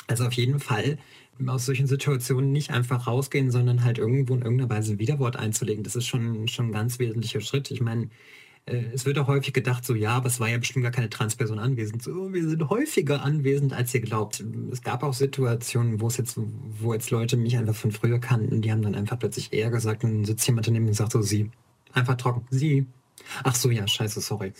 Also 0.08 0.26
auf 0.26 0.34
jeden 0.34 0.60
Fall 0.60 0.98
aus 1.47 1.65
solchen 1.65 1.88
Situationen 1.88 2.51
nicht 2.51 2.71
einfach 2.71 3.08
rausgehen, 3.08 3.51
sondern 3.51 3.84
halt 3.84 3.97
irgendwo 3.97 4.34
in 4.36 4.41
irgendeiner 4.41 4.69
Weise 4.69 4.93
ein 4.93 4.99
Widerwort 4.99 5.36
einzulegen. 5.36 5.84
Das 5.84 5.95
ist 5.95 6.08
schon, 6.08 6.47
schon 6.47 6.67
ein 6.67 6.71
ganz 6.71 6.99
wesentlicher 6.99 7.41
Schritt. 7.41 7.71
Ich 7.71 7.82
meine, 7.82 8.10
äh, 8.65 8.84
es 8.93 9.06
wird 9.06 9.17
auch 9.17 9.27
häufig 9.27 9.54
gedacht, 9.54 9.86
so 9.86 9.95
ja, 9.95 10.12
aber 10.12 10.27
es 10.27 10.39
war 10.39 10.49
ja 10.49 10.58
bestimmt 10.58 10.84
gar 10.84 10.91
keine 10.91 11.10
Transperson 11.10 11.60
anwesend. 11.60 12.04
So, 12.04 12.34
wir 12.34 12.47
sind 12.47 12.69
häufiger 12.69 13.23
anwesend, 13.23 13.73
als 13.73 13.93
ihr 13.93 14.01
glaubt. 14.01 14.43
Es 14.71 14.82
gab 14.82 15.04
auch 15.04 15.13
Situationen, 15.13 16.01
wo 16.01 16.08
es 16.08 16.17
jetzt, 16.17 16.38
wo 16.80 16.93
jetzt 16.93 17.12
Leute 17.12 17.38
mich 17.38 17.58
einfach 17.58 17.75
von 17.75 17.91
früher 17.91 18.19
kannten, 18.19 18.62
die 18.62 18.71
haben 18.71 18.82
dann 18.82 18.95
einfach 18.95 19.19
plötzlich 19.19 19.54
eher 19.54 19.71
gesagt, 19.71 20.04
und 20.04 20.25
sitzt 20.25 20.45
jemand 20.47 20.67
daneben 20.67 20.88
und 20.88 20.93
sagt 20.93 21.12
so, 21.12 21.21
sie. 21.21 21.49
Einfach 21.93 22.15
trocken, 22.15 22.45
sie. 22.49 22.86
Ach 23.43 23.56
so, 23.56 23.69
ja, 23.69 23.88
scheiße, 23.88 24.21
sorry. 24.21 24.54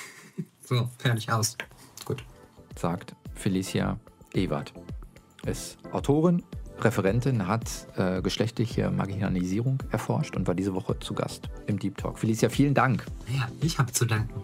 so, 0.64 0.88
fertig 0.98 1.30
aus. 1.30 1.56
Gut. 2.04 2.24
Sagt 2.76 3.14
Felicia 3.34 3.98
Ewert 4.34 4.74
ist 5.46 5.78
Autorin, 5.92 6.42
Referentin, 6.80 7.46
hat 7.46 7.64
äh, 7.96 8.20
geschlechtliche 8.20 8.90
Marginalisierung 8.90 9.78
erforscht 9.90 10.36
und 10.36 10.46
war 10.46 10.54
diese 10.54 10.74
Woche 10.74 10.98
zu 10.98 11.14
Gast 11.14 11.48
im 11.66 11.78
Deep 11.78 11.96
Talk. 11.96 12.18
Felicia, 12.18 12.48
vielen 12.48 12.74
Dank. 12.74 13.04
Ja, 13.34 13.48
ich 13.62 13.78
habe 13.78 13.92
zu 13.92 14.04
danken. 14.04 14.42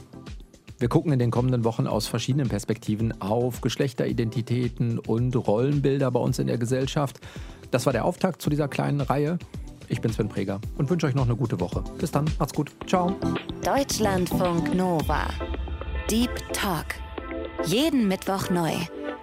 Wir 0.78 0.88
gucken 0.88 1.12
in 1.12 1.18
den 1.18 1.30
kommenden 1.30 1.62
Wochen 1.64 1.86
aus 1.86 2.08
verschiedenen 2.08 2.48
Perspektiven 2.48 3.20
auf 3.20 3.60
Geschlechteridentitäten 3.60 4.98
und 4.98 5.36
Rollenbilder 5.36 6.10
bei 6.10 6.18
uns 6.18 6.38
in 6.40 6.48
der 6.48 6.58
Gesellschaft. 6.58 7.20
Das 7.70 7.86
war 7.86 7.92
der 7.92 8.04
Auftakt 8.04 8.42
zu 8.42 8.50
dieser 8.50 8.66
kleinen 8.66 9.00
Reihe. 9.00 9.38
Ich 9.88 10.00
bin 10.00 10.12
Sven 10.12 10.28
Preger 10.28 10.60
und 10.78 10.90
wünsche 10.90 11.06
euch 11.06 11.14
noch 11.14 11.26
eine 11.26 11.36
gute 11.36 11.60
Woche. 11.60 11.84
Bis 11.98 12.10
dann, 12.10 12.24
macht's 12.38 12.54
gut. 12.54 12.72
Ciao. 12.86 13.14
Deutschlandfunk 13.64 14.74
Nova. 14.74 15.28
Deep 16.10 16.30
Talk. 16.52 16.86
Jeden 17.64 18.08
Mittwoch 18.08 18.50
neu 18.50 18.72